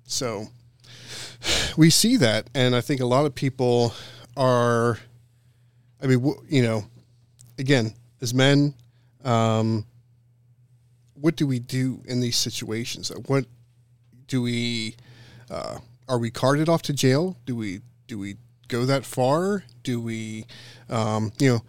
So 0.05 0.49
we 1.77 1.91
see 1.91 2.17
that, 2.17 2.49
and 2.55 2.75
I 2.75 2.81
think 2.81 3.01
a 3.01 3.07
lot 3.07 3.27
of 3.27 3.35
people 3.35 3.95
are. 4.37 4.99
I 6.03 6.07
mean, 6.07 6.19
w- 6.21 6.43
you 6.49 6.63
know, 6.63 6.85
again, 7.59 7.93
as 8.21 8.33
men, 8.33 8.75
um, 9.25 9.85
what 11.15 11.37
do 11.37 11.47
we 11.47 11.59
do 11.59 12.03
in 12.07 12.21
these 12.21 12.37
situations? 12.37 13.13
What 13.27 13.47
do 14.29 14.43
we? 14.43 14.97
Uh, 15.51 15.79
are 16.09 16.19
we 16.19 16.31
carted 16.31 16.69
off 16.69 16.83
to 16.83 16.93
jail? 16.93 17.37
Do 17.45 17.57
we 17.57 17.81
do 18.07 18.19
we 18.19 18.37
go 18.69 18.85
that 18.85 19.05
far? 19.05 19.65
Do 19.83 20.01
we, 20.01 20.47
um, 20.89 21.33
you 21.39 21.51
know, 21.51 21.61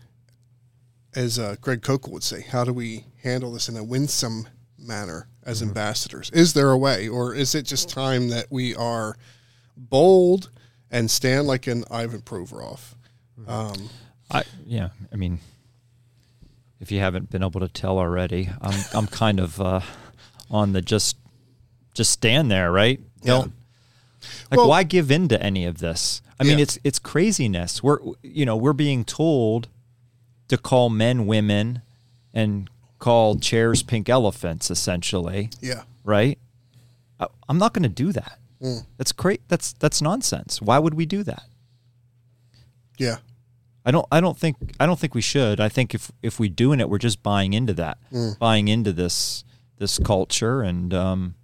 as 1.16 1.40
uh, 1.40 1.56
Greg 1.62 1.82
Koukl 1.82 2.10
would 2.12 2.24
say, 2.24 2.42
how 2.42 2.64
do 2.64 2.74
we 2.74 3.06
handle 3.24 3.54
this 3.54 3.68
in 3.68 3.76
a 3.76 3.84
winsome 3.84 4.48
manner 4.78 5.28
as 5.44 5.62
ambassadors? 5.62 6.30
Is 6.32 6.54
there 6.54 6.70
a 6.72 6.78
way, 6.78 7.08
or 7.08 7.34
is 7.34 7.56
it 7.56 7.64
just 7.64 7.90
time 7.90 8.30
that 8.30 8.48
we 8.50 8.76
are 8.76 9.16
bold 9.76 10.50
and 10.92 11.10
stand 11.10 11.48
like 11.48 11.68
an 11.68 11.84
Ivan 11.90 12.22
Provorov? 12.22 12.96
Um, 13.48 13.90
I 14.30 14.44
yeah, 14.66 14.90
I 15.12 15.16
mean, 15.16 15.40
if 16.80 16.92
you 16.92 17.00
haven't 17.00 17.30
been 17.30 17.44
able 17.44 17.62
to 17.62 17.70
tell 17.70 17.98
already, 17.98 18.50
I'm 18.62 18.80
I'm 18.94 19.08
kind 19.08 19.40
of 19.40 19.60
uh, 19.60 19.82
on 20.50 20.74
the 20.74 20.82
just 20.82 21.18
just 21.94 22.12
stand 22.12 22.50
there, 22.52 22.72
right? 22.72 23.00
Don't 23.24 23.54
like 24.52 24.58
Well- 24.58 24.70
why 24.70 24.84
give 24.84 25.12
in 25.12 25.28
to 25.30 25.42
any 25.42 25.66
of 25.66 25.80
this? 25.80 26.22
I 26.40 26.44
mean, 26.44 26.58
Yeah. 26.58 26.64
it's 26.64 26.80
it's 26.84 27.00
craziness. 27.00 27.84
We're 27.84 28.00
you 28.24 28.46
know 28.46 28.56
we're 28.56 28.74
being 28.74 29.04
told 29.06 29.68
to 30.48 30.58
call 30.58 30.90
men 30.90 31.26
women 31.28 31.82
and 32.34 32.70
call 32.98 33.38
chairs 33.38 33.84
pink 33.84 34.10
elephants, 34.10 34.70
essentially, 34.72 35.50
yeah, 35.62 35.84
right? 36.04 36.38
I, 37.20 37.28
I'm 37.48 37.58
not 37.58 37.74
going 37.74 37.84
to 37.84 37.90
do 37.90 38.12
that. 38.14 38.40
That's 38.98 39.12
great. 39.14 39.42
That's 39.48 39.74
that's 39.74 40.02
nonsense. 40.02 40.62
Why 40.62 40.80
would 40.80 40.94
we 40.94 41.06
do 41.06 41.24
that? 41.24 41.44
yeah, 42.98 43.18
I 43.86 43.92
don't. 43.92 44.06
I 44.12 44.20
don't 44.20 44.38
think. 44.38 44.58
I 44.80 44.86
don't 44.86 45.00
think 45.00 45.16
we 45.16 45.22
should. 45.22 45.60
I 45.60 45.70
think 45.70 45.94
if 45.96 46.12
if 46.22 46.40
we're 46.40 46.50
doing 46.50 46.80
it, 46.80 46.90
we're 46.90 46.98
just 46.98 47.24
buying 47.24 47.54
into 47.54 47.74
that, 47.76 47.98
buying 48.40 48.68
into 48.68 48.92
this 48.92 49.44
this 49.78 49.98
culture, 50.00 50.62
and 50.62 50.94
um, 50.94 51.36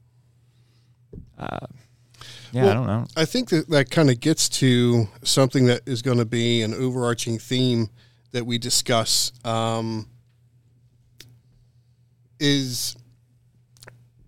uh, 1.38 1.68
yeah, 2.52 2.70
I 2.70 2.74
don't 2.74 2.88
know. 2.88 3.06
I 3.18 3.26
think 3.26 3.50
that 3.50 3.70
that 3.70 3.90
kind 3.92 4.10
of 4.10 4.20
gets 4.20 4.48
to 4.50 5.08
something 5.24 5.66
that 5.66 5.82
is 5.86 6.02
going 6.02 6.20
to 6.20 6.26
be 6.26 6.62
an 6.62 6.74
overarching 6.74 7.38
theme 7.38 7.90
that 8.32 8.46
we 8.46 8.58
discuss. 8.58 9.32
Um, 9.44 10.08
is 12.40 12.96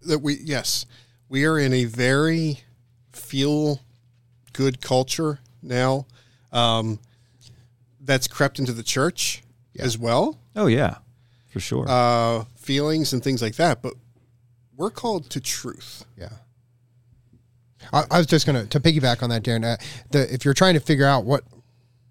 that 0.02 0.20
we 0.20 0.36
yes 0.44 0.86
we 1.30 1.46
are 1.46 1.60
in 1.60 1.74
a 1.74 1.84
very 1.86 2.60
feel 3.12 3.82
good 4.54 4.80
culture 4.82 5.40
now 5.62 6.06
um, 6.54 7.00
that's 8.00 8.28
crept 8.28 8.60
into 8.60 8.72
the 8.72 8.84
church 8.84 9.44
as 9.78 9.98
well 9.98 10.40
Oh 10.56 10.68
yeah, 10.68 10.98
for 11.50 11.60
sure. 11.60 11.86
uh, 11.88 12.46
feelings 12.56 13.12
and 13.12 13.22
things 13.22 13.42
like 13.42 13.56
that 13.56 13.82
but 13.82 13.94
we're 14.76 14.90
called 14.92 15.30
to 15.32 15.42
truth 15.42 16.06
Yeah. 16.18 16.30
I, 17.94 18.04
I 18.12 18.18
was 18.18 18.28
just 18.28 18.46
gonna 18.46 18.66
to 18.66 18.80
piggyback 18.80 19.24
on 19.24 19.30
that, 19.30 19.44
Darren. 19.44 19.64
Uh, 19.66 19.78
the 20.12 20.34
if 20.34 20.46
you're 20.46 20.54
trying 20.54 20.74
to 20.74 20.80
figure 20.80 21.06
out 21.06 21.26
what 21.26 21.44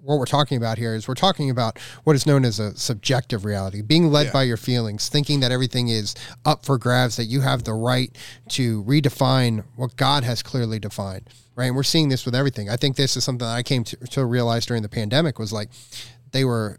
what 0.01 0.19
we're 0.21 0.25
talking 0.25 0.57
about 0.57 0.79
here 0.79 0.95
is 0.95 1.09
we're 1.09 1.15
talking 1.15 1.51
about 1.51 1.79
what 2.05 2.15
is 2.15 2.27
known 2.27 2.45
as 2.45 2.61
a 2.61 2.77
subjective 2.77 3.45
reality, 3.45 3.83
being 3.83 4.13
led 4.13 4.27
Yeah. 4.27 4.33
by 4.33 4.43
your 4.45 4.57
feelings, 4.57 5.09
thinking 5.09 5.41
that 5.41 5.51
everything 5.51 5.89
is 5.89 6.15
up 6.45 6.65
for 6.65 6.79
grabs, 6.79 7.17
that 7.17 7.25
you 7.25 7.41
have 7.41 7.65
the 7.65 7.75
right 7.75 8.17
to 8.51 8.85
redefine 8.85 9.65
what 9.75 9.97
God 9.97 10.23
has 10.23 10.45
clearly 10.45 10.79
defined. 10.79 11.29
Right, 11.57 11.67
and 11.67 11.75
we're 11.75 11.83
seeing 11.83 12.09
this 12.11 12.25
with 12.25 12.35
everything. 12.37 12.69
I 12.71 12.77
think 12.77 12.95
this 12.97 13.17
is 13.17 13.25
something 13.25 13.47
that 13.47 13.53
I 13.55 13.63
came 13.65 13.83
to, 13.85 13.97
to 13.97 14.25
realize 14.27 14.67
during 14.67 14.83
the 14.85 14.89
pandemic 14.91 15.39
was 15.41 15.53
like 15.53 15.71
they 16.31 16.45
were 16.45 16.79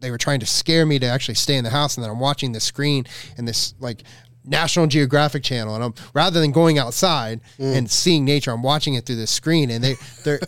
they 0.00 0.10
were 0.10 0.18
trying 0.18 0.40
to 0.40 0.46
scare 0.46 0.86
me 0.86 0.98
to 0.98 1.06
actually 1.06 1.34
stay 1.34 1.56
in 1.56 1.64
the 1.64 1.70
house 1.70 1.96
and 1.96 2.04
then 2.04 2.10
I'm 2.10 2.20
watching 2.20 2.52
the 2.52 2.60
screen 2.60 3.04
and 3.36 3.48
this 3.48 3.74
like 3.80 4.02
National 4.46 4.86
Geographic 4.86 5.42
channel 5.42 5.74
and 5.74 5.82
I'm 5.82 5.94
rather 6.14 6.40
than 6.40 6.52
going 6.52 6.78
outside 6.78 7.40
mm. 7.58 7.76
and 7.76 7.90
seeing 7.90 8.24
nature 8.24 8.52
I'm 8.52 8.62
watching 8.62 8.94
it 8.94 9.04
through 9.04 9.16
the 9.16 9.26
screen 9.26 9.70
and 9.70 9.82
they 9.82 9.94
they're 10.24 10.40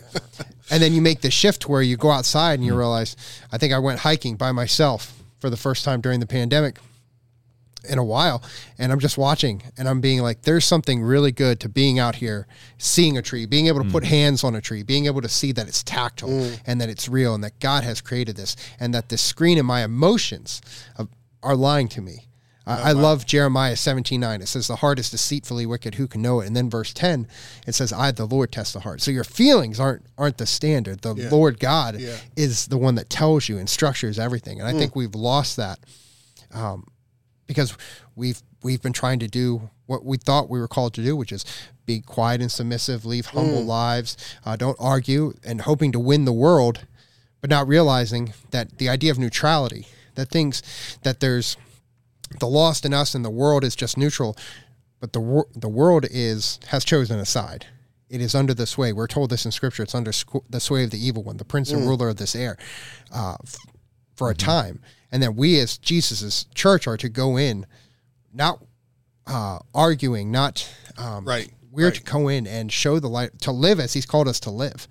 and 0.71 0.81
then 0.81 0.93
you 0.93 1.01
make 1.01 1.21
the 1.21 1.31
shift 1.31 1.67
where 1.67 1.81
you 1.81 1.97
go 1.97 2.09
outside 2.09 2.53
and 2.53 2.65
you 2.65 2.73
mm. 2.73 2.77
realize 2.77 3.15
I 3.51 3.57
think 3.57 3.73
I 3.73 3.79
went 3.79 3.99
hiking 3.99 4.35
by 4.35 4.51
myself 4.51 5.21
for 5.39 5.49
the 5.49 5.57
first 5.57 5.83
time 5.83 6.01
during 6.01 6.19
the 6.19 6.27
pandemic 6.27 6.79
in 7.89 7.97
a 7.97 8.03
while 8.03 8.43
and 8.77 8.91
I'm 8.91 8.99
just 8.99 9.17
watching 9.17 9.63
and 9.77 9.87
I'm 9.87 10.01
being 10.01 10.21
like 10.21 10.43
there's 10.43 10.65
something 10.65 11.01
really 11.01 11.31
good 11.31 11.59
to 11.61 11.69
being 11.69 11.97
out 11.97 12.15
here 12.15 12.47
seeing 12.77 13.17
a 13.17 13.21
tree 13.21 13.45
being 13.45 13.67
able 13.67 13.83
to 13.83 13.89
put 13.89 14.03
mm. 14.03 14.07
hands 14.07 14.43
on 14.43 14.55
a 14.55 14.61
tree 14.61 14.83
being 14.83 15.05
able 15.05 15.21
to 15.21 15.29
see 15.29 15.51
that 15.53 15.67
it's 15.67 15.83
tactile 15.83 16.51
and 16.65 16.79
that 16.79 16.89
it's 16.89 17.09
real 17.09 17.35
and 17.35 17.43
that 17.43 17.59
God 17.59 17.83
has 17.83 18.01
created 18.01 18.35
this 18.35 18.55
and 18.79 18.93
that 18.93 19.09
this 19.09 19.21
screen 19.21 19.57
and 19.57 19.67
my 19.67 19.83
emotions 19.83 20.61
of, 20.97 21.09
are 21.41 21.55
lying 21.55 21.87
to 21.89 22.01
me 22.01 22.28
I, 22.69 22.89
I 22.89 22.91
love 22.91 23.25
Jeremiah 23.25 23.75
17 23.75 24.19
9. 24.19 24.41
It 24.41 24.47
says, 24.47 24.67
The 24.67 24.77
heart 24.77 24.99
is 24.99 25.09
deceitfully 25.09 25.65
wicked. 25.65 25.95
Who 25.95 26.07
can 26.07 26.21
know 26.21 26.39
it? 26.41 26.47
And 26.47 26.55
then 26.55 26.69
verse 26.69 26.93
10, 26.93 27.27
it 27.67 27.73
says, 27.73 27.91
I, 27.91 28.11
the 28.11 28.25
Lord, 28.25 28.51
test 28.51 28.73
the 28.73 28.81
heart. 28.81 29.01
So 29.01 29.11
your 29.11 29.23
feelings 29.23 29.79
aren't 29.79 30.05
aren't 30.17 30.37
the 30.37 30.45
standard. 30.45 31.01
The 31.01 31.15
Yeah. 31.15 31.29
Lord 31.29 31.59
God 31.59 31.99
Yeah. 31.99 32.15
is 32.35 32.67
the 32.67 32.77
one 32.77 32.95
that 32.95 33.09
tells 33.09 33.49
you 33.49 33.57
and 33.57 33.69
structures 33.69 34.19
everything. 34.19 34.59
And 34.59 34.67
I 34.67 34.73
think 34.73 34.95
we've 34.95 35.15
lost 35.15 35.57
that 35.57 35.79
um, 36.53 36.87
because 37.47 37.75
we've 38.15 38.41
we've 38.63 38.81
been 38.81 38.93
trying 38.93 39.19
to 39.19 39.27
do 39.27 39.69
what 39.85 40.05
we 40.05 40.17
thought 40.17 40.49
we 40.49 40.59
were 40.59 40.67
called 40.67 40.93
to 40.93 41.03
do, 41.03 41.15
which 41.15 41.31
is 41.31 41.43
be 41.85 42.01
quiet 42.01 42.41
and 42.41 42.51
submissive, 42.51 43.03
live 43.05 43.27
humble 43.27 43.63
lives, 43.63 44.15
uh, 44.45 44.55
don't 44.55 44.77
argue, 44.79 45.33
and 45.43 45.61
hoping 45.61 45.91
to 45.91 45.99
win 45.99 46.25
the 46.25 46.31
world, 46.33 46.85
but 47.41 47.49
not 47.49 47.67
realizing 47.67 48.33
that 48.51 48.77
the 48.77 48.87
idea 48.87 49.09
of 49.09 49.17
neutrality, 49.17 49.87
that 50.13 50.29
things 50.29 50.61
that 51.01 51.19
there's 51.19 51.57
the 52.39 52.47
lost 52.47 52.85
in 52.85 52.93
us 52.93 53.15
and 53.15 53.23
the 53.25 53.29
world 53.29 53.63
is 53.63 53.75
just 53.75 53.97
neutral, 53.97 54.37
but 54.99 55.13
the 55.13 55.19
wor- 55.19 55.47
the 55.55 55.69
world 55.69 56.05
is 56.09 56.59
has 56.67 56.83
chosen 56.85 57.19
a 57.19 57.25
side. 57.25 57.65
It 58.09 58.21
is 58.21 58.33
under 58.35 58.53
the 58.53 58.65
sway. 58.65 58.91
We're 58.91 59.07
told 59.07 59.29
this 59.29 59.45
in 59.45 59.51
Scripture. 59.51 59.83
It's 59.83 59.93
under 59.95 60.11
squ- 60.11 60.43
the 60.49 60.59
sway 60.59 60.83
of 60.83 60.89
the 60.91 60.97
evil 61.03 61.23
one, 61.23 61.37
the 61.37 61.45
prince 61.45 61.71
and 61.71 61.87
ruler 61.87 62.09
of 62.09 62.17
this 62.17 62.35
air, 62.35 62.57
uh, 63.13 63.35
f- 63.43 63.57
for 64.15 64.29
a 64.31 64.35
time. 64.35 64.79
And 65.11 65.21
then 65.21 65.35
we, 65.35 65.59
as 65.59 65.77
Jesus's 65.77 66.45
church, 66.55 66.87
are 66.87 66.97
to 66.97 67.09
go 67.09 67.37
in, 67.37 67.65
not 68.33 68.63
uh, 69.27 69.59
arguing, 69.75 70.31
not 70.31 70.67
um, 70.97 71.23
Right, 71.25 71.51
We're 71.71 71.85
right. 71.85 71.93
to 71.95 72.03
go 72.03 72.27
in 72.29 72.47
and 72.47 72.71
show 72.71 72.99
the 72.99 73.07
light, 73.09 73.39
to 73.41 73.51
live 73.51 73.79
as 73.79 73.93
He's 73.93 74.07
called 74.07 74.27
us 74.27 74.39
to 74.41 74.49
live, 74.49 74.87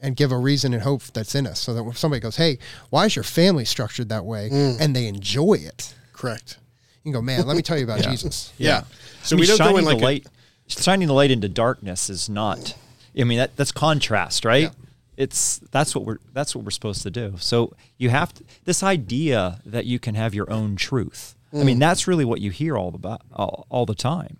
and 0.00 0.14
give 0.16 0.30
a 0.30 0.38
reason 0.38 0.72
and 0.74 0.82
hope 0.84 1.02
that's 1.12 1.34
in 1.34 1.46
us. 1.48 1.58
So 1.58 1.74
that 1.74 1.82
when 1.82 1.94
somebody 1.96 2.20
goes, 2.20 2.36
"Hey, 2.36 2.58
why 2.90 3.06
is 3.06 3.16
your 3.16 3.22
family 3.24 3.64
structured 3.64 4.08
that 4.10 4.24
way?" 4.24 4.48
Mm. 4.50 4.76
and 4.80 4.94
they 4.94 5.06
enjoy 5.08 5.54
it, 5.54 5.92
Correct. 6.12 6.58
You 7.04 7.12
can 7.12 7.12
go, 7.12 7.22
"Man, 7.22 7.46
let 7.46 7.56
me 7.56 7.62
tell 7.62 7.76
you 7.78 7.84
about 7.84 8.00
Jesus." 8.10 8.52
Yeah. 8.58 8.84
So 9.22 9.34
I 9.34 9.36
mean, 9.36 9.40
we 9.42 9.46
don't 9.46 9.58
go 9.58 9.64
shining 9.64 9.78
in 9.78 9.84
like 9.84 9.98
the 9.98 10.02
a- 10.02 10.04
light. 10.04 10.26
shining 10.66 11.08
the 11.08 11.14
light 11.14 11.30
into 11.30 11.48
darkness 11.48 12.10
is 12.10 12.28
not. 12.28 12.74
I 13.18 13.24
mean, 13.24 13.38
that 13.38 13.56
that's 13.56 13.72
contrast, 13.72 14.44
right? 14.44 14.62
Yeah. 14.64 14.70
It's 15.16 15.58
that's 15.70 15.94
what 15.94 16.04
we're 16.04 16.18
that's 16.32 16.56
what 16.56 16.64
we're 16.64 16.70
supposed 16.72 17.02
to 17.02 17.10
do. 17.10 17.34
So 17.38 17.72
you 17.98 18.10
have 18.10 18.32
to, 18.34 18.44
this 18.64 18.82
idea 18.82 19.60
that 19.64 19.84
you 19.86 19.98
can 20.00 20.16
have 20.16 20.34
your 20.34 20.50
own 20.50 20.74
truth. 20.76 21.36
I 21.52 21.58
Mm. 21.58 21.64
mean, 21.66 21.78
that's 21.78 22.08
really 22.08 22.24
what 22.24 22.40
you 22.40 22.50
hear 22.50 22.76
all 22.76 22.92
about 22.96 23.22
all, 23.32 23.64
all 23.70 23.86
the 23.86 23.94
time, 23.94 24.38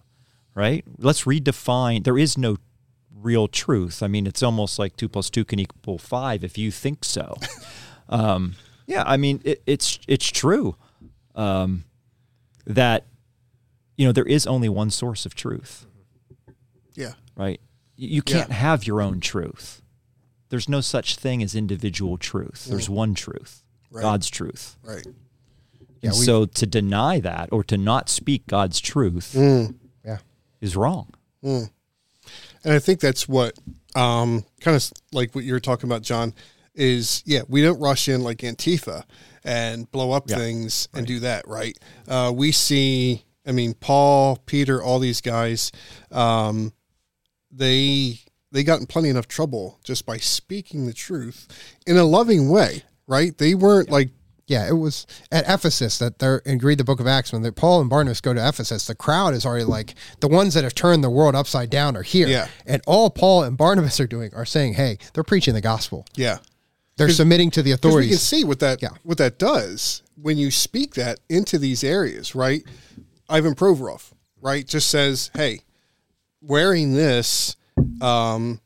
right? 0.56 0.84
Let's 0.98 1.22
redefine. 1.24 2.02
There 2.02 2.18
is 2.18 2.36
no 2.36 2.56
real 3.14 3.46
truth. 3.46 4.02
I 4.02 4.08
mean, 4.08 4.26
it's 4.26 4.42
almost 4.42 4.80
like 4.80 4.96
two 4.96 5.08
plus 5.08 5.30
two 5.30 5.44
can 5.44 5.60
equal 5.60 5.98
five 5.98 6.42
if 6.42 6.58
you 6.58 6.72
think 6.72 7.04
so. 7.04 7.36
um, 8.08 8.56
yeah, 8.86 9.04
I 9.06 9.16
mean, 9.16 9.40
it, 9.44 9.62
it's 9.66 10.00
it's 10.08 10.26
true 10.26 10.74
um, 11.36 11.84
that 12.66 13.06
you 13.96 14.06
know 14.06 14.12
there 14.12 14.26
is 14.26 14.46
only 14.46 14.68
one 14.68 14.90
source 14.90 15.26
of 15.26 15.34
truth, 15.34 15.86
yeah. 16.94 17.12
right? 17.36 17.60
You 17.96 18.22
can't 18.22 18.50
have 18.50 18.86
your 18.86 19.00
own 19.00 19.20
truth. 19.20 19.82
There's 20.48 20.68
no 20.68 20.80
such 20.80 21.16
thing 21.16 21.42
as 21.42 21.54
individual 21.54 22.16
truth. 22.18 22.66
There's 22.68 22.88
one 22.90 23.14
truth, 23.14 23.62
Right. 23.90 24.02
God's 24.02 24.28
truth. 24.28 24.76
Right. 24.82 25.06
Yeah, 26.00 26.10
and 26.10 26.16
so 26.16 26.44
to 26.44 26.66
deny 26.66 27.20
that 27.20 27.48
or 27.50 27.64
to 27.64 27.78
not 27.78 28.08
speak 28.08 28.46
God's 28.46 28.80
truth 28.80 29.34
Mm. 29.36 29.76
Yeah, 30.04 30.18
is 30.60 30.76
wrong. 30.76 31.12
And 31.42 31.70
I 32.64 32.78
think 32.78 33.00
that's 33.00 33.28
what, 33.28 33.58
um, 33.94 34.44
kind 34.60 34.76
of 34.76 34.92
like 35.12 35.34
what 35.34 35.44
you 35.44 35.52
were 35.52 35.60
talking 35.60 35.88
about, 35.88 36.02
John, 36.02 36.34
is 36.74 37.22
yeah, 37.26 37.42
we 37.48 37.62
don't 37.62 37.78
rush 37.80 38.08
in 38.08 38.22
like 38.22 38.38
Antifa 38.38 39.04
and 39.44 39.90
blow 39.90 40.12
up 40.12 40.28
Yeah, 40.28 40.36
things 40.36 40.88
and 40.94 41.06
do 41.06 41.20
that, 41.20 41.46
right? 41.46 41.76
Uh, 42.08 42.32
we 42.34 42.50
see, 42.52 43.24
I 43.46 43.52
mean, 43.52 43.74
Paul, 43.74 44.36
Peter, 44.46 44.82
all 44.82 44.98
these 44.98 45.20
guys, 45.20 45.70
um, 46.10 46.72
they 47.50 48.18
they 48.52 48.62
got 48.64 48.80
in 48.80 48.86
plenty 48.86 49.08
enough 49.08 49.28
trouble 49.28 49.78
just 49.84 50.06
by 50.06 50.16
speaking 50.16 50.86
the 50.86 50.92
truth 50.92 51.48
in 51.86 51.96
a 51.96 52.04
loving 52.04 52.48
way, 52.48 52.82
right? 53.06 53.36
They 53.36 53.54
weren't 53.54 53.90
like 53.90 54.10
yeah. 54.46 54.68
It 54.68 54.74
was 54.74 55.06
at 55.32 55.44
Ephesus 55.48 55.98
that 55.98 56.18
they're 56.18 56.42
and 56.46 56.62
read 56.62 56.78
the 56.78 56.84
Book 56.84 57.00
of 57.00 57.06
Acts 57.06 57.32
when 57.32 57.50
Paul 57.52 57.80
and 57.80 57.88
Barnabas 57.90 58.20
go 58.20 58.34
to 58.34 58.48
Ephesus. 58.48 58.86
The 58.86 58.94
crowd 58.94 59.34
is 59.34 59.46
already 59.46 59.64
like 59.64 59.94
the 60.20 60.28
ones 60.28 60.54
that 60.54 60.64
have 60.64 60.74
turned 60.74 61.02
the 61.02 61.10
world 61.10 61.34
upside 61.34 61.70
down 61.70 61.96
are 61.96 62.02
here, 62.02 62.28
Yeah. 62.28 62.48
and 62.66 62.82
all 62.86 63.10
Paul 63.10 63.42
and 63.42 63.56
Barnabas 63.56 63.98
are 64.00 64.06
doing 64.06 64.32
are 64.34 64.44
saying, 64.44 64.74
"Hey, 64.74 64.98
they're 65.14 65.24
preaching 65.24 65.54
the 65.54 65.60
gospel. 65.60 66.06
yeah, 66.14 66.38
They're 66.96 67.08
submitting 67.10 67.50
to 67.52 67.62
the 67.62 67.72
authorities. 67.72 68.10
we 68.10 68.14
can 68.14 68.18
see 68.18 68.44
what 68.44 68.60
that 68.60 68.80
Yeah. 68.82 68.90
what 69.02 69.18
that 69.18 69.38
does 69.38 70.02
when 70.20 70.38
you 70.38 70.50
speak 70.50 70.94
that 70.94 71.20
into 71.28 71.58
these 71.58 71.82
areas, 71.82 72.34
right? 72.34 72.62
Ivan 73.28 73.54
Provorov, 73.54 74.12
right, 74.40 74.66
just 74.66 74.88
says, 74.90 75.30
"Hey, 75.34 75.60
wearing 76.40 76.94
this 76.94 77.56
um, 78.00 78.60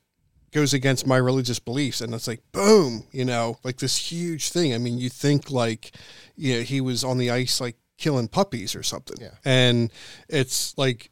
goes 0.52 0.74
against 0.74 1.06
my 1.06 1.16
religious 1.16 1.58
beliefs," 1.58 2.00
and 2.00 2.12
it's 2.14 2.26
like, 2.28 2.42
boom, 2.52 3.04
you 3.12 3.24
know, 3.24 3.58
like 3.64 3.78
this 3.78 3.96
huge 3.96 4.50
thing. 4.50 4.74
I 4.74 4.78
mean, 4.78 4.98
you 4.98 5.08
think 5.08 5.50
like, 5.50 5.92
you 6.36 6.56
know, 6.56 6.62
he 6.62 6.80
was 6.80 7.04
on 7.04 7.18
the 7.18 7.30
ice 7.30 7.60
like 7.60 7.76
killing 7.96 8.28
puppies 8.28 8.74
or 8.74 8.82
something, 8.82 9.16
Yeah. 9.20 9.34
and 9.44 9.90
it's 10.28 10.76
like 10.76 11.10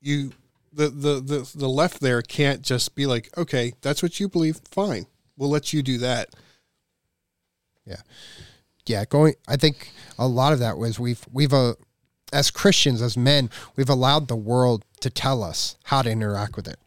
you. 0.00 0.32
The, 0.74 0.88
the, 0.88 1.20
the, 1.20 1.50
the 1.54 1.68
left 1.68 2.00
there 2.00 2.22
can't 2.22 2.62
just 2.62 2.94
be 2.94 3.04
like, 3.04 3.28
okay, 3.36 3.74
that's 3.82 4.02
what 4.02 4.18
you 4.18 4.26
believe. 4.26 4.58
Fine. 4.70 5.04
We'll 5.36 5.50
let 5.50 5.72
you 5.72 5.82
do 5.82 5.98
that. 5.98 6.28
Yeah, 7.86 7.96
yeah. 8.86 9.04
Going, 9.04 9.34
I 9.48 9.56
think 9.56 9.90
a 10.18 10.26
lot 10.26 10.52
of 10.52 10.58
that 10.60 10.78
was 10.78 11.00
we've 11.00 11.24
we've 11.32 11.52
uh, 11.52 11.74
as 12.32 12.50
Christians, 12.50 13.02
as 13.02 13.16
men, 13.16 13.50
we've 13.76 13.88
allowed 13.90 14.28
the 14.28 14.36
world 14.36 14.84
to 15.00 15.10
tell 15.10 15.42
us 15.42 15.76
how 15.84 16.00
to 16.02 16.10
interact 16.10 16.54
with 16.56 16.68
it, 16.68 16.78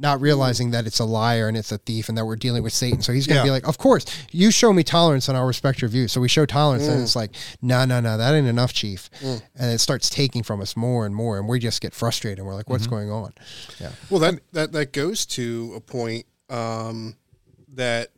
not 0.00 0.20
realizing 0.20 0.72
that 0.72 0.84
it's 0.84 0.98
a 0.98 1.04
liar 1.04 1.46
and 1.46 1.56
it's 1.56 1.70
a 1.70 1.78
thief 1.78 2.08
and 2.08 2.18
that 2.18 2.24
we're 2.26 2.34
dealing 2.36 2.62
with 2.64 2.72
Satan. 2.72 3.00
So 3.02 3.12
he's 3.12 3.26
going 3.28 3.36
to 3.36 3.40
Yeah. 3.42 3.44
be 3.46 3.50
like, 3.52 3.68
"Of 3.68 3.78
course, 3.78 4.04
you 4.32 4.50
show 4.50 4.72
me 4.72 4.82
tolerance 4.82 5.28
and 5.28 5.38
I'll 5.38 5.46
respect 5.46 5.80
your 5.80 5.88
view." 5.88 6.08
So 6.08 6.20
we 6.20 6.28
show 6.28 6.44
tolerance, 6.44 6.88
and 6.88 7.00
it's 7.02 7.14
like, 7.14 7.30
"No, 7.62 7.84
no, 7.84 8.00
no, 8.00 8.18
that 8.18 8.34
ain't 8.34 8.48
enough, 8.48 8.72
chief." 8.72 9.08
And 9.22 9.70
it 9.70 9.78
starts 9.78 10.10
taking 10.10 10.42
from 10.42 10.60
us 10.60 10.76
more 10.76 11.06
and 11.06 11.14
more, 11.14 11.38
and 11.38 11.48
we 11.48 11.60
just 11.60 11.80
get 11.80 11.94
frustrated. 11.94 12.38
and 12.40 12.48
We're 12.48 12.54
like, 12.54 12.68
"What's 12.68 12.88
going 12.88 13.12
on?" 13.12 13.32
Yeah, 13.78 13.92
Well, 14.10 14.18
that 14.20 14.40
that 14.52 14.72
that 14.72 14.92
goes 14.92 15.24
to 15.26 15.74
a 15.76 15.80
point 15.80 16.26
um, 16.50 17.14
that 17.72 18.10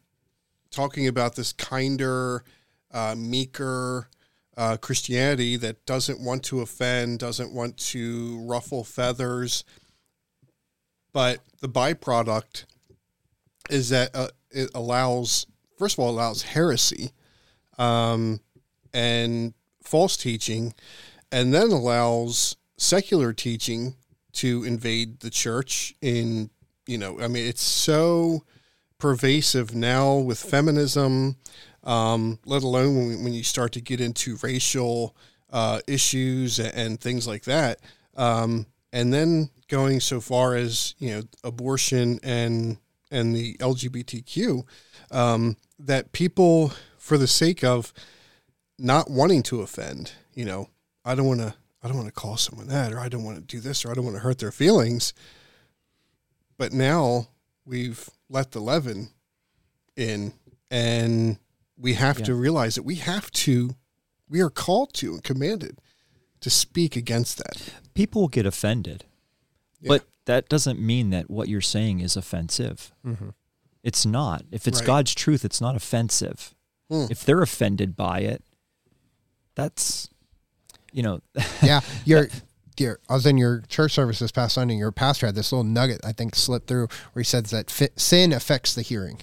talking 0.70 1.06
about 1.06 1.36
this 1.36 1.52
kinder, 1.52 2.44
uh, 2.92 3.14
meeker 3.16 4.08
uh, 4.56 4.76
Christianity 4.76 5.56
that 5.56 5.84
doesn't 5.86 6.20
want 6.20 6.42
to 6.44 6.60
offend, 6.60 7.18
doesn't 7.18 7.52
want 7.52 7.76
to 7.78 8.40
ruffle 8.46 8.84
feathers, 8.84 9.64
but 11.12 11.40
the 11.60 11.68
byproduct 11.68 12.64
is 13.70 13.88
that 13.88 14.10
uh, 14.14 14.28
it 14.50 14.70
allows, 14.74 15.46
first 15.78 15.96
of 15.96 16.00
all, 16.00 16.10
allows 16.10 16.42
heresy 16.42 17.10
um, 17.78 18.40
and 18.92 19.54
false 19.82 20.16
teaching, 20.16 20.74
and 21.32 21.52
then 21.52 21.70
allows 21.70 22.56
secular 22.76 23.32
teaching 23.32 23.94
to 24.32 24.64
invade 24.64 25.20
the 25.20 25.30
church 25.30 25.94
in 26.02 26.50
you 26.86 26.98
know 26.98 27.20
i 27.20 27.28
mean 27.28 27.46
it's 27.46 27.62
so 27.62 28.44
pervasive 28.98 29.74
now 29.74 30.16
with 30.16 30.38
feminism 30.38 31.36
um, 31.84 32.38
let 32.44 32.62
alone 32.62 32.96
when, 32.96 33.24
when 33.24 33.32
you 33.32 33.44
start 33.44 33.72
to 33.72 33.80
get 33.80 34.00
into 34.00 34.36
racial 34.42 35.14
uh, 35.50 35.80
issues 35.86 36.58
and, 36.58 37.00
things 37.00 37.28
like 37.28 37.44
that. 37.44 37.80
Um, 38.16 38.66
and 38.92 39.12
then 39.12 39.50
going 39.68 40.00
so 40.00 40.20
far 40.20 40.54
as 40.54 40.94
you 40.98 41.10
know 41.10 41.22
abortion 41.42 42.20
and 42.22 42.76
and 43.10 43.34
the 43.34 43.56
lgbtq 43.56 44.64
um, 45.10 45.56
that 45.78 46.12
people 46.12 46.72
for 46.98 47.16
the 47.16 47.26
sake 47.26 47.64
of 47.64 47.92
not 48.78 49.10
wanting 49.10 49.42
to 49.42 49.62
offend 49.62 50.12
you 50.34 50.44
know 50.44 50.68
i 51.04 51.14
don't 51.14 51.26
want 51.26 51.40
to 51.40 51.54
i 51.82 51.88
don't 51.88 51.96
want 51.96 52.06
to 52.06 52.12
call 52.12 52.36
someone 52.36 52.68
that 52.68 52.92
or 52.92 53.00
i 53.00 53.08
don't 53.08 53.24
want 53.24 53.36
to 53.36 53.42
do 53.42 53.58
this 53.58 53.84
or 53.84 53.90
i 53.90 53.94
don't 53.94 54.04
want 54.04 54.16
to 54.16 54.22
hurt 54.22 54.38
their 54.38 54.52
feelings. 54.52 55.12
But 56.56 56.72
now 56.72 57.28
we've 57.64 58.08
let 58.34 58.50
the 58.50 58.60
leaven 58.60 59.08
in 59.96 60.34
and 60.70 61.38
we 61.78 61.94
have 61.94 62.20
to 62.22 62.34
realize 62.34 62.74
that 62.74 62.82
we 62.82 62.96
have 62.96 63.30
to 63.30 63.76
we 64.28 64.40
are 64.40 64.50
called 64.50 64.92
to 64.92 65.14
and 65.14 65.22
commanded 65.22 65.78
to 66.40 66.50
speak 66.50 66.96
against 66.96 67.38
that 67.38 67.72
People 67.94 68.22
will 68.22 68.28
get 68.28 68.44
offended, 68.44 69.04
but 69.86 70.04
that 70.26 70.48
doesn't 70.48 70.80
mean 70.80 71.10
that 71.10 71.30
what 71.30 71.48
you're 71.48 71.60
saying 71.60 72.00
is 72.00 72.16
offensive. 72.16 72.92
It's 73.84 74.04
not. 74.04 74.42
If 74.50 74.66
it's 74.66 74.80
Right. 74.80 74.86
God's 74.86 75.14
truth, 75.14 75.44
it's 75.44 75.60
not 75.60 75.76
offensive. 75.76 76.54
Hmm. 76.90 77.06
If 77.10 77.24
they're 77.24 77.42
offended 77.42 77.94
by 77.94 78.20
it, 78.20 78.42
that's 79.54 80.08
you 80.92 81.02
know, 81.02 81.20
yeah, 81.62 81.80
your 82.04 82.28
your 82.80 83.00
I 83.08 83.14
was 83.14 83.26
in 83.26 83.38
your 83.38 83.62
church 83.68 83.92
service 83.92 84.18
this 84.18 84.32
past 84.32 84.54
Sunday. 84.54 84.74
Your 84.76 84.92
pastor 84.92 85.26
had 85.26 85.34
this 85.34 85.52
little 85.52 85.64
nugget 85.64 86.00
I 86.04 86.12
think 86.12 86.34
slipped 86.34 86.66
through 86.68 86.88
where 87.12 87.20
he 87.20 87.24
says 87.24 87.50
that 87.50 87.70
fi- 87.70 87.88
sin 87.96 88.32
affects 88.32 88.74
the 88.74 88.82
hearing, 88.82 89.20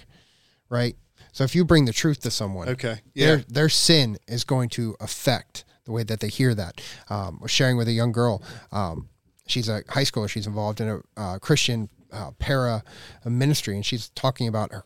right? 0.68 0.96
So 1.32 1.44
if 1.44 1.54
you 1.54 1.64
bring 1.64 1.86
the 1.86 1.92
truth 1.92 2.20
to 2.20 2.30
someone, 2.30 2.68
Okay. 2.68 3.00
Yeah. 3.14 3.26
their 3.26 3.36
their 3.48 3.68
sin 3.68 4.18
is 4.28 4.44
going 4.44 4.68
to 4.70 4.96
affect 5.00 5.64
the 5.84 5.92
way 5.92 6.02
that 6.04 6.20
they 6.20 6.28
hear 6.28 6.54
that. 6.54 6.80
Um, 7.08 7.38
I 7.40 7.42
was 7.44 7.50
sharing 7.50 7.76
with 7.76 7.88
a 7.88 7.92
young 7.92 8.12
girl. 8.12 8.42
Um, 8.70 9.08
she's 9.46 9.68
a 9.68 9.82
high 9.88 10.04
schooler. 10.04 10.28
She's 10.28 10.46
involved 10.46 10.80
in 10.80 10.88
a 10.88 11.00
uh, 11.20 11.38
Christian 11.38 11.88
uh, 12.12 12.30
para 12.38 12.84
ministry, 13.24 13.74
and 13.74 13.84
she's 13.84 14.10
talking 14.10 14.46
about 14.48 14.70
her 14.72 14.84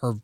her 0.00 0.14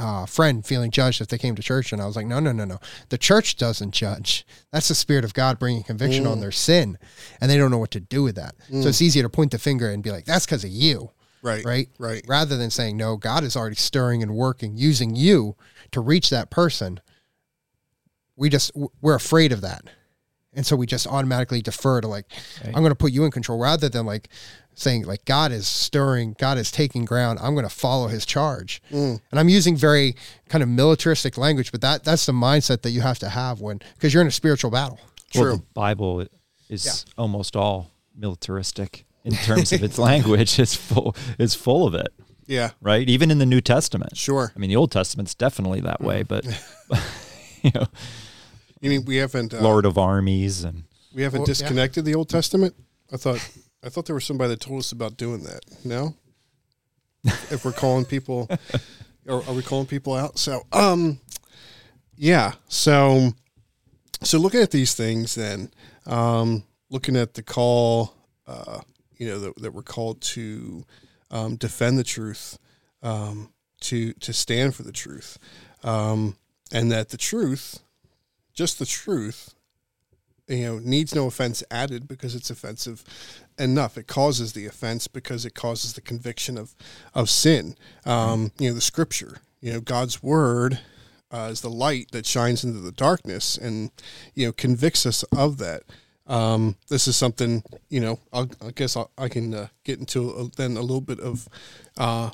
uh, 0.00 0.26
friend 0.26 0.64
feeling 0.64 0.90
judged 0.90 1.20
if 1.20 1.28
they 1.28 1.36
came 1.38 1.54
to 1.54 1.62
church. 1.62 1.92
And 1.92 2.00
I 2.00 2.06
was 2.06 2.16
like, 2.16 2.26
no, 2.26 2.40
no, 2.40 2.52
no, 2.52 2.64
no. 2.64 2.78
The 3.10 3.18
church 3.18 3.56
doesn't 3.56 3.90
judge. 3.92 4.46
That's 4.72 4.88
the 4.88 4.94
spirit 4.94 5.24
of 5.24 5.34
God 5.34 5.58
bringing 5.58 5.82
conviction 5.82 6.26
on 6.26 6.40
their 6.40 6.50
sin, 6.52 6.98
and 7.40 7.50
they 7.50 7.56
don't 7.58 7.70
know 7.70 7.78
what 7.78 7.90
to 7.92 8.00
do 8.00 8.22
with 8.22 8.36
that. 8.36 8.54
So 8.70 8.88
it's 8.88 9.02
easier 9.02 9.22
to 9.22 9.28
point 9.28 9.50
the 9.50 9.58
finger 9.58 9.90
and 9.90 10.02
be 10.02 10.10
like, 10.10 10.24
that's 10.24 10.46
because 10.46 10.64
of 10.64 10.70
you 10.70 11.10
Right. 11.42 11.64
right? 11.64 11.88
Right. 11.98 12.22
Rather 12.28 12.56
than 12.56 12.70
saying, 12.70 12.96
no, 12.96 13.16
God 13.16 13.44
is 13.44 13.56
already 13.56 13.76
stirring 13.76 14.22
and 14.22 14.34
working, 14.34 14.76
using 14.76 15.14
you 15.16 15.56
to 15.92 16.00
reach 16.00 16.28
that 16.30 16.50
person. 16.50 17.00
We 18.36 18.48
just, 18.48 18.72
we're 19.00 19.14
afraid 19.14 19.52
of 19.52 19.60
that. 19.62 19.82
And 20.52 20.66
so 20.66 20.74
we 20.76 20.86
just 20.86 21.06
automatically 21.06 21.62
defer 21.62 22.00
to 22.00 22.08
like, 22.08 22.26
Right. 22.64 22.68
I'm 22.74 22.82
going 22.82 22.90
to 22.90 22.94
put 22.96 23.12
you 23.12 23.24
in 23.24 23.30
control 23.30 23.58
rather 23.58 23.88
than 23.88 24.04
like 24.04 24.28
saying, 24.80 25.04
like, 25.04 25.24
God 25.24 25.52
is 25.52 25.66
stirring, 25.68 26.34
God 26.38 26.56
is 26.58 26.70
taking 26.70 27.04
ground. 27.04 27.38
I'm 27.42 27.54
going 27.54 27.68
to 27.68 27.74
follow 27.74 28.08
his 28.08 28.24
charge. 28.24 28.80
Mm. 28.90 29.20
And 29.30 29.38
I'm 29.40 29.48
using 29.48 29.76
very 29.76 30.16
kind 30.48 30.62
of 30.62 30.68
militaristic 30.68 31.36
language, 31.36 31.70
but 31.70 31.80
that 31.82 32.02
that's 32.04 32.26
the 32.26 32.32
mindset 32.32 32.82
that 32.82 32.90
you 32.90 33.00
have 33.02 33.18
to 33.20 33.28
have 33.28 33.60
when, 33.60 33.80
because 33.94 34.12
you're 34.14 34.22
in 34.22 34.26
a 34.28 34.32
spiritual 34.32 34.70
battle. 34.70 34.98
well, 35.34 35.44
True. 35.44 35.56
the 35.56 35.62
Bible 35.74 36.26
is 36.68 37.04
almost 37.18 37.56
all 37.56 37.90
militaristic 38.16 39.04
in 39.24 39.32
terms 39.34 39.72
of 39.72 39.82
its 39.82 39.98
language. 40.10 40.58
It's 40.58 40.74
full. 40.74 41.14
It's 41.38 41.54
full 41.54 41.86
of 41.86 41.94
it, 41.94 42.08
Yeah. 42.46 42.70
right? 42.80 43.08
Even 43.08 43.30
in 43.30 43.38
the 43.38 43.46
New 43.46 43.60
Testament. 43.60 44.16
Sure. 44.16 44.52
I 44.54 44.58
mean, 44.58 44.70
the 44.70 44.76
Old 44.76 44.90
Testament's 44.92 45.34
definitely 45.34 45.80
that 45.82 46.00
way, 46.00 46.22
but 46.22 46.44
you 47.62 47.70
know, 47.74 47.86
You 48.80 48.88
mean 48.90 49.04
we 49.04 49.16
haven't 49.16 49.52
uh, 49.52 49.60
Lord 49.60 49.84
of 49.84 49.98
Armies 49.98 50.64
and 50.64 50.84
we 51.14 51.22
haven't 51.22 51.40
Well, 51.40 51.48
yeah. 51.48 51.52
disconnected 51.52 52.04
the 52.06 52.14
Old 52.14 52.28
Testament? 52.30 52.74
I 53.12 53.16
thought 53.16 53.40
I 53.82 53.88
thought 53.88 54.06
there 54.06 54.14
was 54.14 54.24
somebody 54.24 54.50
that 54.50 54.60
told 54.60 54.80
us 54.80 54.92
about 54.92 55.16
doing 55.16 55.42
that. 55.44 55.60
No. 55.84 56.14
if 57.24 57.64
we're 57.64 57.72
calling 57.72 58.04
people, 58.04 58.48
or 59.26 59.44
are 59.46 59.54
we 59.54 59.62
calling 59.62 59.86
people 59.86 60.14
out? 60.14 60.38
So, 60.38 60.66
um, 60.72 61.20
yeah. 62.16 62.52
So, 62.68 63.32
so 64.22 64.38
looking 64.38 64.60
at 64.60 64.70
these 64.70 64.94
things, 64.94 65.34
then, 65.34 65.70
um, 66.06 66.64
looking 66.90 67.16
at 67.16 67.34
the 67.34 67.42
call, 67.42 68.14
uh, 68.46 68.80
you 69.16 69.26
know, 69.26 69.38
that, 69.38 69.56
that 69.56 69.74
we're 69.74 69.82
called 69.82 70.20
to 70.22 70.84
um, 71.30 71.56
defend 71.56 71.98
the 71.98 72.04
truth, 72.04 72.58
um, 73.02 73.52
to 73.80 74.12
to 74.14 74.32
stand 74.32 74.74
for 74.74 74.82
the 74.82 74.92
truth, 74.92 75.38
um, 75.82 76.36
and 76.72 76.90
that 76.92 77.10
the 77.10 77.16
truth, 77.16 77.80
just 78.52 78.78
the 78.78 78.86
truth, 78.86 79.54
you 80.48 80.64
know, 80.64 80.78
needs 80.78 81.14
no 81.14 81.26
offense 81.26 81.62
added 81.70 82.08
because 82.08 82.34
it's 82.34 82.50
offensive 82.50 83.04
enough. 83.60 83.98
It 83.98 84.06
causes 84.06 84.52
the 84.52 84.66
offense 84.66 85.06
because 85.06 85.44
it 85.44 85.54
causes 85.54 85.92
the 85.92 86.00
conviction 86.00 86.58
of 86.58 86.74
of 87.14 87.30
sin. 87.30 87.76
Um, 88.04 88.52
you 88.58 88.68
know, 88.68 88.74
the 88.74 88.80
scripture, 88.80 89.38
you 89.60 89.72
know, 89.72 89.80
God's 89.80 90.22
word 90.22 90.80
uh, 91.30 91.48
is 91.50 91.60
the 91.60 91.70
light 91.70 92.10
that 92.12 92.26
shines 92.26 92.64
into 92.64 92.80
the 92.80 92.92
darkness, 92.92 93.56
and 93.56 93.90
you 94.34 94.46
know, 94.46 94.52
convicts 94.52 95.06
us 95.06 95.22
of 95.36 95.58
that. 95.58 95.82
Um, 96.26 96.76
this 96.88 97.06
is 97.06 97.16
something 97.16 97.62
you 97.88 98.00
know. 98.00 98.18
I'll, 98.32 98.50
I 98.64 98.70
guess 98.70 98.96
I'll, 98.96 99.10
I 99.18 99.28
can 99.28 99.54
uh, 99.54 99.68
get 99.84 99.98
into 99.98 100.30
a, 100.30 100.48
then 100.56 100.76
a 100.76 100.80
little 100.80 101.00
bit 101.00 101.20
of 101.20 101.48
uh, 101.96 102.30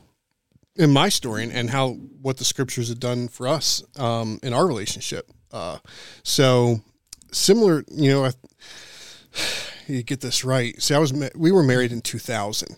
in 0.76 0.92
my 0.92 1.08
story 1.08 1.42
and, 1.42 1.52
and 1.52 1.70
how 1.70 1.90
what 2.22 2.36
the 2.36 2.44
scriptures 2.44 2.88
have 2.88 3.00
done 3.00 3.28
for 3.28 3.48
us 3.48 3.82
um, 3.98 4.38
in 4.42 4.52
our 4.52 4.66
relationship. 4.66 5.30
Uh, 5.52 5.78
so 6.22 6.80
similar, 7.32 7.84
you 7.90 8.10
know, 8.10 8.24
I, 8.26 8.32
you 9.87 10.03
get 10.03 10.20
this 10.20 10.45
right. 10.45 10.80
See, 10.80 10.95
I 10.95 10.99
was 10.99 11.12
we 11.34 11.53
were 11.53 11.62
married 11.62 11.93
in 11.93 12.01
2000, 12.01 12.76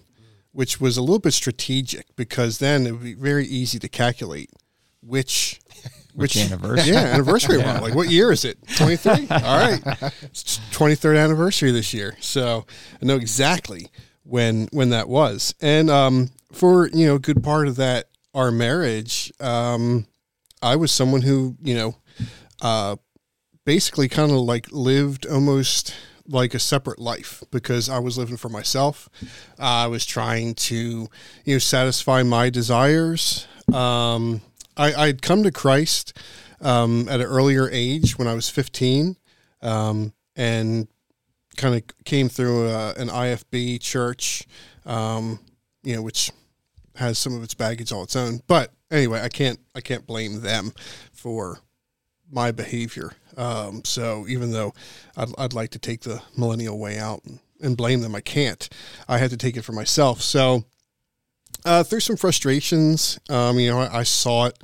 which 0.52 0.80
was 0.80 0.96
a 0.96 1.00
little 1.00 1.18
bit 1.18 1.32
strategic 1.32 2.14
because 2.16 2.58
then 2.58 2.86
it 2.86 2.92
would 2.92 3.02
be 3.02 3.14
very 3.14 3.46
easy 3.46 3.78
to 3.78 3.88
calculate 3.88 4.50
which 5.02 5.60
which, 6.14 6.36
anniversary. 6.36 6.92
yeah, 6.92 7.00
anniversary 7.00 7.58
one. 7.58 7.80
Like, 7.80 7.94
what 7.94 8.10
year 8.10 8.32
is 8.32 8.44
it? 8.44 8.58
23? 8.76 9.12
All 9.12 9.16
right. 9.28 9.80
It's 10.22 10.58
23rd 10.72 11.22
anniversary 11.22 11.70
this 11.70 11.94
year. 11.94 12.16
So 12.20 12.66
I 13.00 13.04
know 13.04 13.16
exactly 13.16 13.88
when 14.24 14.68
when 14.72 14.90
that 14.90 15.08
was. 15.08 15.54
And 15.60 15.90
um, 15.90 16.30
for, 16.52 16.88
you 16.88 17.06
know, 17.06 17.14
a 17.16 17.20
good 17.20 17.42
part 17.42 17.68
of 17.68 17.76
that, 17.76 18.06
our 18.34 18.50
marriage, 18.50 19.32
um, 19.40 20.06
I 20.60 20.76
was 20.76 20.90
someone 20.90 21.22
who, 21.22 21.56
you 21.62 21.74
know, 21.74 21.96
uh, 22.60 22.96
basically 23.64 24.08
kind 24.08 24.32
of 24.32 24.38
like 24.38 24.66
lived 24.72 25.26
almost 25.26 25.94
like 26.28 26.54
a 26.54 26.58
separate 26.58 26.98
life 26.98 27.42
because 27.50 27.88
I 27.88 27.98
was 27.98 28.18
living 28.18 28.36
for 28.36 28.48
myself. 28.48 29.08
I 29.58 29.86
was 29.86 30.04
trying 30.04 30.54
to, 30.54 31.08
you 31.44 31.54
know, 31.54 31.58
satisfy 31.58 32.22
my 32.22 32.50
desires. 32.50 33.46
Um, 33.72 34.42
I, 34.76 34.94
I'd 34.94 35.22
come 35.22 35.42
to 35.42 35.50
Christ 35.50 36.16
um, 36.60 37.08
at 37.08 37.20
an 37.20 37.26
earlier 37.26 37.68
age 37.70 38.18
when 38.18 38.28
I 38.28 38.34
was 38.34 38.48
15 38.48 39.16
um, 39.62 40.12
and 40.36 40.86
kind 41.56 41.74
of 41.74 42.04
came 42.04 42.28
through 42.28 42.68
uh, 42.68 42.94
an 42.96 43.08
IFB 43.08 43.80
church, 43.80 44.46
um, 44.86 45.40
you 45.82 45.96
know, 45.96 46.02
which 46.02 46.30
has 46.96 47.18
some 47.18 47.34
of 47.34 47.42
its 47.42 47.54
baggage 47.54 47.92
all 47.92 48.02
its 48.02 48.16
own. 48.16 48.40
But 48.46 48.72
anyway, 48.90 49.20
I 49.20 49.28
can't 49.28 49.58
I 49.74 49.80
can't 49.80 50.06
blame 50.06 50.40
them 50.40 50.72
for 51.12 51.60
my 52.30 52.52
behavior. 52.52 53.12
Um, 53.36 53.82
so 53.84 54.26
even 54.28 54.52
though 54.52 54.74
I'd, 55.16 55.28
I'd 55.38 55.52
like 55.52 55.70
to 55.70 55.78
take 55.78 56.00
the 56.00 56.22
millennial 56.36 56.78
way 56.78 56.98
out 56.98 57.24
and, 57.24 57.38
and 57.60 57.76
blame 57.76 58.00
them, 58.00 58.14
I 58.14 58.20
can't. 58.20 58.68
I 59.08 59.18
had 59.18 59.30
to 59.30 59.36
take 59.36 59.56
it 59.56 59.62
for 59.62 59.72
myself. 59.72 60.20
So 60.20 60.64
uh, 61.64 61.82
through 61.82 62.00
some 62.00 62.16
frustrations, 62.16 63.18
um, 63.30 63.58
you 63.58 63.70
know, 63.70 63.80
I, 63.80 63.98
I 63.98 64.02
saw 64.02 64.46
it 64.46 64.58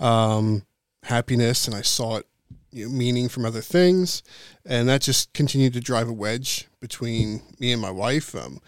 um, 0.00 0.64
happiness 1.02 1.66
and 1.66 1.76
I 1.76 1.82
saw 1.82 2.16
it 2.16 2.26
you 2.72 2.86
know, 2.86 2.92
meaning 2.92 3.28
from 3.28 3.44
other 3.44 3.60
things, 3.60 4.22
and 4.64 4.88
that 4.88 5.02
just 5.02 5.32
continued 5.32 5.72
to 5.72 5.80
drive 5.80 6.08
a 6.08 6.12
wedge 6.12 6.68
between 6.78 7.42
me 7.58 7.72
and 7.72 7.82
my 7.82 7.90
wife, 7.90 8.34
um, 8.36 8.60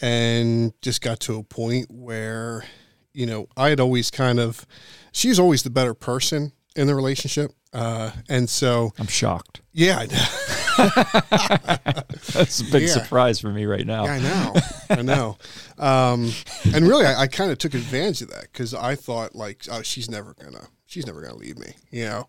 and 0.00 0.72
just 0.80 1.02
got 1.02 1.20
to 1.20 1.36
a 1.36 1.42
point 1.42 1.90
where, 1.90 2.64
you 3.12 3.26
know, 3.26 3.48
I 3.58 3.68
had 3.68 3.78
always 3.78 4.10
kind 4.10 4.40
of, 4.40 4.66
she's 5.12 5.38
always 5.38 5.62
the 5.62 5.68
better 5.68 5.92
person 5.92 6.52
in 6.80 6.86
the 6.86 6.94
relationship, 6.94 7.52
uh, 7.72 8.10
and 8.28 8.48
so 8.48 8.92
I'm 8.98 9.06
shocked. 9.06 9.60
yeah, 9.72 9.98
I 9.98 10.06
know. 10.06 10.26
That's 12.32 12.60
a 12.60 12.64
big 12.64 12.82
Yeah. 12.82 12.88
surprise 12.88 13.40
for 13.40 13.50
me 13.50 13.66
right 13.66 13.86
now. 13.86 14.04
Yeah, 14.04 14.12
I 14.14 14.18
know, 14.20 14.54
I 14.90 15.02
know, 15.02 15.38
um, 15.78 16.30
and 16.74 16.86
really, 16.88 17.06
I, 17.06 17.22
I 17.22 17.26
kind 17.26 17.50
of 17.50 17.58
took 17.58 17.74
advantage 17.74 18.22
of 18.22 18.30
that 18.30 18.42
because 18.52 18.74
I 18.74 18.94
thought 18.94 19.34
like, 19.34 19.64
oh, 19.70 19.82
she's 19.82 20.10
never 20.10 20.34
gonna, 20.42 20.66
she's 20.86 21.06
never 21.06 21.20
gonna 21.20 21.36
leave 21.36 21.58
me, 21.58 21.72
you 21.90 22.04
know, 22.06 22.28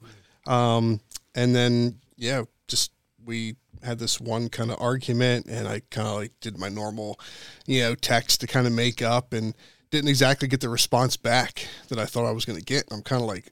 um, 0.51 0.99
and 1.35 1.55
then 1.55 1.99
yeah, 2.17 2.43
just 2.67 2.91
we 3.25 3.55
had 3.83 3.99
this 3.99 4.19
one 4.19 4.49
kind 4.49 4.69
of 4.71 4.77
argument, 4.81 5.45
and 5.47 5.67
I 5.67 5.81
kind 5.89 6.07
of 6.07 6.15
like 6.15 6.33
did 6.41 6.57
my 6.57 6.69
normal, 6.69 7.19
you 7.65 7.81
know, 7.81 7.95
text 7.95 8.41
to 8.41 8.47
kind 8.47 8.67
of 8.67 8.73
make 8.73 9.01
up, 9.01 9.33
and 9.33 9.53
didn't 9.91 10.09
exactly 10.09 10.47
get 10.47 10.61
the 10.61 10.69
response 10.69 11.17
back 11.17 11.67
that 11.89 11.97
I 11.99 12.05
thought 12.05 12.25
I 12.25 12.31
was 12.31 12.45
gonna 12.45 12.61
get. 12.61 12.83
I'm 12.91 13.01
kind 13.01 13.21
of 13.21 13.27
like, 13.27 13.51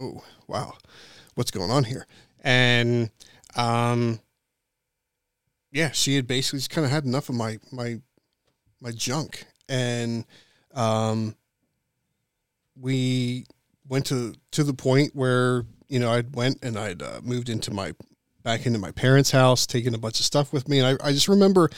oh 0.00 0.22
wow, 0.46 0.74
what's 1.34 1.50
going 1.50 1.70
on 1.70 1.84
here? 1.84 2.06
And 2.42 3.10
um, 3.56 4.20
yeah, 5.72 5.90
she 5.92 6.16
had 6.16 6.26
basically 6.26 6.58
just 6.58 6.70
kind 6.70 6.84
of 6.84 6.90
had 6.90 7.04
enough 7.04 7.28
of 7.28 7.34
my 7.34 7.58
my 7.70 8.00
my 8.80 8.90
junk, 8.90 9.46
and 9.68 10.24
um, 10.74 11.36
we 12.78 13.46
went 13.88 14.06
to 14.06 14.34
to 14.52 14.64
the 14.64 14.74
point 14.74 15.14
where 15.14 15.64
you 15.88 15.98
know 15.98 16.10
I'd 16.12 16.34
went 16.34 16.58
and 16.62 16.78
I'd 16.78 17.02
uh, 17.02 17.20
moved 17.22 17.48
into 17.48 17.70
my 17.70 17.94
back 18.42 18.66
into 18.66 18.78
my 18.78 18.90
parents' 18.90 19.30
house, 19.30 19.66
taking 19.66 19.94
a 19.94 19.98
bunch 19.98 20.18
of 20.18 20.26
stuff 20.26 20.52
with 20.52 20.68
me, 20.68 20.80
and 20.80 20.98
I, 21.00 21.08
I 21.08 21.12
just 21.12 21.28
remember 21.28 21.70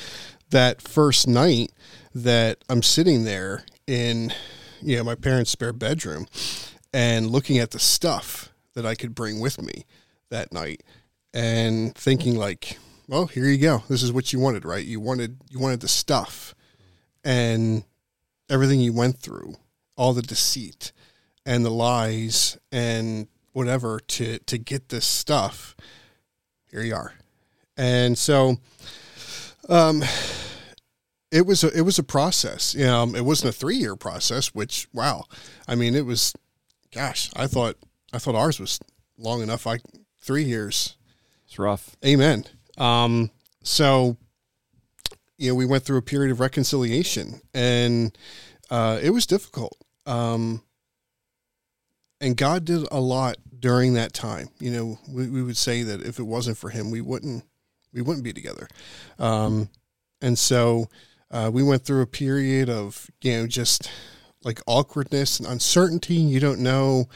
that 0.50 0.80
first 0.80 1.26
night 1.26 1.72
that 2.14 2.58
I'm 2.68 2.82
sitting 2.82 3.24
there 3.24 3.64
in 3.86 4.32
you 4.80 4.96
know 4.96 5.04
my 5.04 5.14
parents' 5.16 5.50
spare 5.50 5.72
bedroom 5.72 6.26
and 6.92 7.30
looking 7.30 7.58
at 7.58 7.70
the 7.70 7.78
stuff 7.78 8.50
that 8.74 8.86
I 8.86 8.94
could 8.94 9.14
bring 9.14 9.40
with 9.40 9.60
me 9.60 9.86
that 10.30 10.52
night 10.52 10.82
and 11.34 11.94
thinking 11.94 12.36
like 12.36 12.78
well 13.08 13.26
here 13.26 13.46
you 13.46 13.58
go. 13.58 13.82
This 13.88 14.02
is 14.02 14.12
what 14.12 14.32
you 14.32 14.38
wanted 14.38 14.64
right? 14.64 14.84
You 14.84 15.00
wanted 15.00 15.38
you 15.50 15.58
wanted 15.58 15.80
the 15.80 15.88
stuff 15.88 16.54
and 17.24 17.84
everything 18.48 18.80
you 18.80 18.92
went 18.92 19.18
through 19.18 19.56
all 19.96 20.12
the 20.12 20.22
deceit 20.22 20.92
and 21.44 21.64
the 21.64 21.70
lies 21.70 22.58
and 22.70 23.28
whatever 23.52 24.00
to 24.00 24.38
to 24.40 24.58
get 24.58 24.88
this 24.88 25.06
stuff 25.06 25.76
here 26.72 26.82
you 26.82 26.94
are. 26.94 27.12
And 27.76 28.18
so, 28.18 28.56
um, 29.68 30.02
it 31.30 31.46
was 31.46 31.62
a, 31.62 31.76
it 31.76 31.82
was 31.82 31.98
a 31.98 32.02
process. 32.02 32.78
Um, 32.80 33.14
it 33.14 33.24
wasn't 33.24 33.54
a 33.54 33.58
three 33.58 33.76
year 33.76 33.94
process, 33.94 34.48
which 34.48 34.88
wow, 34.92 35.24
I 35.68 35.74
mean, 35.74 35.94
it 35.94 36.04
was, 36.04 36.34
gosh, 36.92 37.30
I 37.34 37.46
thought 37.46 37.76
I 38.12 38.18
thought 38.18 38.34
ours 38.34 38.60
was 38.60 38.78
long 39.18 39.42
enough. 39.42 39.66
I 39.66 39.78
three 40.20 40.44
years. 40.44 40.96
It's 41.46 41.58
rough. 41.58 41.96
Amen. 42.04 42.44
Um, 42.78 43.30
so, 43.62 44.16
you 45.36 45.50
know, 45.50 45.54
we 45.54 45.66
went 45.66 45.84
through 45.84 45.98
a 45.98 46.02
period 46.02 46.30
of 46.30 46.40
reconciliation, 46.40 47.40
and 47.52 48.16
uh, 48.70 48.98
it 49.02 49.10
was 49.10 49.26
difficult. 49.26 49.76
Um, 50.06 50.62
and 52.20 52.36
God 52.36 52.64
did 52.64 52.86
a 52.90 53.00
lot 53.00 53.36
during 53.58 53.94
that 53.94 54.12
time. 54.12 54.48
You 54.60 54.70
know, 54.70 54.98
we, 55.08 55.28
we 55.28 55.42
would 55.42 55.56
say 55.56 55.82
that 55.82 56.02
if 56.02 56.18
it 56.18 56.24
wasn't 56.24 56.56
for 56.56 56.70
Him, 56.70 56.90
we 56.90 57.00
wouldn't 57.00 57.44
we 57.92 58.00
wouldn't 58.00 58.24
be 58.24 58.32
together. 58.32 58.68
Um, 59.18 59.68
and 60.22 60.38
so 60.38 60.86
uh, 61.30 61.50
we 61.52 61.62
went 61.62 61.84
through 61.84 62.02
a 62.02 62.06
period 62.06 62.70
of 62.70 63.10
you 63.20 63.32
know 63.32 63.46
just 63.46 63.90
like 64.44 64.60
awkwardness 64.66 65.38
and 65.38 65.48
uncertainty. 65.48 66.14
You 66.14 66.40
don't 66.40 66.60
know, 66.60 67.06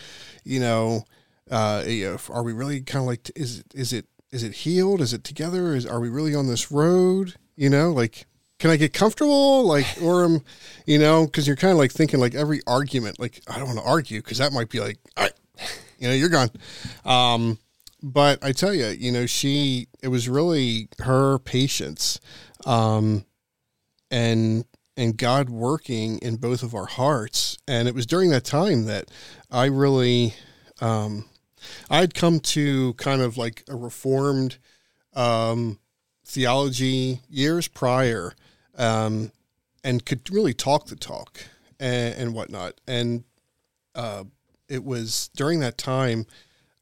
you 0.45 0.61
know, 0.61 1.05
uh, 1.51 1.85
you 1.87 2.11
know, 2.11 2.19
are 2.31 2.43
we 2.43 2.53
really 2.53 2.81
kind 2.81 3.03
of 3.03 3.07
like 3.07 3.31
is 3.37 3.65
is 3.75 3.93
it 3.93 4.07
is 4.33 4.43
it 4.43 4.53
healed? 4.53 5.01
Is 5.01 5.13
it 5.13 5.25
together? 5.25 5.75
Is 5.75 5.87
are 5.87 6.01
we 6.01 6.09
really 6.09 6.35
on 6.35 6.47
this 6.47 6.71
road? 6.71 7.35
You 7.57 7.71
know, 7.71 7.93
like 7.93 8.27
can 8.59 8.71
I 8.71 8.77
get 8.77 8.93
comfortable? 8.93 9.65
Like, 9.65 9.87
or 10.03 10.25
am, 10.25 10.41
you 10.87 10.99
know, 10.99 11.27
because 11.27 11.47
you're 11.47 11.57
kind 11.57 11.73
of 11.73 11.79
like 11.79 11.93
thinking 11.93 12.21
like 12.21 12.35
every 12.35 12.61
argument, 12.67 13.19
like 13.19 13.41
I 13.49 13.59
don't 13.59 13.67
want 13.67 13.79
to 13.79 13.85
argue 13.85 14.21
because 14.21 14.39
that 14.39 14.53
might 14.53 14.71
be 14.71 14.81
like, 14.81 14.99
all 15.17 15.25
right, 15.25 15.33
you 15.99 16.09
know, 16.09 16.15
you're 16.15 16.29
gone. 16.29 16.51
Um, 17.05 17.59
but 18.03 18.45
I 18.45 18.53
tell 18.53 18.75
you, 18.75 18.87
you 18.87 19.11
know, 19.11 19.27
she 19.27 19.89
it 20.03 20.09
was 20.09 20.29
really 20.29 20.89
her 21.01 21.39
patience, 21.41 22.21
um, 22.65 23.25
and 24.11 24.65
and 24.97 25.17
God 25.17 25.51
working 25.51 26.19
in 26.19 26.37
both 26.37 26.63
of 26.63 26.75
our 26.75 26.87
hearts, 26.87 27.59
and 27.69 27.87
it 27.87 27.95
was 27.95 28.07
during 28.07 28.31
that 28.31 28.45
time 28.45 28.87
that 28.87 29.11
I 29.51 29.67
really, 29.67 30.35
um, 30.81 31.27
I'd 31.91 32.15
come 32.15 32.41
to 32.41 32.95
kind 32.95 33.21
of 33.21 33.37
like 33.37 33.65
a 33.69 33.77
reformed 33.77 34.59
um, 35.15 35.79
theology 36.25 37.21
years 37.29 37.69
prior, 37.69 38.35
um, 38.77 39.33
and 39.85 40.05
could 40.05 40.31
really 40.31 40.55
talk 40.55 40.87
the 40.87 40.97
talk 40.97 41.41
and, 41.79 42.15
and 42.15 42.35
whatnot. 42.35 42.81
And 42.87 43.25
uh, 43.95 44.25
it 44.69 44.85
was 44.85 45.31
during 45.37 45.61
that 45.61 45.79
time 45.79 46.27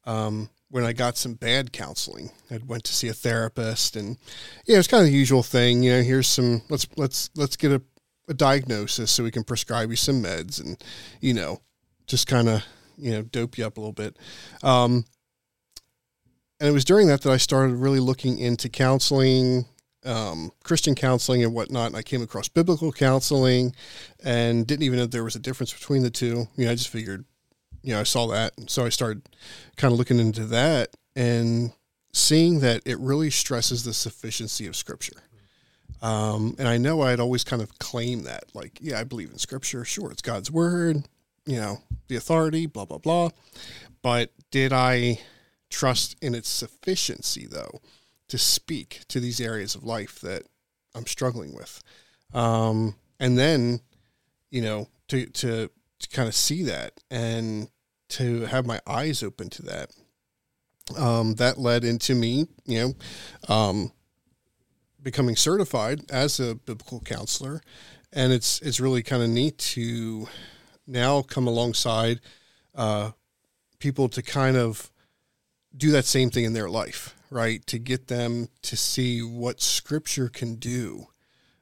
um, 0.05 0.49
when 0.69 0.83
I 0.83 0.93
got 0.93 1.17
some 1.17 1.33
bad 1.33 1.71
counseling. 1.71 2.31
I 2.49 2.59
went 2.65 2.83
to 2.85 2.93
see 2.93 3.07
a 3.07 3.13
therapist, 3.13 3.95
and 3.95 4.17
yeah, 4.65 4.77
it's 4.77 4.87
kind 4.87 5.01
of 5.01 5.07
the 5.07 5.17
usual 5.17 5.43
thing. 5.43 5.83
You 5.83 5.93
know, 5.93 6.01
here's 6.01 6.27
some 6.27 6.61
let's 6.69 6.87
let's 6.97 7.29
let's 7.35 7.55
get 7.55 7.71
a, 7.71 7.81
a 8.27 8.33
diagnosis 8.33 9.11
so 9.11 9.23
we 9.23 9.31
can 9.31 9.43
prescribe 9.43 9.89
you 9.89 9.95
some 9.95 10.21
meds, 10.21 10.59
and 10.59 10.83
you 11.21 11.33
know, 11.33 11.61
just 12.07 12.27
kind 12.27 12.49
of 12.49 12.63
you 12.97 13.11
know 13.11 13.21
dope 13.23 13.57
you 13.57 13.65
up 13.65 13.77
a 13.77 13.79
little 13.79 13.93
bit. 13.93 14.17
Um, 14.63 15.05
and 16.59 16.69
it 16.69 16.73
was 16.73 16.85
during 16.85 17.07
that 17.07 17.21
that 17.21 17.31
I 17.31 17.37
started 17.37 17.75
really 17.75 17.99
looking 17.99 18.39
into 18.39 18.69
counseling, 18.69 19.65
um, 20.05 20.51
Christian 20.63 20.95
counseling 20.95 21.43
and 21.43 21.53
whatnot. 21.53 21.87
And 21.87 21.97
I 21.97 22.01
came 22.01 22.21
across 22.21 22.47
biblical 22.47 22.91
counseling, 22.91 23.75
and 24.23 24.65
didn't 24.65 24.83
even 24.83 24.99
know 24.99 25.05
there 25.05 25.23
was 25.23 25.35
a 25.35 25.39
difference 25.39 25.73
between 25.73 26.03
the 26.03 26.09
two. 26.09 26.47
You 26.55 26.65
know, 26.65 26.71
I 26.71 26.75
just 26.75 26.89
figured, 26.89 27.25
you 27.81 27.93
know, 27.93 27.99
I 27.99 28.03
saw 28.03 28.27
that, 28.27 28.53
and 28.57 28.69
so 28.69 28.85
I 28.85 28.89
started 28.89 29.27
kind 29.75 29.91
of 29.91 29.97
looking 29.97 30.19
into 30.19 30.45
that 30.45 30.89
and 31.15 31.71
seeing 32.13 32.59
that 32.61 32.81
it 32.85 32.97
really 32.99 33.29
stresses 33.29 33.83
the 33.83 33.93
sufficiency 33.93 34.67
of 34.67 34.75
Scripture. 34.75 35.17
Um, 36.01 36.55
and 36.59 36.67
I 36.67 36.77
know 36.77 37.01
I'd 37.01 37.19
always 37.19 37.43
kind 37.43 37.61
of 37.61 37.79
claim 37.79 38.23
that, 38.23 38.45
like, 38.53 38.79
yeah, 38.81 38.99
I 38.99 39.03
believe 39.03 39.31
in 39.31 39.37
Scripture. 39.37 39.85
Sure, 39.85 40.11
it's 40.11 40.21
God's 40.21 40.51
word. 40.51 41.07
You 41.45 41.57
know, 41.57 41.77
the 42.07 42.15
authority, 42.15 42.65
blah 42.65 42.85
blah 42.85 42.97
blah. 42.97 43.29
But 44.01 44.31
did 44.51 44.73
I 44.73 45.19
trust 45.69 46.15
in 46.21 46.33
its 46.33 46.49
sufficiency, 46.49 47.45
though, 47.45 47.81
to 48.29 48.37
speak 48.37 49.01
to 49.09 49.19
these 49.19 49.41
areas 49.41 49.75
of 49.75 49.83
life 49.83 50.19
that 50.21 50.43
I'm 50.95 51.05
struggling 51.05 51.53
with. 51.53 51.81
Um, 52.33 52.95
and 53.19 53.37
then, 53.37 53.81
you 54.49 54.61
know, 54.61 54.87
to, 55.09 55.25
to, 55.25 55.69
to 55.99 56.09
kind 56.09 56.27
of 56.27 56.35
see 56.35 56.63
that 56.63 56.93
and 57.11 57.69
to 58.09 58.45
have 58.45 58.65
my 58.65 58.79
eyes 58.87 59.21
open 59.21 59.49
to 59.49 59.63
that, 59.63 59.91
um, 60.97 61.35
that 61.35 61.57
led 61.57 61.83
into 61.83 62.15
me, 62.15 62.47
you 62.65 62.95
know, 63.49 63.53
um, 63.53 63.91
becoming 65.05 65.35
certified 65.35 66.01
as 66.11 66.39
a 66.39 66.55
biblical 66.55 66.99
counselor. 66.99 67.61
And 68.11 68.33
it's, 68.33 68.59
it's 68.61 68.79
really 68.79 69.03
kind 69.03 69.21
of 69.21 69.29
neat 69.29 69.57
to 69.59 70.27
now 70.87 71.21
come 71.21 71.47
alongside, 71.47 72.19
uh, 72.73 73.11
people 73.77 74.09
to 74.09 74.23
kind 74.23 74.57
of 74.57 74.91
do 75.77 75.91
that 75.91 76.05
same 76.05 76.31
thing 76.31 76.43
in 76.43 76.53
their 76.53 76.69
life, 76.69 77.15
right? 77.29 77.65
To 77.67 77.77
get 77.77 78.07
them 78.07 78.49
to 78.63 78.75
see 78.75 79.21
what 79.21 79.61
Scripture 79.61 80.27
can 80.27 80.55
do, 80.55 81.07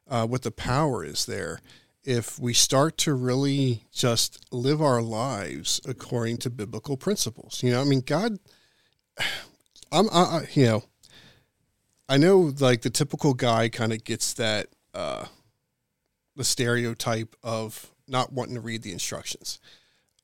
uh, 0.08 0.26
what 0.26 0.44
the 0.44 0.52
power 0.52 1.04
is 1.04 1.26
there. 1.26 1.60
If 2.06 2.40
we 2.40 2.54
start 2.54 2.98
to 3.00 3.14
really 3.14 3.84
just 3.92 4.46
live 4.54 4.82
our 4.82 5.02
lives 5.02 5.82
according 5.86 6.38
to 6.40 6.50
biblical 6.50 6.96
principles, 6.96 7.62
you 7.62 7.72
know, 7.72 7.82
I 7.82 7.84
mean, 7.84 8.04
God, 8.06 8.38
I'm, 9.92 10.08
I, 10.14 10.48
you 10.54 10.66
know, 10.66 10.84
I 12.10 12.18
know 12.18 12.54
like 12.60 12.82
the 12.82 12.90
typical 12.90 13.34
guy 13.34 13.70
kind 13.70 13.94
of 13.94 14.04
gets 14.04 14.34
that, 14.34 14.68
uh, 14.94 15.26
the 16.36 16.44
stereotype 16.44 17.36
of 17.44 17.92
not 18.08 18.34
wanting 18.34 18.56
to 18.56 18.62
read 18.62 18.82
the 18.82 18.92
instructions 18.92 19.60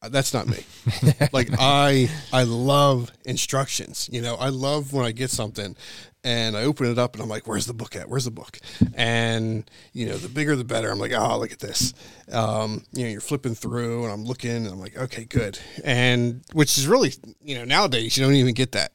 that's 0.07 0.33
not 0.33 0.47
me. 0.47 0.63
like 1.33 1.49
I 1.59 2.09
I 2.31 2.43
love 2.43 3.11
instructions. 3.25 4.09
You 4.11 4.21
know, 4.21 4.35
I 4.35 4.49
love 4.49 4.93
when 4.93 5.05
I 5.05 5.11
get 5.11 5.29
something 5.29 5.75
and 6.23 6.55
I 6.55 6.63
open 6.63 6.89
it 6.89 6.97
up 6.97 7.15
and 7.15 7.23
I'm 7.23 7.29
like, 7.29 7.47
where's 7.47 7.65
the 7.65 7.73
book 7.73 7.95
at? 7.95 8.07
Where's 8.07 8.25
the 8.25 8.31
book? 8.31 8.59
And 8.93 9.69
you 9.91 10.05
know, 10.05 10.15
the 10.15 10.29
bigger 10.29 10.55
the 10.55 10.63
better. 10.63 10.89
I'm 10.89 10.99
like, 10.99 11.11
oh, 11.13 11.37
look 11.37 11.51
at 11.51 11.59
this. 11.59 11.93
Um, 12.31 12.85
you 12.93 13.03
know, 13.03 13.09
you're 13.09 13.21
flipping 13.21 13.55
through 13.55 14.05
and 14.05 14.13
I'm 14.13 14.23
looking 14.23 14.51
and 14.51 14.67
I'm 14.67 14.79
like, 14.79 14.97
okay, 14.97 15.25
good. 15.25 15.59
And 15.83 16.43
which 16.53 16.77
is 16.77 16.87
really, 16.87 17.13
you 17.43 17.55
know, 17.55 17.65
nowadays 17.65 18.17
you 18.17 18.23
don't 18.23 18.35
even 18.35 18.53
get 18.53 18.71
that, 18.73 18.93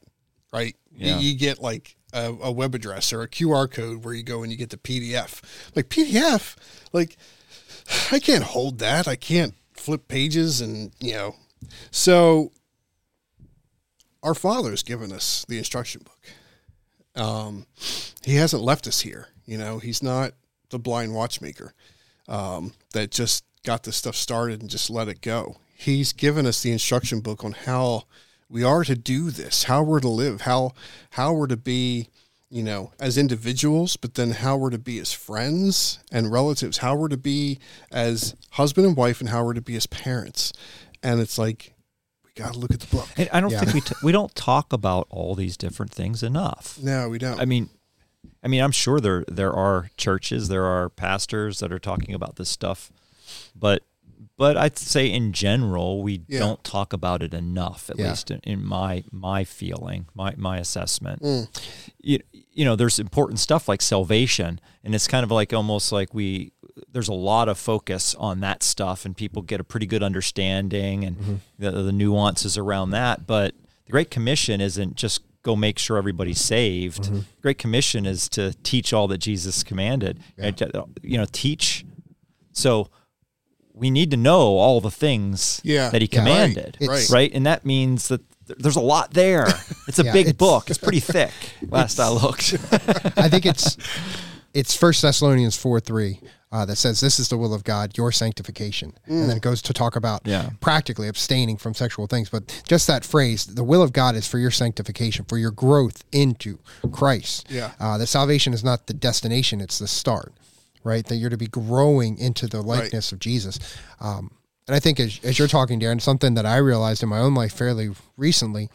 right? 0.51 0.75
Yeah. 0.91 1.19
You, 1.19 1.29
you 1.29 1.37
get 1.37 1.61
like 1.61 1.95
a, 2.15 2.35
a 2.41 2.51
web 2.51 2.73
address 2.73 3.13
or 3.13 3.21
a 3.21 3.27
QR 3.27 3.69
code 3.69 4.03
where 4.03 4.13
you 4.13 4.23
go 4.23 4.41
and 4.41 4.51
you 4.51 4.57
get 4.57 4.71
the 4.71 4.77
PDF. 4.77 5.41
Like 5.75 5.89
PDF, 5.89 6.55
like 6.93 7.17
I 8.11 8.19
can't 8.19 8.43
hold 8.43 8.79
that. 8.79 9.07
I 9.07 9.15
can't 9.15 9.53
flip 9.85 10.07
pages 10.07 10.61
and 10.61 10.91
you 10.99 11.13
know 11.13 11.35
so 11.91 12.51
our 14.23 14.33
father's 14.33 14.81
given 14.81 15.11
us 15.11 15.45
the 15.47 15.59
instruction 15.59 16.01
book 16.03 17.21
um, 17.23 17.67
he 18.23 18.35
hasn't 18.35 18.63
left 18.63 18.87
us 18.87 19.01
here 19.01 19.27
you 19.45 19.57
know 19.57 19.77
he's 19.77 20.01
not 20.01 20.31
the 20.69 20.79
blind 20.79 21.13
watchmaker 21.13 21.73
um, 22.27 22.73
that 22.93 23.11
just 23.11 23.43
got 23.63 23.83
this 23.83 23.95
stuff 23.95 24.15
started 24.15 24.61
and 24.61 24.69
just 24.69 24.89
let 24.89 25.07
it 25.07 25.21
go 25.21 25.57
he's 25.77 26.13
given 26.13 26.47
us 26.47 26.63
the 26.63 26.71
instruction 26.71 27.19
book 27.19 27.43
on 27.43 27.51
how 27.51 28.05
we 28.49 28.63
are 28.63 28.83
to 28.83 28.95
do 28.95 29.31
this 29.31 29.63
how 29.63 29.81
we're 29.83 29.99
to 29.99 30.09
live 30.09 30.41
how 30.41 30.71
how 31.11 31.33
we're 31.33 31.47
to 31.47 31.57
be 31.57 32.09
you 32.51 32.61
know, 32.63 32.93
as 32.99 33.17
individuals, 33.17 33.97
but 33.97 34.13
then 34.13 34.29
how 34.31 34.55
we're 34.55 34.69
to 34.69 34.77
be 34.77 34.99
as 34.99 35.11
friends 35.11 35.99
and 36.11 36.31
relatives, 36.31 36.77
how 36.77 36.95
we're 36.95 37.09
to 37.09 37.17
be 37.17 37.59
as 37.91 38.35
husband 38.51 38.85
and 38.87 38.95
wife, 38.95 39.19
and 39.19 39.29
how 39.29 39.43
we're 39.43 39.55
to 39.55 39.61
be 39.61 39.75
as 39.75 39.87
parents. 39.87 40.53
And 41.03 41.19
it's 41.19 41.37
like 41.39 41.73
we 42.23 42.29
got 42.41 42.53
to 42.53 42.59
look 42.59 42.71
at 42.71 42.79
the 42.79 42.95
book. 42.95 43.09
And 43.17 43.27
I 43.33 43.41
don't 43.41 43.51
Yeah. 43.51 43.61
think 43.61 43.73
we 43.73 43.81
t- 43.81 43.95
we 44.03 44.11
don't 44.11 44.33
talk 44.35 44.71
about 44.71 45.07
all 45.09 45.33
these 45.35 45.57
different 45.57 45.91
things 45.91 46.21
enough. 46.23 46.77
No, 46.81 47.09
we 47.09 47.17
don't. 47.17 47.41
I 47.41 47.45
mean, 47.45 47.69
I 48.43 48.47
mean, 48.47 48.61
I'm 48.61 48.71
sure 48.71 49.01
there 49.01 49.25
there 49.27 49.51
are 49.51 49.89
churches, 49.97 50.47
there 50.47 50.65
are 50.65 50.87
pastors 50.89 51.59
that 51.59 51.73
are 51.73 51.79
talking 51.79 52.13
about 52.13 52.35
this 52.35 52.47
stuff, 52.49 52.91
but 53.55 53.81
but 54.37 54.57
I'd 54.57 54.77
say 54.77 55.07
in 55.11 55.31
general 55.33 56.01
we 56.03 56.21
Yeah. 56.27 56.39
don't 56.39 56.63
talk 56.63 56.93
about 56.93 57.21
it 57.23 57.33
enough. 57.33 57.89
At 57.89 57.97
Yeah. 57.99 58.09
least 58.09 58.31
in, 58.31 58.39
in 58.43 58.63
my 58.65 59.03
my 59.11 59.43
feeling, 59.43 60.07
my 60.13 60.33
my 60.37 60.57
assessment. 60.57 61.21
Mm. 61.21 61.47
You, 62.01 62.19
you 62.53 62.65
know, 62.65 62.75
there's 62.75 62.99
important 62.99 63.39
stuff 63.39 63.67
like 63.67 63.81
salvation, 63.81 64.59
and 64.83 64.93
it's 64.95 65.07
kind 65.07 65.23
of 65.23 65.31
like 65.31 65.53
almost 65.53 65.91
like 65.91 66.13
we 66.13 66.51
there's 66.91 67.07
a 67.07 67.13
lot 67.13 67.47
of 67.47 67.57
focus 67.57 68.13
on 68.15 68.41
that 68.41 68.61
stuff, 68.61 69.05
and 69.05 69.15
people 69.15 69.41
get 69.41 69.59
a 69.61 69.63
pretty 69.63 69.85
good 69.85 70.03
understanding 70.03 71.05
and 71.05 71.17
Mm-hmm. 71.17 71.35
the, 71.59 71.71
the 71.71 71.91
nuances 71.93 72.57
around 72.57 72.89
that. 72.91 73.25
But 73.25 73.53
the 73.85 73.91
Great 73.91 74.11
Commission 74.11 74.59
isn't 74.61 74.95
just 74.95 75.21
go 75.43 75.55
make 75.55 75.77
sure 75.79 75.95
everybody's 75.97 76.41
saved. 76.41 77.03
Mm-hmm. 77.03 77.19
Great 77.41 77.57
Commission 77.59 78.05
is 78.05 78.27
to 78.29 78.53
teach 78.63 78.91
all 78.93 79.07
that 79.09 79.19
Jesus 79.19 79.63
commanded. 79.63 80.19
And 80.37 80.59
You 81.03 81.17
know, 81.19 81.25
teach. 81.31 81.85
So 82.51 82.89
we 83.75 83.91
need 83.91 84.09
to 84.11 84.17
know 84.17 84.57
all 84.57 84.79
the 84.81 84.89
things 84.91 85.59
Yeah. 85.63 85.89
that 85.89 86.01
he 86.01 86.07
Yeah, 86.11 86.19
right. 86.19 86.25
commanded, 86.53 86.77
right. 87.11 87.31
And 87.33 87.45
that 87.45 87.65
means 87.65 88.07
that 88.07 88.21
there's 88.47 88.75
a 88.77 88.81
lot 88.81 89.13
there. 89.13 89.47
It's 89.87 89.99
a 89.99 90.03
Yeah, 90.05 90.13
big 90.13 90.27
it's- 90.27 90.37
book. 90.37 90.69
It's 90.69 90.79
pretty 90.87 90.99
thick. 91.01 91.31
Last 91.69 91.99
I 91.99 92.09
looked. 92.09 92.53
I 93.17 93.29
think 93.29 93.45
it's 93.45 93.77
it's 94.53 94.75
First 94.75 95.01
Thessalonians 95.01 95.55
four 95.57 95.79
three 95.79 96.21
uh, 96.51 96.63
that 96.65 96.77
says 96.77 97.01
this 97.01 97.19
is 97.19 97.27
the 97.27 97.37
will 97.37 97.53
of 97.53 97.63
God, 97.65 97.97
your 97.97 98.11
sanctification, 98.11 98.93
and 99.05 99.29
then 99.29 99.35
it 99.37 99.41
goes 99.43 99.61
to 99.63 99.73
talk 99.73 99.95
about 99.97 100.21
Yeah. 100.25 100.51
practically 100.61 101.07
abstaining 101.09 101.57
from 101.57 101.73
sexual 101.73 102.07
things. 102.07 102.29
But 102.29 102.61
just 102.67 102.87
that 102.87 103.03
phrase, 103.03 103.45
the 103.45 103.63
will 103.63 103.81
of 103.83 103.91
God 103.91 104.15
is 104.15 104.25
for 104.27 104.39
your 104.39 104.51
sanctification, 104.51 105.25
for 105.25 105.37
your 105.37 105.51
growth 105.51 106.03
into 106.13 106.59
Christ. 106.91 107.47
Yeah. 107.49 107.71
uh, 107.79 107.97
the 107.97 108.07
salvation 108.07 108.53
is 108.53 108.63
not 108.63 108.87
the 108.87 108.93
destination; 108.93 109.59
it's 109.59 109.77
the 109.79 109.87
start. 109.87 110.33
Right, 110.85 111.05
that 111.07 111.15
you're 111.15 111.31
to 111.31 111.37
be 111.37 111.47
growing 111.47 112.17
into 112.17 112.47
the 112.47 112.61
likeness 112.61 113.11
of 113.11 113.19
Jesus. 113.19 113.59
Um, 113.99 114.31
and 114.67 114.75
I 114.75 114.79
think 114.79 114.99
as, 114.99 115.19
as 115.23 115.37
you're 115.37 115.47
talking, 115.47 115.79
Darren, 115.79 115.99
something 115.99 116.35
that 116.35 116.45
I 116.45 116.57
realized 116.57 117.03
in 117.03 117.09
my 117.09 117.19
own 117.19 117.33
life 117.33 117.53
fairly 117.53 117.89
recently 118.17 118.69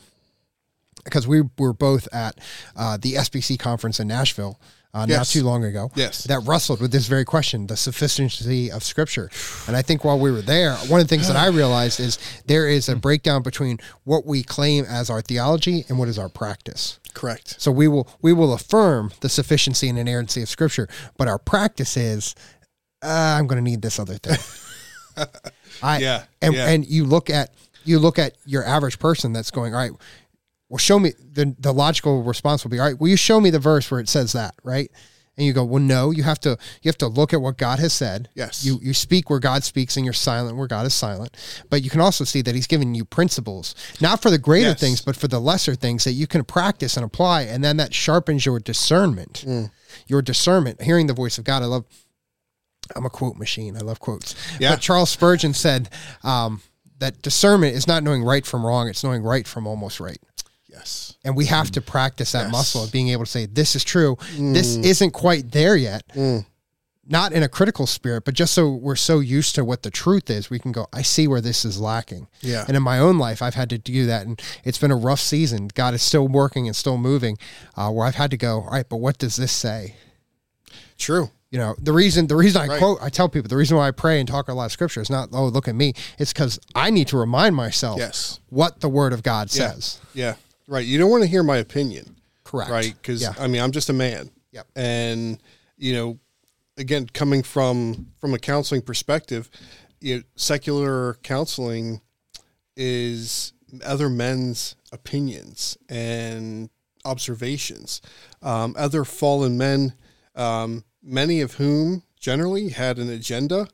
because 1.04 1.26
we 1.26 1.42
were 1.58 1.72
both 1.72 2.08
at 2.12 2.38
uh, 2.76 2.96
the 3.00 3.14
SBC 3.14 3.58
conference 3.58 4.00
in 4.00 4.08
Nashville 4.08 4.61
uh, 4.93 5.07
not 5.07 5.26
too 5.26 5.45
long 5.45 5.64
ago. 5.64 5.91
Yes. 5.95 6.24
That 6.24 6.41
wrestled 6.47 6.80
with 6.80 6.91
this 6.91 7.07
very 7.07 7.24
question, 7.24 7.66
the 7.66 7.76
sufficiency 7.76 8.70
of 8.70 8.82
Scripture. 8.82 9.30
And 9.66 9.76
I 9.76 9.82
think 9.82 10.05
while 10.05 10.18
we 10.18 10.32
were 10.32 10.43
there, 10.43 10.74
one 10.74 11.01
of 11.01 11.07
the 11.07 11.14
things 11.14 11.28
that 11.28 11.36
I 11.36 11.47
realized 11.62 12.01
is 12.01 12.18
there 12.47 12.68
is 12.68 12.88
a 12.88 12.97
breakdown 12.97 13.43
between 13.43 13.78
what 14.05 14.26
we 14.26 14.43
claim 14.43 14.84
as 14.84 15.09
our 15.09 15.22
theology 15.22 15.84
and 15.88 15.99
what 15.99 16.09
is 16.09 16.18
our 16.18 16.28
practice. 16.28 16.99
Correct. 17.14 17.61
So 17.61 17.70
we 17.70 17.88
will 17.88 18.09
we 18.22 18.32
will 18.32 18.53
affirm 18.53 19.11
the 19.20 19.28
sufficiency 19.28 19.88
and 19.88 19.99
inerrancy 19.99 20.43
of 20.43 20.49
Scripture, 20.49 20.88
but 21.16 21.28
our 21.28 21.38
practice 21.38 21.97
is 21.97 22.34
uh, 23.03 23.36
I'm 23.38 23.47
going 23.47 23.62
to 23.62 23.68
need 23.68 23.82
this 23.82 23.99
other 23.99 24.14
thing. 24.14 24.38
I, 25.82 25.99
Yeah, 25.99 26.24
and 26.43 26.55
yeah. 26.55 26.68
and 26.68 26.86
you 26.86 27.05
look 27.05 27.30
at 27.30 27.51
you 27.84 27.99
look 27.99 28.18
at 28.18 28.34
your 28.45 28.64
average 28.64 28.99
person 28.99 29.32
that's 29.32 29.51
going 29.51 29.74
all 29.74 29.80
right. 29.80 29.93
Well, 30.70 30.78
show 30.78 30.98
me 30.98 31.12
the 31.32 31.54
the 31.58 31.72
logical 31.74 32.22
response 32.22 32.64
will 32.64 32.70
be 32.70 32.78
all 32.78 32.86
right. 32.86 32.98
Will 32.98 33.08
you 33.08 33.16
show 33.18 33.40
me 33.40 33.50
the 33.50 33.58
verse 33.58 33.90
where 33.90 34.00
it 34.00 34.08
says 34.08 34.32
that 34.32 34.54
right? 34.64 34.90
And 35.36 35.46
you 35.46 35.52
go, 35.54 35.64
well, 35.64 35.80
no. 35.82 36.10
You 36.10 36.22
have 36.24 36.38
to 36.40 36.50
you 36.82 36.88
have 36.88 36.98
to 36.98 37.06
look 37.06 37.32
at 37.32 37.40
what 37.40 37.56
God 37.56 37.78
has 37.78 37.92
said. 37.92 38.28
Yes. 38.34 38.64
You 38.64 38.78
you 38.82 38.92
speak 38.94 39.30
where 39.30 39.38
God 39.40 39.64
speaks, 39.64 39.96
and 39.96 40.04
you're 40.04 40.12
silent 40.12 40.56
where 40.56 40.66
God 40.66 40.86
is 40.86 40.92
silent. 40.94 41.36
But 41.70 41.82
you 41.82 41.88
can 41.90 42.00
also 42.00 42.24
see 42.24 42.42
that 42.42 42.54
He's 42.54 42.66
given 42.66 42.94
you 42.94 43.04
principles, 43.04 43.74
not 44.00 44.20
for 44.22 44.30
the 44.30 44.38
greater 44.38 44.70
Yes. 44.70 44.80
things, 44.80 45.00
but 45.00 45.16
for 45.16 45.28
the 45.28 45.40
lesser 45.40 45.74
things 45.74 46.04
that 46.04 46.12
you 46.12 46.26
can 46.26 46.44
practice 46.44 46.96
and 46.96 47.04
apply, 47.04 47.42
and 47.42 47.64
then 47.64 47.76
that 47.78 47.94
sharpens 47.94 48.44
your 48.46 48.60
discernment. 48.60 49.44
Mm. 49.46 49.70
Your 50.06 50.20
discernment, 50.22 50.82
hearing 50.82 51.06
the 51.06 51.14
voice 51.14 51.38
of 51.38 51.44
God. 51.44 51.62
I 51.62 51.66
love. 51.66 51.84
I'm 52.94 53.06
a 53.06 53.10
quote 53.10 53.36
machine. 53.36 53.76
I 53.76 53.80
love 53.80 53.98
quotes. 53.98 54.34
Yeah. 54.58 54.70
But 54.72 54.80
Charles 54.80 55.10
Spurgeon 55.10 55.54
said 55.54 55.88
um, 56.22 56.60
that 56.98 57.22
discernment 57.22 57.74
is 57.76 57.86
not 57.86 58.02
knowing 58.02 58.22
right 58.24 58.44
from 58.44 58.64
wrong; 58.66 58.88
it's 58.88 59.02
knowing 59.02 59.22
right 59.22 59.46
from 59.48 59.66
almost 59.66 60.00
right. 60.00 60.18
Yes. 60.70 61.14
And 61.24 61.36
we 61.36 61.46
have 61.46 61.70
to 61.72 61.80
practice 61.80 62.32
that 62.32 62.44
Yes. 62.44 62.52
muscle 62.52 62.84
of 62.84 62.92
being 62.92 63.08
able 63.08 63.24
to 63.24 63.30
say, 63.30 63.46
"This 63.46 63.74
is 63.74 63.82
true. 63.84 64.16
This 64.38 64.76
isn't 64.76 65.10
quite 65.10 65.50
there 65.52 65.76
yet." 65.76 66.04
Mm. 66.14 66.46
Not 67.08 67.32
in 67.32 67.42
a 67.42 67.48
critical 67.48 67.88
spirit, 67.88 68.24
but 68.24 68.34
just 68.34 68.54
so 68.54 68.70
we're 68.70 68.94
so 68.94 69.18
used 69.18 69.56
to 69.56 69.64
what 69.64 69.82
the 69.82 69.90
truth 69.90 70.30
is, 70.30 70.48
we 70.48 70.60
can 70.60 70.70
go, 70.70 70.86
I 70.92 71.02
see 71.02 71.26
where 71.26 71.40
this 71.40 71.64
is 71.64 71.80
lacking. 71.80 72.28
Yeah. 72.40 72.64
And 72.68 72.76
in 72.76 72.84
my 72.84 73.00
own 73.00 73.18
life, 73.18 73.42
I've 73.42 73.54
had 73.54 73.68
to 73.70 73.78
do 73.78 74.06
that. 74.06 74.26
And 74.26 74.40
it's 74.62 74.78
been 74.78 74.92
a 74.92 74.96
rough 74.96 75.18
season. 75.20 75.70
God 75.74 75.92
is 75.92 76.02
still 76.02 76.28
working 76.28 76.68
and 76.68 76.76
still 76.76 76.98
moving, 76.98 77.36
uh, 77.76 77.90
where 77.90 78.06
I've 78.06 78.14
had 78.14 78.30
to 78.30 78.36
go, 78.36 78.60
all 78.60 78.70
right, 78.70 78.88
but 78.88 78.98
what 78.98 79.18
does 79.18 79.34
this 79.34 79.50
say? 79.50 79.96
True. 80.98 81.30
You 81.50 81.58
know, 81.58 81.74
the 81.82 81.92
reason 81.92 82.28
the 82.28 82.36
reason 82.36 82.62
I 82.62 82.66
Right. 82.68 82.78
quote, 82.78 82.98
I 83.02 83.08
tell 83.08 83.28
people 83.28 83.48
the 83.48 83.56
reason 83.56 83.76
why 83.76 83.88
I 83.88 83.90
pray 83.90 84.20
and 84.20 84.28
talk 84.28 84.48
a 84.48 84.54
lot 84.54 84.66
of 84.66 84.72
scripture 84.72 85.00
is 85.00 85.10
not, 85.10 85.30
oh, 85.32 85.46
look 85.48 85.66
at 85.66 85.74
me. 85.74 85.94
It's 86.16 86.32
because 86.32 86.60
I 86.76 86.90
need 86.90 87.08
to 87.08 87.16
remind 87.16 87.56
myself 87.56 87.98
Yes. 87.98 88.38
what 88.50 88.80
the 88.80 88.88
word 88.88 89.12
of 89.12 89.24
God 89.24 89.52
Yeah. 89.52 89.72
says. 89.72 89.98
Yeah. 90.14 90.34
Right. 90.70 90.86
You 90.86 90.98
don't 90.98 91.10
want 91.10 91.24
to 91.24 91.28
hear 91.28 91.42
my 91.42 91.56
opinion. 91.56 92.16
Correct. 92.44 92.70
Right. 92.70 92.94
Because 92.94 93.22
yeah. 93.22 93.34
I 93.40 93.48
mean, 93.48 93.60
I'm 93.60 93.72
just 93.72 93.90
a 93.90 93.92
man. 93.92 94.30
Yep. 94.52 94.68
And 94.76 95.42
you 95.76 95.94
know, 95.94 96.18
again, 96.78 97.08
coming 97.12 97.42
from 97.42 98.12
from 98.20 98.34
a 98.34 98.38
counseling 98.38 98.80
perspective, 98.80 99.50
you 100.00 100.18
know, 100.18 100.22
secular 100.36 101.14
counseling 101.24 102.00
is 102.76 103.52
other 103.84 104.08
men's 104.08 104.76
opinions 104.92 105.76
and 105.88 106.70
observations, 107.04 108.00
um, 108.40 108.76
other 108.78 109.04
fallen 109.04 109.58
men, 109.58 109.94
um, 110.36 110.84
many 111.02 111.40
of 111.40 111.54
whom 111.54 112.04
generally 112.18 112.68
had 112.68 112.96
an 112.98 113.10
agenda 113.10 113.66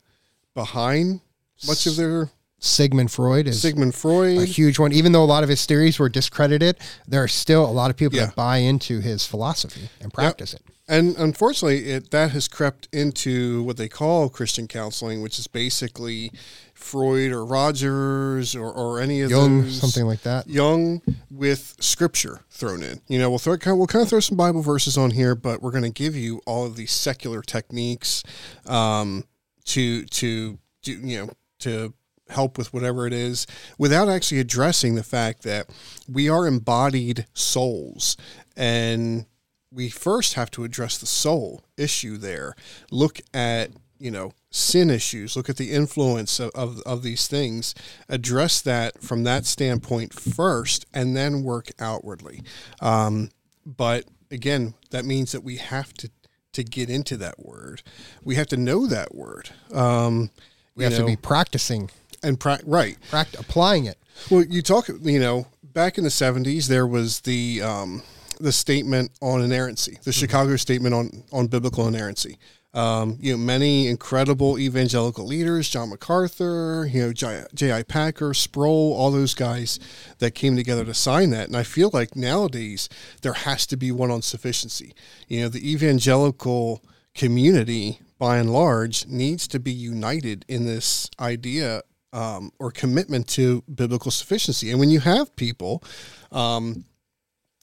behind 0.55 1.20
much 1.66 1.86
of 1.86 1.97
their 1.97 2.30
Sigmund 2.59 3.11
Freud 3.11 3.46
is 3.46 3.61
Sigmund 3.61 3.94
Freud, 3.94 4.38
a 4.38 4.44
huge 4.44 4.78
one. 4.78 4.92
Even 4.92 5.12
though 5.12 5.22
a 5.22 5.26
lot 5.26 5.42
of 5.42 5.48
his 5.48 5.64
theories 5.66 5.98
were 5.98 6.09
discredited, 6.09 6.78
there 7.07 7.22
are 7.22 7.28
still 7.28 7.64
a 7.64 7.70
lot 7.70 7.90
of 7.90 7.96
people 7.96 8.18
Yeah. 8.18 8.26
that 8.26 8.36
buy 8.36 8.59
into 8.59 9.00
his 9.00 9.26
philosophy 9.26 9.90
and 10.00 10.12
practice 10.12 10.54
it. 10.54 10.62
And 10.88 11.16
unfortunately, 11.18 11.90
it 11.90 12.12
that 12.12 12.30
has 12.30 12.46
crept 12.46 12.88
into 12.92 13.64
what 13.64 13.76
they 13.76 13.88
call 13.88 14.28
Christian 14.28 14.68
counseling, 14.68 15.20
which 15.20 15.36
is 15.38 15.48
basically 15.48 16.30
Freud 16.74 17.32
or 17.32 17.44
Rogers 17.44 18.54
or, 18.54 18.70
or 18.72 19.00
any 19.00 19.20
of 19.20 19.30
Jung, 19.30 19.62
those 19.62 19.80
something 19.80 20.07
like 20.07 20.22
that. 20.22 20.46
Jung 20.48 21.02
with 21.28 21.74
scripture 21.80 22.42
thrown 22.50 22.82
in. 22.84 23.00
You 23.09 23.18
know, 23.18 23.28
we'll 23.30 23.40
throw 23.40 23.57
we'll 23.74 23.88
kind 23.88 24.02
of 24.04 24.09
throw 24.09 24.20
some 24.20 24.36
Bible 24.36 24.62
verses 24.62 24.96
on 24.96 25.11
here, 25.11 25.34
but 25.34 25.61
we're 25.61 25.72
going 25.72 25.82
to 25.82 25.90
give 25.90 26.14
you 26.14 26.40
all 26.46 26.64
of 26.64 26.76
these 26.76 26.92
secular 26.92 27.42
techniques 27.42 28.22
um, 28.66 29.24
to 29.66 30.04
to 30.07 30.59
do 30.82 30.92
you 30.92 31.18
know 31.26 31.30
to 31.59 31.94
help 32.29 32.59
with 32.59 32.72
whatever 32.72 33.07
it 33.07 33.12
is 33.12 33.47
without 33.79 34.09
actually 34.09 34.41
addressing 34.41 34.95
the 34.95 35.03
fact 35.03 35.43
that 35.43 35.68
we 36.09 36.29
are 36.29 36.47
embodied 36.47 37.27
souls. 37.35 38.16
And 38.57 39.27
we 39.70 39.89
first 39.91 40.35
have 40.35 40.51
to 40.53 40.64
address 40.64 40.99
the 40.99 41.07
soul 41.07 41.62
issue 41.77 42.16
there. 42.16 42.55
Look 42.91 43.20
at 43.35 43.70
you 43.99 44.11
know 44.11 44.33
sin 44.51 44.91
issues. 44.91 45.37
Look 45.37 45.49
at 45.49 45.57
the 45.57 45.72
influence 45.72 46.41
of, 46.41 46.51
of, 46.55 46.81
of 46.83 47.03
these 47.03 47.29
things. 47.29 47.74
Address 48.09 48.61
that 48.62 49.03
from 49.03 49.24
that 49.24 49.45
standpoint 49.47 50.12
first 50.14 50.87
and 50.95 51.16
then 51.16 51.43
work 51.43 51.70
outwardly. 51.79 52.43
Um, 52.81 53.31
but 53.64 54.05
again 54.31 54.74
that 54.91 55.05
means 55.05 55.33
that 55.33 55.45
we 55.45 55.57
have 55.57 55.93
to 55.95 56.11
to 56.53 56.64
get 56.64 56.89
into 56.89 57.18
that 57.18 57.39
word. 57.39 57.83
We 58.24 58.37
have 58.37 58.47
to 58.49 58.57
know 58.57 58.87
that 58.87 59.14
word. 59.14 59.51
Um, 59.72 60.31
We 60.74 60.85
have 60.85 60.97
to 60.97 61.05
be 61.07 61.16
practicing, 61.16 61.91
and 62.27 62.39
pra- 62.39 62.61
right 62.64 62.99
pract- 63.11 63.39
applying 63.39 63.87
it. 63.87 63.99
well, 64.31 64.45
you 64.45 64.62
talk, 64.62 64.89
you 64.89 65.20
know, 65.20 65.47
back 65.62 65.99
in 65.99 66.05
the 66.05 66.11
'70s, 66.11 66.66
there 66.66 66.87
was 66.87 67.20
the 67.20 67.62
um, 67.62 68.03
the 68.41 68.53
statement 68.53 69.11
on 69.22 69.43
inerrancy, 69.43 69.99
the 70.05 70.12
Chicago 70.12 70.57
statement 70.57 70.95
on 70.95 71.24
on 71.33 71.47
biblical 71.47 71.87
inerrancy. 71.89 72.39
Um, 72.74 73.16
you 73.22 73.33
know, 73.33 73.39
many 73.39 73.89
incredible 73.89 74.59
evangelical 74.59 75.24
leaders, 75.24 75.70
John 75.70 75.89
MacArthur, 75.89 76.87
you 76.93 77.07
know, 77.07 77.12
J.I. 77.55 77.83
Packer, 77.85 78.35
Sproul, 78.35 78.93
all 78.93 79.11
those 79.11 79.33
guys 79.33 79.81
that 80.18 80.35
came 80.35 80.57
together 80.57 80.85
to 80.85 80.93
sign 80.93 81.31
that. 81.31 81.47
And 81.47 81.57
I 81.57 81.62
feel 81.62 81.89
like 81.95 82.14
nowadays 82.14 82.91
there 83.22 83.33
has 83.33 83.66
to 83.68 83.79
be 83.79 83.91
one 83.91 84.11
on 84.11 84.20
sufficiency. 84.20 84.93
You 85.27 85.41
know, 85.41 85.49
the 85.49 85.72
evangelical 85.72 86.83
community, 87.14 88.01
by 88.18 88.37
and 88.37 88.53
large, 88.53 89.07
needs 89.07 89.49
to 89.49 89.59
be 89.59 89.72
united 89.72 90.45
in 90.47 90.66
this 90.66 91.09
idea 91.18 91.81
um, 92.17 92.51
or 92.59 92.71
commitment 92.71 93.29
to 93.29 93.62
biblical 93.73 94.11
sufficiency. 94.11 94.71
And 94.71 94.81
when 94.81 94.89
you 94.89 95.01
have 95.01 95.37
people, 95.37 95.85
um, 96.33 96.87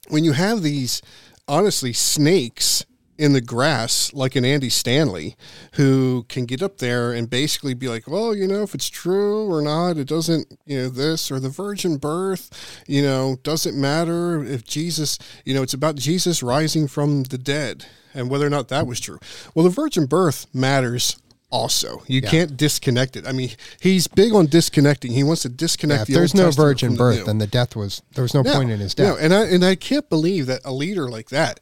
when 0.09 0.23
you 0.23 0.33
have 0.33 0.61
these 0.61 1.01
honestly 1.47 1.91
snakes 1.91 2.85
in 3.17 3.33
the 3.33 3.41
grass 3.41 4.13
like 4.13 4.35
an 4.35 4.45
Andy 4.45 4.69
Stanley 4.69 5.35
who 5.73 6.25
can 6.29 6.45
get 6.45 6.61
up 6.61 6.77
there 6.77 7.13
and 7.13 7.29
basically 7.29 7.73
be 7.73 7.87
like, 7.87 8.07
well, 8.07 8.35
you 8.35 8.47
know, 8.47 8.61
if 8.61 8.75
it's 8.75 8.89
true 8.89 9.51
or 9.51 9.61
not, 9.61 9.97
it 9.97 10.07
doesn't, 10.07 10.47
you 10.65 10.77
know, 10.77 10.89
this 10.89 11.31
or 11.31 11.39
the 11.39 11.49
virgin 11.49 11.97
birth, 11.97 12.83
you 12.87 13.01
know, 13.01 13.37
doesn't 13.41 13.79
matter 13.79 14.43
if 14.43 14.63
Jesus, 14.63 15.17
you 15.45 15.55
know, 15.55 15.63
it's 15.63 15.73
about 15.73 15.95
Jesus 15.95 16.43
rising 16.43 16.87
from 16.87 17.23
the 17.23 17.37
dead 17.39 17.85
and 18.13 18.29
whether 18.29 18.45
or 18.45 18.51
not 18.51 18.67
that 18.67 18.85
was 18.85 18.99
true. 18.99 19.19
Well, 19.55 19.63
the 19.63 19.71
virgin 19.71 20.05
birth 20.05 20.45
matters 20.53 21.17
also. 21.53 22.01
You 22.07 22.21
can't 22.21 22.57
disconnect 22.57 23.15
it. 23.15 23.27
I 23.27 23.31
mean, 23.31 23.51
he's 23.79 24.07
big 24.07 24.33
on 24.33 24.47
disconnecting. 24.47 25.11
He 25.11 25.23
wants 25.23 25.43
to 25.43 25.49
disconnect 25.49 25.99
Yeah, 25.99 26.01
if 26.01 26.07
the 26.07 26.13
there's 26.15 26.33
no 26.33 26.45
Testament 26.45 26.67
virgin 26.67 26.91
the 26.93 26.97
birth, 26.97 27.17
new. 27.19 27.25
then 27.25 27.37
the 27.37 27.47
death 27.47 27.75
was 27.75 28.01
there 28.15 28.23
was 28.23 28.33
no 28.33 28.43
point 28.43 28.71
in 28.71 28.79
his 28.79 28.95
death. 28.95 29.07
No, 29.07 29.23
and 29.23 29.33
I 29.33 29.45
and 29.45 29.63
I 29.63 29.75
can't 29.75 30.09
believe 30.09 30.47
that 30.47 30.61
a 30.65 30.73
leader 30.73 31.07
like 31.07 31.29
that 31.29 31.59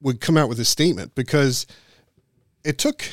would 0.00 0.20
come 0.20 0.36
out 0.36 0.48
with 0.48 0.60
a 0.60 0.64
statement 0.64 1.16
because 1.16 1.66
it 2.64 2.78
took 2.78 3.04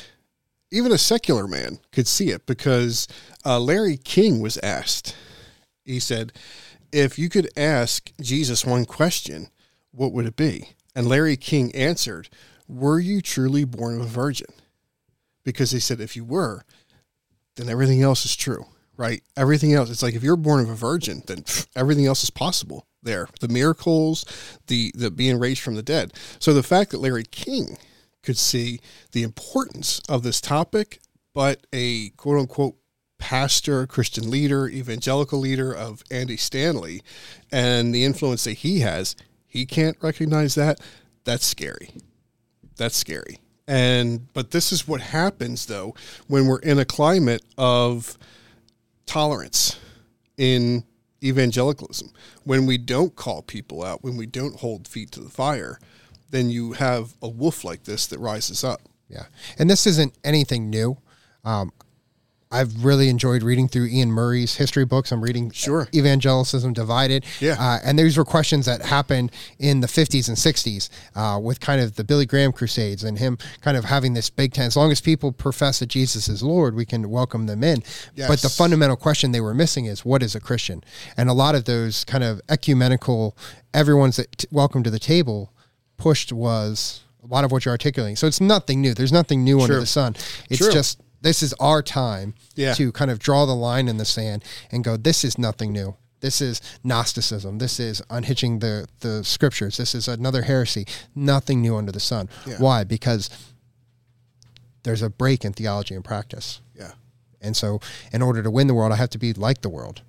even 0.70 0.92
a 0.92 0.98
secular 0.98 1.48
man 1.48 1.80
could 1.90 2.06
see 2.06 2.30
it 2.30 2.46
because 2.46 3.08
uh, 3.44 3.58
Larry 3.58 3.96
King 3.96 4.40
was 4.40 4.58
asked. 4.62 5.16
He 5.84 5.98
said, 5.98 6.32
"If 6.92 7.18
you 7.18 7.28
could 7.28 7.50
ask 7.56 8.12
Jesus 8.20 8.64
one 8.64 8.84
question, 8.84 9.48
what 9.90 10.12
would 10.12 10.26
it 10.26 10.36
be?" 10.36 10.68
And 10.94 11.08
Larry 11.08 11.36
King 11.36 11.74
answered, 11.74 12.28
"Were 12.68 13.00
you 13.00 13.20
truly 13.20 13.64
born 13.64 13.96
of 13.96 14.02
a 14.02 14.04
virgin?" 14.08 14.46
Because 15.44 15.70
he 15.70 15.80
said, 15.80 16.00
"If 16.00 16.16
you 16.16 16.24
were, 16.24 16.64
then 17.56 17.68
everything 17.68 18.02
else 18.02 18.24
is 18.24 18.36
true." 18.36 18.66
Right? 18.96 19.22
Everything 19.36 19.72
else, 19.72 19.90
it's 19.90 20.02
like 20.02 20.14
if 20.14 20.22
you're 20.22 20.36
born 20.36 20.60
of 20.60 20.68
a 20.68 20.74
virgin, 20.74 21.22
then 21.26 21.38
pff, 21.38 21.66
everything 21.74 22.06
else 22.06 22.22
is 22.22 22.30
possible 22.30 22.86
there, 23.02 23.28
the 23.40 23.48
miracles, 23.48 24.24
the 24.66 24.92
the 24.94 25.10
being 25.10 25.38
raised 25.38 25.60
from 25.60 25.74
the 25.74 25.82
dead. 25.82 26.12
So 26.38 26.52
the 26.52 26.62
fact 26.62 26.90
that 26.90 27.00
Larry 27.00 27.24
King 27.24 27.78
could 28.22 28.38
see 28.38 28.80
the 29.12 29.22
importance 29.22 30.00
of 30.08 30.22
this 30.22 30.40
topic, 30.40 31.00
but 31.34 31.66
a 31.72 32.10
quote 32.10 32.38
unquote 32.38 32.76
pastor, 33.18 33.86
Christian 33.86 34.30
leader, 34.30 34.68
evangelical 34.68 35.38
leader 35.38 35.72
of 35.72 36.02
Andy 36.10 36.36
Stanley, 36.36 37.02
and 37.50 37.94
the 37.94 38.04
influence 38.04 38.44
that 38.44 38.54
he 38.54 38.80
has, 38.80 39.16
he 39.46 39.66
can't 39.66 39.96
recognize 40.00 40.54
that. 40.54 40.80
That's 41.24 41.46
scary. 41.46 41.90
That's 42.76 42.96
scary. 42.96 43.38
And 43.66 44.32
but 44.32 44.50
this 44.50 44.72
is 44.72 44.88
what 44.88 45.00
happens 45.00 45.66
though 45.66 45.94
when 46.26 46.46
we're 46.46 46.58
in 46.58 46.78
a 46.78 46.84
climate 46.84 47.42
of 47.56 48.18
tolerance 49.06 49.78
in 50.36 50.84
evangelicalism. 51.22 52.10
When 52.44 52.66
we 52.66 52.78
don't 52.78 53.14
call 53.14 53.42
people 53.42 53.84
out, 53.84 54.02
when 54.02 54.16
we 54.16 54.26
don't 54.26 54.56
hold 54.56 54.88
feet 54.88 55.12
to 55.12 55.20
the 55.20 55.30
fire, 55.30 55.78
then 56.30 56.50
you 56.50 56.72
have 56.72 57.14
a 57.22 57.28
wolf 57.28 57.64
like 57.64 57.84
this 57.84 58.06
that 58.08 58.18
rises 58.18 58.64
up. 58.64 58.80
Yeah, 59.08 59.26
and 59.58 59.68
this 59.68 59.86
isn't 59.86 60.16
anything 60.24 60.70
new. 60.70 60.96
Um, 61.44 61.72
I've 62.52 62.84
really 62.84 63.08
enjoyed 63.08 63.42
reading 63.42 63.66
through 63.66 63.86
Iain 63.86 64.10
Murray's 64.12 64.56
history 64.56 64.84
books. 64.84 65.10
I'm 65.10 65.22
reading 65.22 65.50
Sure. 65.50 65.86
Evangelicism 65.92 66.74
Divided. 66.74 67.24
Yeah. 67.40 67.56
Uh, 67.58 67.78
and 67.82 67.98
these 67.98 68.16
were 68.18 68.24
questions 68.24 68.66
that 68.66 68.82
happened 68.82 69.32
in 69.58 69.80
the 69.80 69.86
50s 69.86 70.28
and 70.28 70.36
60s 70.36 70.90
uh, 71.16 71.40
with 71.40 71.60
kind 71.60 71.80
of 71.80 71.96
the 71.96 72.04
Billy 72.04 72.26
Graham 72.26 72.52
Crusades 72.52 73.02
and 73.02 73.18
him 73.18 73.38
kind 73.62 73.76
of 73.76 73.86
having 73.86 74.12
this 74.12 74.28
big 74.28 74.52
tent. 74.52 74.66
As 74.66 74.76
long 74.76 74.92
as 74.92 75.00
people 75.00 75.32
profess 75.32 75.78
that 75.78 75.86
Jesus 75.86 76.28
is 76.28 76.42
Lord, 76.42 76.74
we 76.74 76.84
can 76.84 77.08
welcome 77.08 77.46
them 77.46 77.64
in. 77.64 77.82
But 78.16 78.40
the 78.42 78.50
fundamental 78.50 78.96
question 78.96 79.32
they 79.32 79.40
were 79.40 79.54
missing 79.54 79.86
is 79.86 80.04
what 80.04 80.22
is 80.22 80.34
a 80.34 80.40
Christian? 80.40 80.84
And 81.16 81.30
a 81.30 81.32
lot 81.32 81.54
of 81.54 81.64
those 81.64 82.04
kind 82.04 82.22
of 82.22 82.40
ecumenical, 82.50 83.36
everyone's 83.72 84.20
t- 84.36 84.46
welcome 84.50 84.82
to 84.82 84.90
the 84.90 84.98
table 84.98 85.52
pushed 85.96 86.32
was 86.32 87.00
a 87.22 87.26
lot 87.26 87.44
of 87.44 87.52
what 87.52 87.64
you're 87.64 87.72
articulating. 87.72 88.16
So 88.16 88.26
it's 88.26 88.40
nothing 88.40 88.80
new. 88.82 88.92
There's 88.92 89.12
nothing 89.12 89.44
new 89.44 89.60
under 89.60 89.80
the 89.80 89.86
sun. 89.86 90.16
It's 90.50 90.58
True. 90.58 90.72
just 90.72 91.00
this 91.22 91.42
is 91.42 91.54
our 91.60 91.82
time 91.82 92.34
Yeah. 92.54 92.74
to 92.74 92.92
kind 92.92 93.10
of 93.10 93.18
draw 93.18 93.46
the 93.46 93.54
line 93.54 93.88
in 93.88 93.96
the 93.96 94.04
sand 94.04 94.44
and 94.70 94.84
go 94.84 94.96
this 94.96 95.24
is 95.24 95.38
nothing 95.38 95.72
new 95.72 95.94
this 96.20 96.40
is 96.40 96.60
gnosticism 96.84 97.58
this 97.58 97.80
is 97.80 98.02
unhitching 98.10 98.58
the 98.60 98.86
the 99.00 99.24
scriptures 99.24 99.76
this 99.78 99.94
is 99.94 100.06
another 100.08 100.42
heresy 100.42 100.86
nothing 101.14 101.60
new 101.62 101.76
under 101.76 101.90
the 101.92 102.00
sun 102.00 102.28
Yeah. 102.46 102.56
why 102.58 102.84
because 102.84 103.30
there's 104.82 105.02
a 105.02 105.08
break 105.10 105.44
in 105.44 105.52
theology 105.52 105.94
and 105.94 106.04
practice 106.04 106.60
Yeah. 106.76 106.92
and 107.40 107.56
so 107.56 107.80
in 108.12 108.22
order 108.22 108.42
to 108.42 108.50
win 108.50 108.66
the 108.66 108.74
world 108.74 108.92
i 108.92 108.96
have 108.96 109.10
to 109.10 109.18
be 109.18 109.32
like 109.32 109.62
the 109.62 109.68
world 109.68 110.02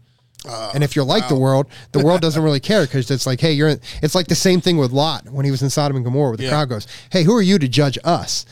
Uh, 0.45 0.72
and 0.74 0.84
if 0.84 0.93
you're 0.93 1.05
like 1.05 1.30
the 1.30 1.39
world, 1.39 1.68
the 1.93 2.03
world 2.03 2.20
doesn't 2.20 2.43
really 2.47 2.59
care 2.59 2.84
because 2.86 3.09
it's 3.09 3.26
like, 3.26 3.39
hey, 3.39 3.53
you're. 3.53 3.70
In, 3.70 3.80
it's 4.01 4.14
like 4.14 4.28
the 4.28 4.36
same 4.36 4.59
thing 4.59 4.76
with 4.78 4.91
Lot 4.91 5.30
when 5.30 5.45
he 5.45 5.51
was 5.51 5.61
in 5.61 5.70
Sodom 5.70 5.95
and 5.95 6.03
Gomorrah. 6.03 6.32
Where 6.32 6.38
the 6.38 6.43
Yeah. 6.43 6.49
crowd 6.49 6.68
goes, 6.68 6.86
"Hey, 7.11 7.24
who 7.24 7.34
are 7.34 7.41
you 7.41 7.57
to 7.59 7.68
judge 7.70 7.97
us? 8.03 8.45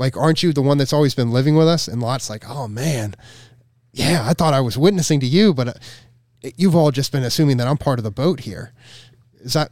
Like, 0.00 0.16
aren't 0.16 0.42
you 0.42 0.52
the 0.52 0.62
one 0.62 0.78
that's 0.78 0.92
always 0.92 1.14
been 1.14 1.30
living 1.30 1.54
with 1.54 1.68
us?" 1.68 1.86
And 1.86 2.00
Lot's 2.02 2.28
like, 2.30 2.44
"Oh 2.48 2.66
man, 2.66 3.14
yeah, 3.92 4.24
I 4.26 4.32
thought 4.32 4.54
I 4.54 4.60
was 4.60 4.76
witnessing 4.78 5.20
to 5.20 5.26
you, 5.26 5.52
but 5.54 5.68
uh, 5.68 5.72
you've 6.56 6.74
all 6.74 6.90
just 6.90 7.12
been 7.12 7.22
assuming 7.22 7.58
that 7.58 7.68
I'm 7.68 7.76
part 7.76 7.98
of 7.98 8.02
the 8.04 8.10
boat 8.10 8.40
here. 8.40 8.72
Is 9.42 9.52
that? 9.54 9.70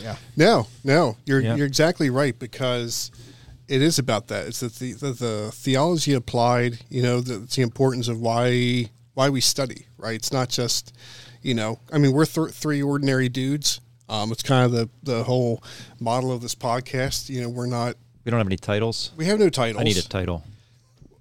Yeah. 0.00 0.16
No, 0.36 0.66
no, 0.84 1.16
you're 1.26 1.40
Yeah. 1.40 1.56
you're 1.56 1.66
exactly 1.66 2.10
right 2.10 2.38
because 2.38 3.10
it 3.68 3.82
is 3.82 3.98
about 3.98 4.28
that. 4.28 4.46
It's 4.46 4.60
the 4.60 4.68
the, 4.68 4.92
the, 4.92 5.12
the 5.12 5.50
theology 5.52 6.12
applied. 6.14 6.78
You 6.88 7.02
know, 7.02 7.20
the, 7.20 7.42
it's 7.42 7.56
the 7.56 7.62
importance 7.62 8.08
of 8.08 8.20
why 8.20 8.90
why 9.14 9.28
we 9.30 9.40
study. 9.40 9.86
Right. 9.98 10.14
It's 10.16 10.32
not 10.32 10.48
just 10.48 10.94
you 11.42 11.54
know. 11.54 11.78
I 11.92 11.98
mean, 11.98 12.12
we're 12.12 12.26
th- 12.26 12.50
three 12.50 12.82
ordinary 12.82 13.28
dudes. 13.28 13.80
Um, 14.08 14.32
it's 14.32 14.42
kind 14.42 14.64
of 14.66 14.72
the 14.72 14.88
the 15.02 15.24
whole 15.24 15.62
model 16.00 16.30
of 16.32 16.40
this 16.42 16.54
podcast. 16.54 17.28
You 17.28 17.42
know, 17.42 17.48
we're 17.48 17.66
not. 17.66 17.96
We 18.24 18.30
don't 18.30 18.38
have 18.38 18.46
any 18.46 18.56
titles. 18.56 19.10
We 19.16 19.26
have 19.26 19.38
no 19.38 19.48
titles. 19.50 19.80
I 19.80 19.84
need 19.84 19.96
a 19.96 20.02
title. 20.02 20.44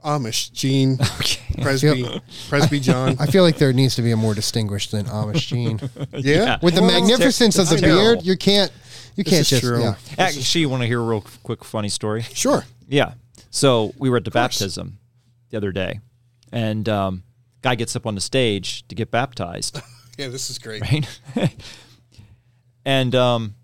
Amish 0.04 0.52
Gene, 0.52 0.98
Okay. 1.20 1.62
Presby, 1.62 2.22
Presby 2.50 2.80
John. 2.80 3.16
I 3.20 3.28
feel 3.28 3.44
like 3.44 3.58
there 3.58 3.72
needs 3.72 3.96
to 3.96 4.02
be 4.02 4.12
a 4.12 4.18
more 4.18 4.34
distinguished 4.34 4.92
than 4.92 5.06
Amish 5.06 5.48
Gene. 5.48 5.80
Yeah, 6.14 6.58
With 6.62 6.74
the 6.76 6.82
Well, 6.82 6.92
magnificence 6.92 7.58
of 7.60 7.70
the 7.70 7.78
terrible. 7.78 8.02
beard, 8.16 8.26
you 8.26 8.36
can't. 8.36 8.72
You 9.16 9.24
This 9.24 9.32
can't 9.32 9.42
is 9.42 9.50
just. 9.50 9.62
true. 9.64 9.82
Yeah. 9.82 9.96
Actually, 10.18 10.62
you 10.62 10.70
want 10.70 10.82
to 10.82 10.88
hear 10.88 11.00
a 11.00 11.04
real 11.04 11.24
quick 11.44 11.64
funny 11.64 11.90
story? 11.90 12.24
Sure. 12.24 12.66
Yeah. 12.88 13.14
So 13.52 13.94
we 14.00 14.10
were 14.10 14.18
at 14.18 14.26
the 14.26 14.32
baptism 14.32 14.98
the 15.52 15.58
other 15.58 15.72
day, 15.72 16.00
and 16.52 16.88
um, 16.90 17.24
guy 17.62 17.76
gets 17.76 17.96
up 17.96 18.08
on 18.08 18.16
the 18.16 18.22
stage 18.22 18.88
to 18.88 18.96
get 18.96 19.12
baptized, 19.12 19.82
Yeah, 20.18 20.30
this 20.30 20.50
is 20.50 20.58
great. 20.58 20.82
right? 20.82 21.54
and 22.86 23.14
um, 23.16 23.56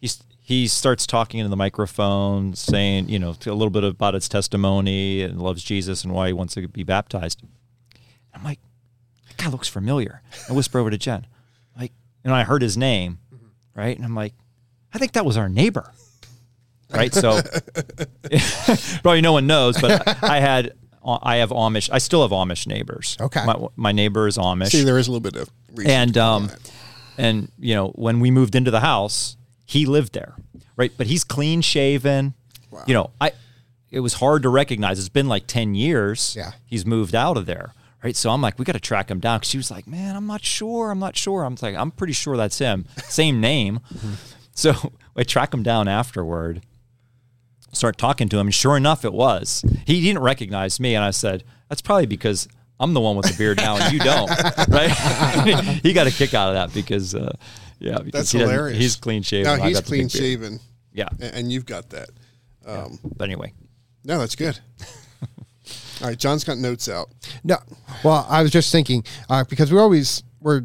he 0.00 0.10
he 0.46 0.68
starts 0.68 1.06
talking 1.06 1.40
into 1.40 1.48
the 1.48 1.56
microphone, 1.56 2.52
saying, 2.52 3.08
you 3.08 3.18
know, 3.18 3.30
a 3.46 3.50
little 3.50 3.70
bit 3.70 3.82
about 3.82 4.12
his 4.12 4.28
testimony 4.28 5.22
and 5.22 5.40
loves 5.40 5.64
Jesus 5.64 6.04
and 6.04 6.12
why 6.12 6.26
he 6.26 6.34
wants 6.34 6.52
to 6.52 6.68
be 6.68 6.82
baptized. 6.82 7.42
I'm 8.34 8.44
like, 8.44 8.58
that 9.26 9.38
guy 9.38 9.48
looks 9.48 9.68
familiar. 9.68 10.20
I 10.46 10.52
whisper 10.52 10.78
over 10.78 10.90
to 10.90 10.98
Jen, 10.98 11.26
like, 11.78 11.92
and 12.24 12.34
I 12.34 12.44
heard 12.44 12.60
his 12.60 12.76
name, 12.76 13.20
right? 13.74 13.96
And 13.96 14.04
I'm 14.04 14.14
like, 14.14 14.34
I 14.92 14.98
think 14.98 15.12
that 15.12 15.24
was 15.24 15.38
our 15.38 15.48
neighbor, 15.48 15.90
right? 16.90 17.14
So 17.14 17.40
probably 19.02 19.22
no 19.22 19.32
one 19.32 19.46
knows, 19.46 19.80
but 19.80 20.22
I 20.22 20.40
had 20.40 20.74
I 21.02 21.36
have 21.36 21.48
Amish. 21.48 21.88
I 21.90 21.96
still 21.98 22.20
have 22.20 22.32
Amish 22.32 22.66
neighbors. 22.66 23.16
Okay. 23.18 23.46
my, 23.46 23.66
my 23.76 23.92
neighbor 23.92 24.26
is 24.26 24.36
Amish, 24.36 24.72
See, 24.72 24.84
there 24.84 24.98
is 24.98 25.08
a 25.08 25.10
little 25.10 25.22
bit 25.22 25.36
of 25.40 25.50
reason 25.72 25.90
and 25.90 26.18
um, 26.18 26.50
and 27.16 27.50
you 27.58 27.74
know 27.74 27.88
when 27.94 28.20
we 28.20 28.30
moved 28.30 28.54
into 28.54 28.70
the 28.70 28.80
house, 28.80 29.38
he 29.64 29.86
lived 29.86 30.12
there, 30.12 30.34
right? 30.76 30.92
But 30.96 31.06
he's 31.06 31.24
clean 31.24 31.60
shaven. 31.60 32.34
Wow. 32.70 32.84
You 32.86 32.94
know, 32.94 33.10
I 33.20 33.32
it 33.90 34.00
was 34.00 34.14
hard 34.14 34.42
to 34.42 34.48
recognize. 34.48 34.98
It's 34.98 35.08
been 35.08 35.28
like 35.28 35.46
ten 35.46 35.74
years. 35.74 36.34
Yeah. 36.36 36.52
he's 36.66 36.84
moved 36.84 37.14
out 37.14 37.36
of 37.36 37.46
there. 37.46 37.72
Right, 38.02 38.14
so 38.14 38.28
I'm 38.28 38.42
like, 38.42 38.58
we 38.58 38.66
got 38.66 38.74
to 38.74 38.80
track 38.80 39.10
him 39.10 39.18
down. 39.18 39.40
Cause 39.40 39.48
she 39.48 39.56
was 39.56 39.70
like, 39.70 39.86
man, 39.86 40.14
I'm 40.14 40.26
not 40.26 40.44
sure. 40.44 40.90
I'm 40.90 40.98
not 40.98 41.16
sure. 41.16 41.42
I'm 41.42 41.56
like, 41.62 41.74
I'm 41.74 41.90
pretty 41.90 42.12
sure 42.12 42.36
that's 42.36 42.58
him. 42.58 42.84
Same 43.04 43.40
name. 43.40 43.80
So 44.56 44.72
I 45.16 45.24
track 45.24 45.52
him 45.52 45.64
down 45.64 45.88
afterward 45.88 46.62
start 47.76 47.98
talking 47.98 48.28
to 48.30 48.38
him. 48.38 48.46
And 48.46 48.54
sure 48.54 48.76
enough, 48.76 49.04
it 49.04 49.12
was. 49.12 49.64
He 49.86 50.00
didn't 50.00 50.22
recognize 50.22 50.80
me. 50.80 50.94
And 50.94 51.04
I 51.04 51.10
said, 51.10 51.44
that's 51.68 51.82
probably 51.82 52.06
because 52.06 52.48
I'm 52.80 52.94
the 52.94 53.00
one 53.00 53.16
with 53.16 53.26
the 53.26 53.36
beard 53.36 53.58
now 53.58 53.76
and 53.76 53.92
you 53.92 53.98
don't. 53.98 54.30
right? 54.68 54.90
he 55.82 55.92
got 55.92 56.06
a 56.06 56.10
kick 56.10 56.34
out 56.34 56.48
of 56.48 56.54
that 56.54 56.74
because, 56.74 57.14
uh, 57.14 57.32
yeah, 57.84 57.98
That's 58.12 58.32
he 58.32 58.38
hilarious. 58.38 58.78
He's 58.78 58.96
clean 58.96 59.22
shaven. 59.22 59.44
Now 59.56 59.62
I 59.64 59.68
he's 59.68 59.76
got 59.76 59.84
the 59.84 59.90
big 59.90 59.98
clean 60.00 60.08
shaven, 60.08 60.60
Yeah. 60.92 61.08
and 61.20 61.52
you've 61.52 61.66
got 61.66 61.90
that. 61.90 62.10
Um, 62.66 62.98
But 63.16 63.24
anyway, 63.24 63.52
No, 64.04 64.18
that's 64.18 64.36
good. 64.36 64.58
All 66.02 66.08
right, 66.08 66.18
John's 66.18 66.44
got 66.44 66.58
notes 66.58 66.88
out. 66.88 67.08
No, 67.44 67.56
well, 68.02 68.26
I 68.28 68.42
was 68.42 68.50
just 68.50 68.70
thinking 68.72 69.04
uh, 69.30 69.44
because 69.48 69.72
we 69.72 69.78
always 69.78 70.22
we're 70.40 70.62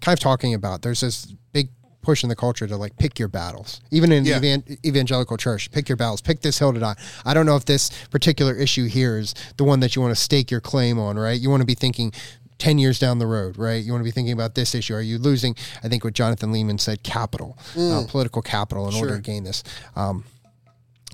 kind 0.00 0.16
of 0.16 0.20
talking 0.20 0.54
about 0.54 0.82
there's 0.82 1.00
this 1.00 1.26
big 1.52 1.68
push 2.00 2.24
in 2.24 2.28
the 2.28 2.34
culture 2.34 2.66
to 2.66 2.76
like 2.76 2.96
pick 2.96 3.18
your 3.18 3.28
battles, 3.28 3.80
even 3.92 4.10
in 4.10 4.24
Yeah. 4.24 4.36
evan- 4.36 4.64
evangelical 4.84 5.36
church. 5.36 5.70
Pick 5.70 5.88
your 5.88 5.96
battles. 5.96 6.20
Pick 6.20 6.40
this 6.40 6.58
hill 6.58 6.72
to 6.72 6.80
die. 6.80 6.96
I 7.24 7.34
don't 7.34 7.46
know 7.46 7.54
if 7.56 7.64
this 7.66 7.90
particular 8.10 8.54
issue 8.54 8.86
here 8.86 9.18
is 9.18 9.34
the 9.58 9.64
one 9.64 9.78
that 9.80 9.94
you 9.94 10.02
want 10.02 10.16
to 10.16 10.20
stake 10.20 10.50
your 10.50 10.60
claim 10.60 10.98
on. 10.98 11.16
Right? 11.18 11.38
You 11.40 11.50
want 11.50 11.60
to 11.60 11.66
be 11.66 11.74
thinking. 11.74 12.12
10 12.62 12.78
years 12.78 13.00
down 13.00 13.18
the 13.18 13.26
road, 13.26 13.58
right? 13.58 13.82
You 13.82 13.90
want 13.90 14.02
to 14.02 14.04
be 14.04 14.12
thinking 14.12 14.32
about 14.32 14.54
this 14.54 14.72
issue. 14.72 14.94
Are 14.94 15.00
you 15.02 15.18
losing, 15.18 15.56
I 15.82 15.88
think 15.88 16.04
what 16.04 16.14
Jonathan 16.14 16.52
Leeman 16.52 16.78
said, 16.78 17.02
capital, 17.02 17.58
uh, 17.76 18.04
political 18.08 18.40
capital 18.40 18.88
in 18.88 18.94
order 18.94 19.16
to 19.16 19.20
gain 19.22 19.42
this? 19.42 19.64
Um, 19.96 20.22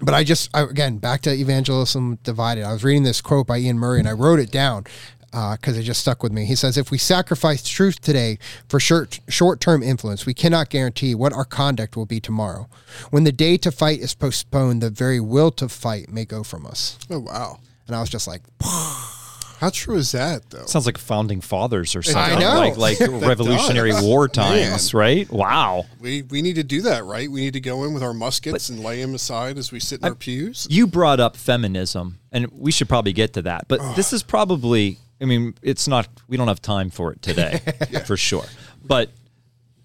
but 0.03 0.13
I 0.15 0.25
just 0.25 0.51
I, 0.55 0.61
again 0.61 0.99
back 0.99 1.23
to 1.23 1.31
evangelism 1.33 2.19
divided. 2.23 2.65
I 2.65 2.73
was 2.75 2.85
reading 2.85 3.03
this 3.03 3.23
quote 3.23 3.47
by 3.47 3.57
Iain 3.57 3.79
Murray 3.79 3.99
and 3.99 4.07
I 4.07 4.13
wrote 4.13 4.39
it 4.39 4.51
down 4.51 4.85
because 5.33 5.77
it 5.79 5.85
just 5.85 6.01
stuck 6.01 6.23
with 6.23 6.33
me. 6.33 6.45
He 6.45 6.55
says, 6.55 6.77
"If 6.77 6.91
we 6.91 6.99
sacrifice 6.99 7.63
truth 7.63 8.01
today 8.03 8.39
for 8.69 8.79
short 8.79 9.21
short 9.29 9.59
term 9.61 9.83
influence, 9.83 10.27
we 10.27 10.35
cannot 10.35 10.69
guarantee 10.69 11.15
what 11.15 11.33
our 11.33 11.45
conduct 11.47 11.97
will 11.97 12.07
be 12.07 12.21
tomorrow. 12.21 12.69
When 13.11 13.25
the 13.25 13.33
day 13.33 13.57
to 13.57 13.73
fight 13.73 14.01
is 14.01 14.15
postponed, 14.15 14.83
the 14.83 14.91
very 14.91 15.19
will 15.19 15.51
to 15.53 15.69
fight 15.69 16.11
may 16.13 16.27
go 16.27 16.45
from 16.45 16.67
us." 16.67 16.99
Oh 17.11 17.21
wow, 17.21 17.59
And 17.87 17.97
I 17.97 18.01
was 18.01 18.11
just 18.11 18.27
like, 18.29 18.43
how 19.59 19.71
true 19.71 19.97
is 19.97 20.13
that 20.13 20.49
though? 20.51 20.67
sounds 20.67 20.87
like 20.87 20.99
founding 20.99 21.41
fathers 21.41 21.97
or 21.97 22.03
something. 22.03 22.39
know. 22.39 22.59
Like, 22.59 22.77
like 22.77 23.01
Revolutionary 23.01 23.91
does. 23.91 24.05
War 24.05 24.29
times, 24.29 24.95
right? 24.95 25.29
Wow. 25.31 25.87
We 26.01 26.23
we 26.23 26.43
need 26.43 26.55
to 26.55 26.63
do 26.63 26.83
that, 26.83 27.05
right? 27.05 27.31
We 27.31 27.41
need 27.41 27.55
to 27.55 27.61
go 27.61 27.85
in 27.85 27.93
with 27.93 28.03
our 28.03 28.15
muskets 28.15 28.69
and 28.69 28.81
lay 28.81 29.03
them 29.03 29.15
aside 29.15 29.59
as 29.59 29.73
we 29.73 29.81
sit 29.81 30.01
in 30.01 30.07
our 30.07 30.15
pews. 30.15 30.67
You 30.71 30.87
brought 30.87 31.19
up 31.19 31.37
feminism, 31.37 32.19
and 32.31 32.47
we 32.53 32.71
should 32.71 32.89
probably 32.89 33.13
get 33.13 33.33
to 33.35 33.43
that. 33.43 33.69
But 33.69 33.97
this 33.97 34.13
is 34.13 34.23
probably, 34.23 34.99
I 35.21 35.25
mean, 35.25 35.55
it's 35.63 35.89
not, 35.89 36.09
we 36.29 36.37
don't 36.37 36.49
have 36.49 36.63
time 36.63 36.91
for 36.91 37.13
it 37.13 37.23
today, 37.23 37.61
for 38.07 38.17
sure. 38.17 38.45
But, 38.85 39.11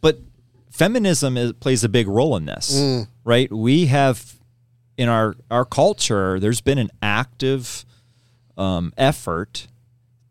but 0.01 0.19
feminism 0.71 1.37
is, 1.37 1.53
plays 1.53 1.83
a 1.83 1.89
big 1.89 2.07
role 2.07 2.35
in 2.37 2.45
this, 2.45 2.77
mm. 2.77 3.07
right? 3.23 3.51
We 3.51 3.87
have, 3.87 4.35
in 4.97 5.09
our, 5.09 5.35
our 5.49 5.65
culture, 5.65 6.39
there's 6.39 6.61
been 6.61 6.77
an 6.77 6.91
active 7.01 7.85
um, 8.57 8.93
effort 8.97 9.67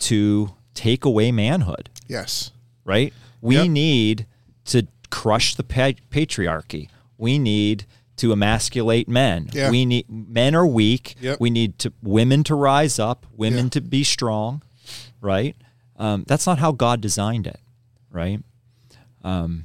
to 0.00 0.52
take 0.74 1.04
away 1.04 1.30
manhood 1.32 1.90
Yes, 2.08 2.50
right? 2.84 3.12
We 3.40 3.56
Yep. 3.56 3.68
need 3.70 4.26
to 4.66 4.86
crush 5.10 5.54
the 5.54 5.62
pa- 5.64 5.98
patriarchy. 6.10 6.88
We 7.18 7.38
need 7.38 7.84
to 8.16 8.32
emasculate 8.32 9.08
men. 9.08 9.48
Yeah. 9.52 9.70
We 9.70 9.84
need 9.86 10.06
men 10.08 10.54
are 10.54 10.66
weak. 10.66 11.16
Yep. 11.20 11.40
We 11.40 11.50
need 11.50 11.78
to 11.80 11.92
women 12.02 12.44
to 12.44 12.54
rise 12.54 12.98
up, 12.98 13.26
women 13.36 13.64
Yeah. 13.66 13.70
to 13.70 13.80
be 13.80 14.04
strong, 14.04 14.62
right? 15.20 15.56
Um, 15.96 16.24
that's 16.26 16.46
not 16.46 16.58
how 16.58 16.72
God 16.72 17.00
designed 17.00 17.46
it, 17.46 17.60
right? 18.10 18.40
Um, 19.24 19.64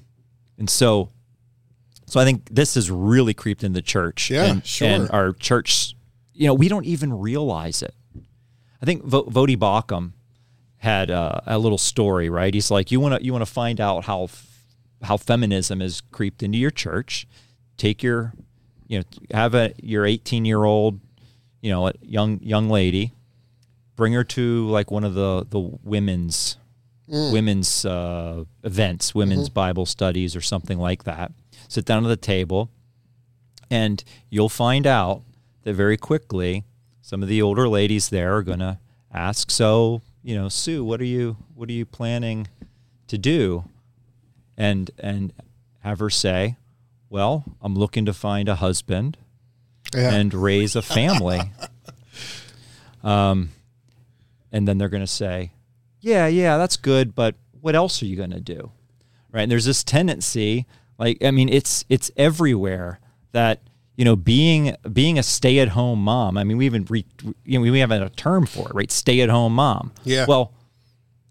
and 0.58 0.70
so, 0.70 1.10
so 2.06 2.20
I 2.20 2.26
think 2.26 2.48
this 2.52 2.76
has 2.76 2.90
really 2.90 3.34
creeped 3.34 3.64
in 3.64 3.74
the 3.74 3.82
church. 3.82 4.30
Yeah, 4.30 4.46
and, 4.46 4.66
sure. 4.66 4.88
And 4.88 5.10
our 5.12 5.34
church, 5.34 5.96
you 6.34 6.48
know, 6.48 6.54
we 6.54 6.68
don't 6.68 6.86
even 6.86 7.14
realize 7.14 7.82
it. 7.82 7.94
I 8.82 8.86
think 8.86 9.04
Vo- 9.04 9.26
Voddie 9.26 9.58
Baucham 9.58 10.12
had 10.78 11.10
uh, 11.10 11.40
a 11.46 11.58
little 11.58 11.78
story, 11.78 12.30
right? 12.30 12.54
He's 12.54 12.70
like, 12.70 12.92
you 12.92 13.00
want 13.00 13.16
to 13.20 13.24
you 13.26 13.32
want 13.34 13.42
to 13.46 13.52
find 13.52 13.82
out 13.82 14.06
how 14.06 14.26
f- 14.26 14.46
how 15.04 15.18
feminism 15.18 15.80
has 15.80 16.02
creeped 16.12 16.44
into 16.44 16.58
your 16.58 16.72
church. 16.72 17.28
Take 17.78 18.02
your, 18.04 18.34
you 18.88 19.00
know, 19.00 19.06
have 19.32 19.54
a 19.56 19.74
your 19.82 20.06
18 20.06 20.46
year 20.46 20.64
old, 20.64 21.00
you 21.62 21.72
know, 21.72 21.92
young 22.02 22.40
young 22.42 22.70
lady, 22.70 23.14
bring 23.96 24.14
her 24.14 24.24
to 24.24 24.68
like 24.70 24.92
one 24.92 25.04
of 25.04 25.14
the 25.16 25.46
the 25.50 25.60
women's 25.60 26.58
women's 27.32 27.86
uh, 27.86 28.44
events, 28.64 29.16
women's 29.16 29.48
Bible 29.50 29.86
studies, 29.86 30.36
or 30.36 30.42
something 30.42 30.78
like 30.78 31.04
that. 31.06 31.32
Sit 31.70 31.86
down 31.86 32.04
at 32.06 32.10
the 32.10 32.18
table, 32.18 32.70
and 33.70 34.04
you'll 34.30 34.50
find 34.50 34.86
out 34.86 35.24
that 35.64 35.74
very 35.74 35.98
quickly 35.98 36.64
some 37.08 37.24
of 37.24 37.30
the 37.30 37.42
older 37.42 37.70
ladies 37.70 38.10
there 38.10 38.36
are 38.36 38.44
going 38.44 38.60
to 38.60 38.78
ask, 39.14 39.50
"So, 39.50 40.02
you 40.24 40.36
know, 40.36 40.50
Sue, 40.50 40.84
what 40.84 41.00
are 41.00 41.06
you 41.06 41.38
what 41.56 41.70
are 41.70 41.74
you 41.74 41.86
planning 41.86 42.50
to 43.08 43.18
do?" 43.18 43.64
And 44.58 44.92
and 45.00 45.32
have 45.80 46.00
her 46.00 46.10
say, 46.10 46.58
"Well, 47.10 47.46
I'm 47.62 47.76
looking 47.76 48.04
to 48.08 48.14
find 48.14 48.50
a 48.50 48.56
husband 48.56 49.16
Yeah. 49.96 50.16
and 50.16 50.34
raise 50.34 50.76
a 50.76 50.82
family." 50.82 51.40
um, 53.06 53.52
and 54.52 54.68
then 54.68 54.78
they're 54.78 54.90
going 54.90 55.00
to 55.00 55.08
say, 55.08 55.52
"Yeah, 56.02 56.28
yeah, 56.28 56.58
that's 56.58 56.76
good, 56.76 57.16
but 57.16 57.36
what 57.62 57.74
else 57.74 58.02
are 58.04 58.06
you 58.06 58.18
going 58.18 58.32
to 58.32 58.42
do?" 58.42 58.72
Right? 59.32 59.44
And 59.44 59.52
there's 59.52 59.64
this 59.64 59.82
tendency, 59.82 60.66
like 61.00 61.24
I 61.24 61.32
mean, 61.32 61.48
it's 61.48 61.86
it's 61.88 62.12
everywhere 62.18 63.00
that 63.32 63.62
you 63.98 64.06
know 64.06 64.16
being 64.16 64.76
being 64.94 65.20
a 65.20 65.24
stay-at-home 65.24 66.02
mom. 66.02 66.38
I 66.38 66.46
mean, 66.46 66.58
we 66.58 66.66
even 66.66 66.86
re, 66.86 67.06
you 67.44 67.60
know 67.60 67.70
we 67.70 67.80
have 67.80 67.92
a 67.92 68.10
term 68.10 68.46
for 68.46 68.70
it, 68.70 68.76
right? 68.76 68.92
Stay-at-home 68.92 69.54
mom. 69.54 69.92
Yeah. 70.06 70.26
Well, 70.28 70.54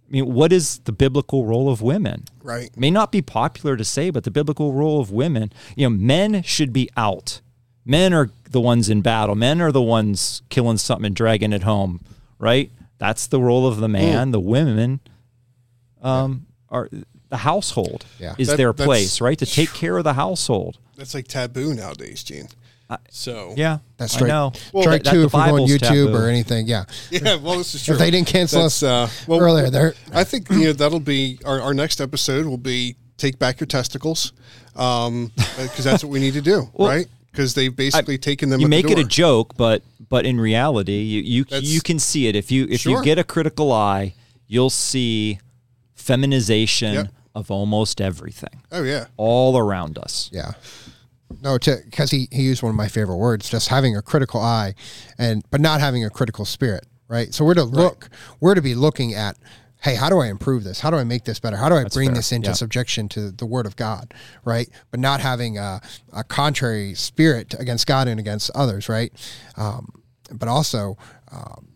I 0.08 0.12
mean, 0.12 0.34
what 0.34 0.52
is 0.52 0.80
the 0.80 0.92
biblical 0.92 1.46
role 1.46 1.70
of 1.70 1.80
women? 1.80 2.24
right. 2.42 2.70
may 2.76 2.90
not 2.90 3.10
be 3.10 3.22
popular 3.22 3.76
to 3.76 3.84
say, 3.84 4.10
but 4.10 4.24
the 4.24 4.30
biblical 4.30 4.72
role 4.72 5.00
of 5.00 5.10
women, 5.10 5.52
you 5.74 5.88
know, 5.88 5.96
men 5.96 6.42
should 6.42 6.72
be 6.72 6.88
out. 6.96 7.40
Men 7.84 8.12
are 8.12 8.30
the 8.50 8.60
ones 8.60 8.88
in 8.88 9.00
battle. 9.00 9.34
Men 9.34 9.60
are 9.60 9.72
the 9.72 9.82
ones 9.82 10.42
killing 10.48 10.76
something 10.78 11.06
and 11.06 11.16
dragging 11.16 11.52
it 11.52 11.62
home, 11.62 12.00
right? 12.38 12.70
That's 12.98 13.26
the 13.26 13.40
role 13.40 13.66
of 13.66 13.78
the 13.78 13.88
man. 13.88 14.30
The 14.30 14.40
women 14.40 15.00
um, 16.02 16.46
are 16.68 16.88
the 17.28 17.38
household 17.38 18.04
Yeah. 18.20 18.34
is 18.38 18.48
That- 18.48 18.56
their 18.56 18.72
place, 18.72 19.20
right? 19.20 19.38
To 19.38 19.46
take 19.46 19.72
care 19.72 19.96
of 19.98 20.04
the 20.04 20.14
household. 20.14 20.78
That's 20.96 21.14
like 21.14 21.28
taboo 21.28 21.74
nowadays, 21.74 22.22
Gene. 22.22 22.48
So 23.10 23.52
Yeah, 23.56 23.78
That's 23.96 24.14
I 24.14 24.16
straight. 24.18 24.28
know. 24.28 24.52
strike 24.80 25.02
That- 25.02 25.10
two 25.10 25.20
the 25.22 25.26
if 25.26 25.32
we 25.34 25.38
go 25.44 25.54
on 25.56 25.68
YouTube 25.68 25.78
taboo. 25.80 26.14
or 26.14 26.28
anything. 26.28 26.68
Yeah. 26.68 26.84
yeah. 27.10 27.34
Well, 27.34 27.58
this 27.58 27.74
is 27.74 27.84
true. 27.84 27.94
If 27.94 27.98
they 27.98 28.12
didn't 28.12 28.28
cancel 28.28 28.62
That's, 28.62 28.82
us 28.84 29.10
uh, 29.10 29.24
well, 29.26 29.40
earlier, 29.40 29.70
they're 29.70 29.94
I 30.12 30.22
think 30.22 30.48
you 30.50 30.66
know 30.66 30.72
that'll 30.72 31.00
be 31.00 31.40
our, 31.44 31.60
our 31.60 31.74
next 31.74 32.00
episode 32.00 32.46
will 32.46 32.58
be 32.58 32.94
take 33.18 33.38
back 33.40 33.58
your 33.58 33.66
testicles, 33.66 34.32
because 34.74 35.82
that's 35.84 36.04
what 36.04 36.10
we 36.12 36.20
need 36.20 36.34
to 36.34 36.42
do, 36.42 36.70
right? 36.78 37.08
Because 37.32 37.54
they've 37.54 37.74
basically 37.74 38.18
taken 38.18 38.50
them. 38.50 38.60
you 38.60 38.66
at 38.66 38.70
the 38.70 38.76
make 38.82 38.90
it 38.90 38.98
a 39.00 39.04
joke, 39.04 39.56
but 39.56 39.82
but 40.08 40.24
in 40.24 40.38
reality, 40.40 40.92
you 41.00 41.22
you, 41.22 41.44
That's- 41.44 41.64
you 41.68 41.80
can 41.80 41.98
see 41.98 42.28
it 42.28 42.36
if 42.36 42.52
you 42.52 42.68
if 42.70 42.82
Sure. 42.82 42.98
you 42.98 43.02
get 43.04 43.18
a 43.18 43.24
critical 43.24 43.72
eye, 43.72 44.14
you'll 44.46 44.70
see 44.70 45.40
feminization 45.94 46.94
Yep. 46.94 47.08
Of 47.36 47.50
almost 47.50 48.00
everything 48.00 48.62
Oh 48.72 48.82
yeah, 48.82 49.06
all 49.16 49.56
around 49.58 49.98
us. 49.98 50.28
Yeah. 50.32 50.52
No, 51.42 51.58
because 51.58 52.10
he, 52.10 52.28
he 52.32 52.42
used 52.42 52.62
one 52.62 52.70
of 52.70 52.76
my 52.76 52.88
favorite 52.88 53.16
words, 53.16 53.48
just 53.50 53.68
having 53.68 53.96
a 53.96 54.00
critical 54.02 54.40
eye, 54.40 54.74
and 55.18 55.44
but 55.50 55.60
not 55.60 55.80
having 55.80 56.04
a 56.04 56.08
critical 56.10 56.44
spirit, 56.44 56.86
right? 57.08 57.34
So 57.34 57.44
we're 57.44 57.54
to 57.54 57.64
look, 57.64 58.08
we're 58.40 58.54
to 58.54 58.62
be 58.62 58.74
looking 58.76 59.12
at, 59.12 59.36
hey, 59.82 59.96
how 59.96 60.08
do 60.08 60.18
I 60.18 60.28
improve 60.28 60.62
this? 60.64 60.80
How 60.80 60.88
do 60.90 60.96
I 60.96 61.04
make 61.04 61.24
this 61.24 61.38
better? 61.40 61.56
How 61.56 61.68
do 61.68 61.74
I 61.74 61.84
bring 61.84 62.08
fair. 62.10 62.14
this 62.16 62.32
into 62.32 62.50
Yeah. 62.50 62.54
subjection 62.54 63.08
to 63.10 63.30
the 63.32 63.44
Word 63.44 63.66
of 63.66 63.74
God, 63.76 64.14
right? 64.44 64.68
But 64.90 65.00
not 65.00 65.20
having 65.20 65.58
a, 65.58 65.80
a 66.12 66.22
contrary 66.24 66.94
spirit 66.94 67.54
against 67.58 67.86
God 67.88 68.06
and 68.08 68.18
against 68.20 68.50
others, 68.54 68.88
right? 68.88 69.12
Um, 69.56 69.88
but 70.32 70.48
also 70.48 70.96
um, 71.32 71.68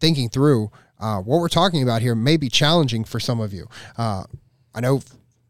thinking 0.00 0.28
through 0.28 0.70
uh, 0.98 1.18
what 1.20 1.38
we're 1.40 1.48
talking 1.48 1.82
about 1.84 2.02
here 2.02 2.14
may 2.16 2.36
be 2.36 2.48
challenging 2.48 3.04
for 3.04 3.20
some 3.20 3.40
of 3.40 3.52
you. 3.52 3.68
Uh, 3.96 4.24
I 4.74 4.80
know 4.80 5.00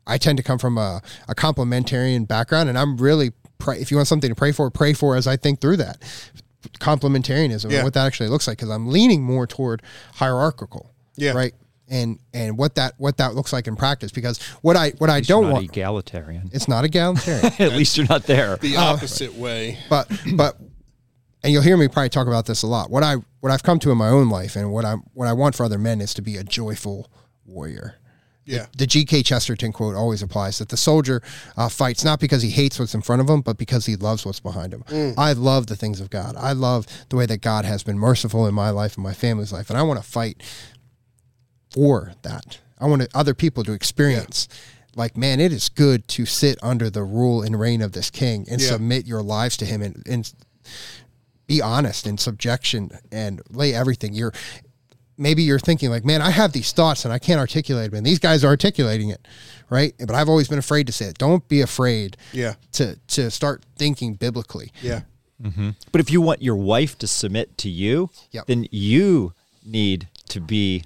I 0.06 0.18
tend 0.18 0.36
to 0.38 0.42
come 0.42 0.58
from 0.58 0.78
a, 0.78 1.00
a 1.28 1.34
complementarian 1.34 2.26
background, 2.26 2.68
and 2.68 2.78
I'm 2.78 2.96
really 2.96 3.32
pray. 3.58 3.78
If 3.80 3.90
you 3.90 3.96
want 3.96 4.08
something 4.08 4.30
to 4.30 4.34
pray 4.34 4.52
for, 4.52 4.68
pray 4.70 4.92
for 4.92 5.14
as 5.16 5.26
I 5.26 5.36
think 5.36 5.60
through 5.60 5.76
that 5.78 5.98
complementarianism 6.78 7.70
Yeah. 7.70 7.78
and 7.78 7.84
what 7.84 7.94
that 7.94 8.06
actually 8.06 8.28
looks 8.28 8.46
like. 8.46 8.58
Because 8.58 8.70
I'm 8.70 8.88
leaning 8.88 9.22
more 9.22 9.46
toward 9.46 9.82
hierarchical, 10.14 10.92
Yeah. 11.16 11.32
right, 11.32 11.54
and 11.88 12.18
and 12.32 12.56
what 12.58 12.74
that 12.76 12.94
what 12.98 13.16
that 13.18 13.34
looks 13.34 13.52
like 13.52 13.66
in 13.66 13.76
practice. 13.76 14.12
Because 14.12 14.40
what 14.62 14.76
I 14.76 14.90
what 14.98 15.10
I 15.10 15.16
You're 15.18 15.22
don't 15.22 15.44
not 15.44 15.52
want, 15.54 15.64
egalitarian. 15.64 16.50
it's 16.52 16.68
not 16.68 16.84
egalitarian. 16.84 17.46
At 17.58 17.72
least 17.72 17.96
you're 17.96 18.06
not 18.08 18.24
there. 18.24 18.56
the 18.56 18.76
uh, 18.76 18.82
opposite 18.94 19.34
way. 19.34 19.78
but 19.88 20.10
but 20.36 20.56
and 21.44 21.52
you'll 21.52 21.62
hear 21.62 21.76
me 21.76 21.88
probably 21.88 22.08
talk 22.08 22.26
about 22.28 22.46
this 22.46 22.62
a 22.62 22.66
lot. 22.66 22.90
What 22.90 23.02
I 23.02 23.16
what 23.40 23.50
I've 23.52 23.62
come 23.62 23.78
to 23.80 23.90
in 23.90 23.98
my 23.98 24.08
own 24.08 24.28
life 24.28 24.56
and 24.56 24.72
what 24.72 24.84
I 24.84 24.94
what 25.14 25.26
I 25.28 25.32
want 25.32 25.54
for 25.54 25.64
other 25.64 25.78
men 25.78 26.00
is 26.00 26.14
to 26.14 26.22
be 26.22 26.36
a 26.36 26.44
joyful 26.44 27.10
warrior. 27.44 27.96
Yeah, 28.44 28.66
The 28.76 28.86
G.K. 28.88 29.22
Chesterton 29.22 29.72
quote 29.72 29.94
always 29.94 30.20
applies 30.20 30.58
that 30.58 30.68
the 30.68 30.76
soldier 30.76 31.22
uh, 31.56 31.68
fights 31.68 32.02
not 32.04 32.18
because 32.18 32.42
he 32.42 32.50
hates 32.50 32.78
what's 32.78 32.92
in 32.94 33.00
front 33.02 33.22
of 33.22 33.28
him, 33.30 33.40
but 33.40 33.56
because 33.56 33.86
he 33.86 33.94
loves 33.94 34.26
what's 34.26 34.40
behind 34.40 34.74
him. 34.74 35.14
I 35.16 35.32
love 35.32 35.68
the 35.68 35.76
things 35.76 36.00
of 36.00 36.10
God. 36.10 36.34
I 36.36 36.52
love 36.52 36.86
the 37.08 37.14
way 37.16 37.26
that 37.26 37.38
God 37.40 37.64
has 37.64 37.84
been 37.84 37.98
merciful 37.98 38.46
in 38.48 38.54
my 38.54 38.70
life 38.70 38.96
and 38.96 39.04
my 39.04 39.12
family's 39.14 39.52
life, 39.52 39.70
and 39.70 39.78
I 39.78 39.82
want 39.82 40.02
to 40.02 40.08
fight 40.08 40.42
for 41.70 42.12
that. 42.22 42.58
I 42.80 42.86
want 42.86 43.06
other 43.14 43.34
people 43.34 43.62
to 43.64 43.72
experience. 43.72 44.48
Like, 44.94 45.16
man, 45.16 45.40
it 45.40 45.52
is 45.52 45.68
good 45.68 46.06
to 46.08 46.26
sit 46.26 46.58
under 46.62 46.90
the 46.90 47.02
rule 47.04 47.42
and 47.42 47.58
reign 47.58 47.80
of 47.80 47.92
this 47.92 48.10
king 48.10 48.46
and 48.50 48.60
Yeah. 48.60 48.70
submit 48.70 49.06
your 49.06 49.22
lives 49.22 49.56
to 49.58 49.64
him 49.64 49.80
and, 49.82 50.02
and 50.06 50.30
be 51.46 51.62
honest 51.62 52.06
in 52.06 52.18
subjection 52.18 52.90
and 53.10 53.40
lay 53.48 53.72
everything. 53.74 54.12
You're 54.14 54.32
maybe 55.18 55.42
you're 55.42 55.58
thinking 55.58 55.90
like, 55.90 56.04
man, 56.04 56.22
I 56.22 56.30
have 56.30 56.52
these 56.52 56.72
thoughts 56.72 57.04
and 57.04 57.12
I 57.12 57.18
can't 57.18 57.38
articulate 57.40 57.90
them. 57.90 57.98
And 57.98 58.06
these 58.06 58.18
guys 58.18 58.44
are 58.44 58.48
articulating 58.48 59.10
it, 59.10 59.26
right? 59.70 59.94
But 59.98 60.12
I've 60.12 60.28
always 60.28 60.48
been 60.48 60.58
afraid 60.58 60.86
to 60.86 60.92
say 60.92 61.06
it. 61.06 61.18
Don't 61.18 61.46
be 61.48 61.60
afraid 61.60 62.16
yeah, 62.32 62.54
to 62.72 62.96
to 63.08 63.30
start 63.30 63.64
thinking 63.76 64.14
biblically. 64.14 64.72
yeah, 64.82 65.02
But 65.92 66.00
if 66.00 66.10
you 66.10 66.20
want 66.20 66.42
your 66.42 66.56
wife 66.56 66.98
to 66.98 67.06
submit 67.06 67.56
to 67.58 67.68
you, 67.68 68.10
Yep. 68.30 68.46
then 68.46 68.66
you 68.70 69.34
need 69.64 70.08
to 70.28 70.40
be 70.40 70.84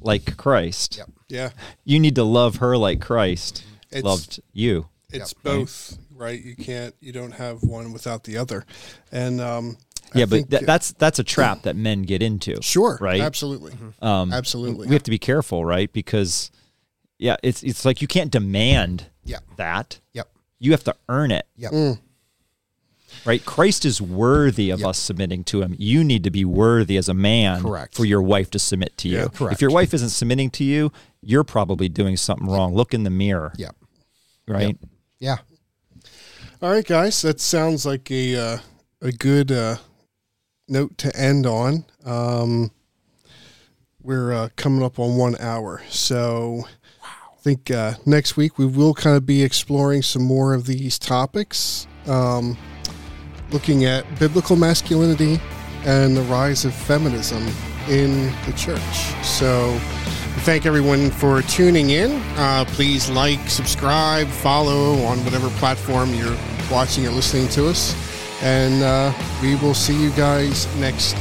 like 0.00 0.36
Christ. 0.36 0.96
Yep. 0.98 1.08
yeah. 1.28 1.50
You 1.84 1.98
need 1.98 2.14
to 2.14 2.24
love 2.24 2.56
her 2.56 2.76
like 2.76 3.00
Christ 3.00 3.64
It's- 3.90 4.04
loved 4.04 4.40
you. 4.52 4.88
It's 5.10 5.32
both, 5.32 5.96
right? 6.14 6.38
You 6.38 6.54
can't, 6.54 6.94
you 7.00 7.12
don't 7.12 7.32
have 7.32 7.62
one 7.62 7.94
without 7.94 8.24
the 8.24 8.36
other, 8.36 8.66
and 9.10 9.40
um, 9.40 9.78
I 10.14 10.18
Yeah, 10.20 10.26
but 10.26 10.50
th- 10.50 10.62
that's 10.62 10.92
that's 10.92 11.18
a 11.18 11.24
trap 11.24 11.62
that 11.62 11.76
men 11.76 12.02
get 12.02 12.22
into. 12.22 12.56
sure, 12.62 12.98
right? 13.00 13.20
Absolutely, 13.20 13.74
Um, 14.00 14.32
absolutely. 14.32 14.86
We 14.88 14.94
have 14.94 15.02
to 15.04 15.10
be 15.10 15.18
careful, 15.18 15.64
right? 15.64 15.92
Because 15.92 16.50
yeah, 17.18 17.36
it's 17.42 17.62
it's 17.62 17.84
like 17.84 18.00
you 18.02 18.08
can't 18.08 18.30
demand 18.30 19.06
Yep. 19.24 19.42
that. 19.56 20.00
Yep. 20.14 20.28
You 20.58 20.70
have 20.72 20.84
to 20.84 20.94
earn 21.08 21.30
it. 21.30 21.46
Yep. 21.56 21.72
Right? 23.24 23.44
Christ 23.44 23.84
is 23.84 24.00
worthy 24.00 24.70
of 24.70 24.84
us 24.84 24.98
submitting 24.98 25.42
to 25.44 25.62
him. 25.62 25.74
You 25.78 26.04
need 26.04 26.24
to 26.24 26.30
be 26.30 26.44
worthy 26.44 26.96
as 26.96 27.08
a 27.08 27.14
man 27.14 27.62
Correct. 27.62 27.94
for 27.96 28.04
your 28.04 28.22
wife 28.22 28.50
to 28.52 28.58
submit 28.58 28.96
to 28.98 29.08
you. 29.08 29.18
Yeah. 29.18 29.28
Correct. 29.28 29.54
If 29.54 29.60
your 29.60 29.70
wife 29.70 29.92
isn't 29.94 30.10
submitting 30.10 30.50
to 30.50 30.64
you, 30.64 30.92
you're 31.20 31.44
probably 31.44 31.88
doing 31.88 32.16
something 32.16 32.46
wrong. 32.46 32.74
Look 32.74 32.94
in 32.94 33.02
the 33.04 33.10
mirror. 33.10 33.52
Yep. 33.56 33.76
Right? 34.46 34.78
Yeah. 35.18 35.38
All 36.62 36.70
right, 36.70 36.84
guys, 36.86 37.22
that 37.22 37.40
sounds 37.40 37.84
like 37.86 38.10
a 38.10 38.36
uh, 38.36 38.58
a 39.00 39.12
good 39.12 39.52
uh, 39.52 39.76
note 40.68 40.96
to 40.98 41.16
end 41.16 41.46
on. 41.46 41.84
Um, 42.04 42.70
we're 44.02 44.32
uh, 44.32 44.48
coming 44.56 44.82
up 44.82 44.98
on 44.98 45.16
one 45.16 45.36
hour, 45.40 45.82
so 45.88 46.64
I 47.02 47.36
think 47.40 47.70
uh, 47.70 47.94
next 48.06 48.36
week 48.36 48.58
we 48.58 48.66
will 48.66 48.94
kind 48.94 49.16
of 49.16 49.26
be 49.26 49.42
exploring 49.42 50.02
some 50.02 50.22
more 50.22 50.54
of 50.54 50.66
these 50.66 50.98
topics, 50.98 51.86
um, 52.06 52.56
looking 53.50 53.84
at 53.84 54.04
biblical 54.18 54.56
masculinity 54.56 55.40
and 55.84 56.16
the 56.16 56.22
rise 56.22 56.64
of 56.64 56.74
feminism 56.74 57.46
in 57.88 58.32
the 58.46 58.52
church. 58.56 59.24
So 59.24 59.78
Thank 60.42 60.64
everyone 60.64 61.10
for 61.10 61.42
tuning 61.42 61.90
in. 61.90 62.22
Uh, 62.36 62.64
please 62.68 63.10
like, 63.10 63.50
subscribe, 63.50 64.26
follow 64.28 64.92
on 65.02 65.22
whatever 65.24 65.50
platform 65.58 66.14
you're 66.14 66.38
watching 66.70 67.06
or 67.06 67.10
listening 67.10 67.48
to 67.48 67.68
us. 67.68 67.92
And 68.42 68.82
uh, 68.82 69.12
we 69.42 69.56
will 69.56 69.74
see 69.74 70.00
you 70.00 70.10
guys 70.10 70.66
next 70.76 71.16